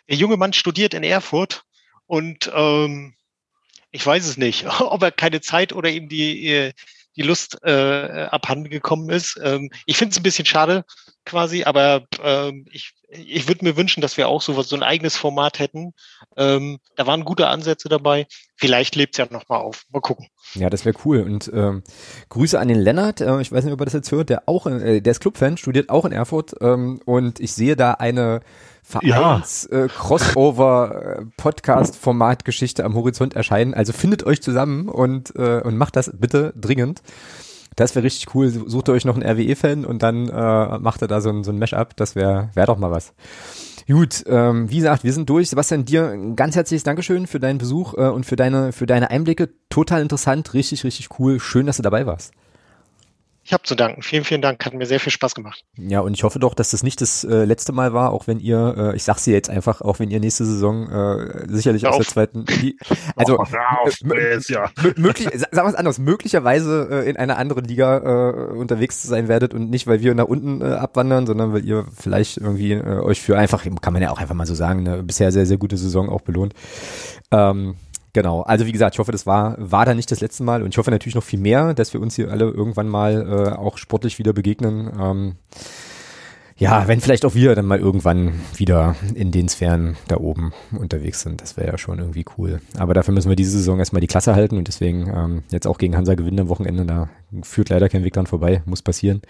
[0.09, 1.65] Der junge Mann studiert in Erfurt
[2.07, 3.15] und ähm,
[3.91, 6.73] ich weiß es nicht, ob er keine Zeit oder ihm die, äh,
[7.17, 9.39] die Lust äh, abhanden gekommen ist.
[9.43, 10.85] Ähm, ich finde es ein bisschen schade
[11.25, 15.17] quasi, aber ähm, ich, ich würde mir wünschen, dass wir auch so, so ein eigenes
[15.17, 15.93] Format hätten.
[16.37, 18.27] Ähm, da waren gute Ansätze dabei.
[18.57, 19.85] Vielleicht lebt es ja nochmal auf.
[19.91, 20.29] Mal gucken.
[20.55, 21.21] Ja, das wäre cool.
[21.21, 21.83] Und ähm,
[22.31, 23.21] Grüße an den Lennart.
[23.21, 24.31] Äh, ich weiß nicht, ob er das jetzt hört.
[24.31, 26.55] Der auch, äh, der ist Clubfan, studiert auch in Erfurt.
[26.61, 28.41] Ähm, und ich sehe da eine
[28.83, 29.85] Vereins ja.
[29.85, 33.75] äh, Crossover äh, am Horizont erscheinen.
[33.75, 37.03] Also findet euch zusammen und äh, und macht das bitte dringend.
[37.77, 38.51] Das wäre richtig cool.
[38.51, 41.59] Sucht euch noch einen RWE-Fan und dann äh, macht er da so ein, so ein
[41.59, 41.97] Mesh-up.
[41.97, 43.15] Das wäre wär doch mal was.
[43.89, 45.49] Gut, ähm, wie gesagt, wir sind durch.
[45.49, 49.11] Sebastian, dir ein ganz herzliches Dankeschön für deinen Besuch äh, und für deine, für deine
[49.11, 49.49] Einblicke.
[49.71, 51.41] Total interessant, richtig, richtig cool.
[51.41, 52.33] Schön, dass du dabei warst.
[53.45, 54.03] Ich habe zu danken.
[54.03, 54.65] Vielen, vielen Dank.
[54.65, 55.65] Hat mir sehr viel Spaß gemacht.
[55.77, 58.39] Ja, und ich hoffe doch, dass das nicht das äh, letzte Mal war, auch wenn
[58.39, 61.97] ihr, äh, ich sag's dir jetzt einfach, auch wenn ihr nächste Saison äh, sicherlich aus
[61.97, 62.79] der zweiten, die,
[63.17, 63.47] also oh,
[64.49, 64.71] ja.
[64.97, 69.71] möglich, sag was anderes, möglicherweise äh, in einer anderen Liga äh, unterwegs sein werdet und
[69.71, 73.37] nicht, weil wir nach unten äh, abwandern, sondern weil ihr vielleicht irgendwie äh, euch für
[73.37, 76.09] einfach, kann man ja auch einfach mal so sagen, eine bisher sehr, sehr gute Saison
[76.09, 76.55] auch belohnt.
[77.33, 77.75] Ähm,
[78.15, 80.69] Genau, also wie gesagt, ich hoffe, das war, war da nicht das letzte Mal und
[80.69, 83.79] ich hoffe natürlich noch viel mehr, dass wir uns hier alle irgendwann mal äh, auch
[83.79, 84.93] sportlich wieder begegnen.
[85.01, 85.37] Ähm,
[86.63, 91.21] ja, wenn vielleicht auch wir dann mal irgendwann wieder in den Sphären da oben unterwegs
[91.21, 91.41] sind.
[91.41, 92.61] Das wäre ja schon irgendwie cool.
[92.79, 95.77] Aber dafür müssen wir diese Saison erstmal die Klasse halten und deswegen ähm, jetzt auch
[95.77, 96.85] gegen Hansa gewinnen am Wochenende.
[96.85, 97.09] Da
[97.43, 99.23] führt leider kein Weg dran vorbei, muss passieren.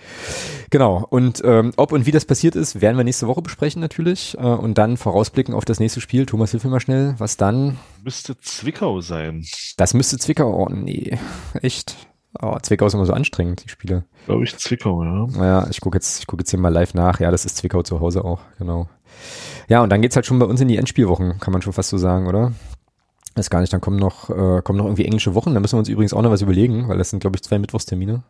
[0.68, 1.06] Genau.
[1.08, 4.42] Und ähm, ob und wie das passiert ist, werden wir nächste Woche besprechen natürlich äh,
[4.42, 6.26] und dann vorausblicken auf das nächste Spiel.
[6.26, 7.14] Thomas, hilf mir mal schnell.
[7.16, 7.78] Was dann?
[8.04, 9.42] Müsste Zwickau sein.
[9.78, 10.66] Das müsste Zwickau.
[10.66, 11.16] Oh nee,
[11.62, 11.96] echt.
[12.44, 14.04] Oh, Zwickau ist immer so anstrengend, die Spiele.
[14.26, 15.26] Glaube ich, Zwickau, ja.
[15.36, 17.20] Ja, ich gucke jetzt, ich gucke jetzt hier mal live nach.
[17.20, 18.88] Ja, das ist Zwickau zu Hause auch, genau.
[19.68, 21.90] Ja, und dann geht's halt schon bei uns in die Endspielwochen, kann man schon fast
[21.90, 22.52] so sagen, oder?
[23.36, 25.78] Ist gar nicht, dann kommen noch, äh, kommen noch irgendwie englische Wochen, da müssen wir
[25.78, 28.24] uns übrigens auch noch was überlegen, weil das sind, glaube ich, zwei Mittwochstermine.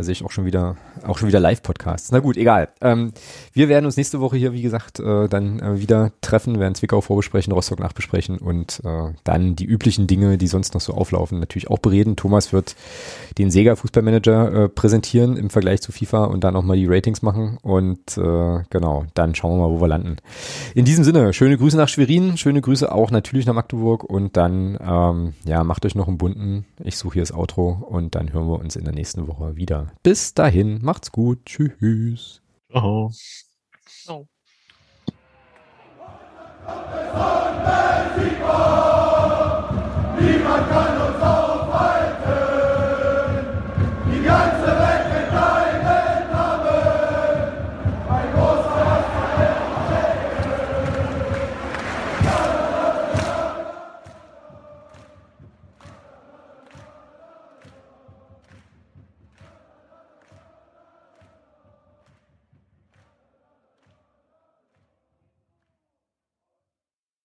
[0.00, 2.10] Da sehe ich auch schon wieder, auch schon wieder Live-Podcasts.
[2.10, 2.70] Na gut, egal.
[2.80, 3.12] Ähm,
[3.52, 7.02] wir werden uns nächste Woche hier, wie gesagt, äh, dann äh, wieder treffen, werden Zwickau
[7.02, 11.68] vorbesprechen, Rostock nachbesprechen und äh, dann die üblichen Dinge, die sonst noch so auflaufen, natürlich
[11.68, 12.16] auch bereden.
[12.16, 12.76] Thomas wird
[13.36, 17.20] den Sega Fußballmanager äh, präsentieren im Vergleich zu FIFA und dann auch mal die Ratings
[17.20, 20.16] machen und äh, genau, dann schauen wir mal, wo wir landen.
[20.74, 24.78] In diesem Sinne, schöne Grüße nach Schwerin, schöne Grüße auch natürlich nach Magdeburg und dann,
[24.80, 26.64] ähm, ja, macht euch noch einen bunten.
[26.82, 29.89] Ich suche hier das Outro und dann hören wir uns in der nächsten Woche wieder.
[30.02, 31.44] Bis dahin, macht's gut.
[31.46, 32.42] Tschüss.
[32.70, 33.10] Ciao.
[34.08, 34.26] Oh.
[40.18, 42.30] Niemand kann uns aufhalten.
[44.12, 44.59] Die ganze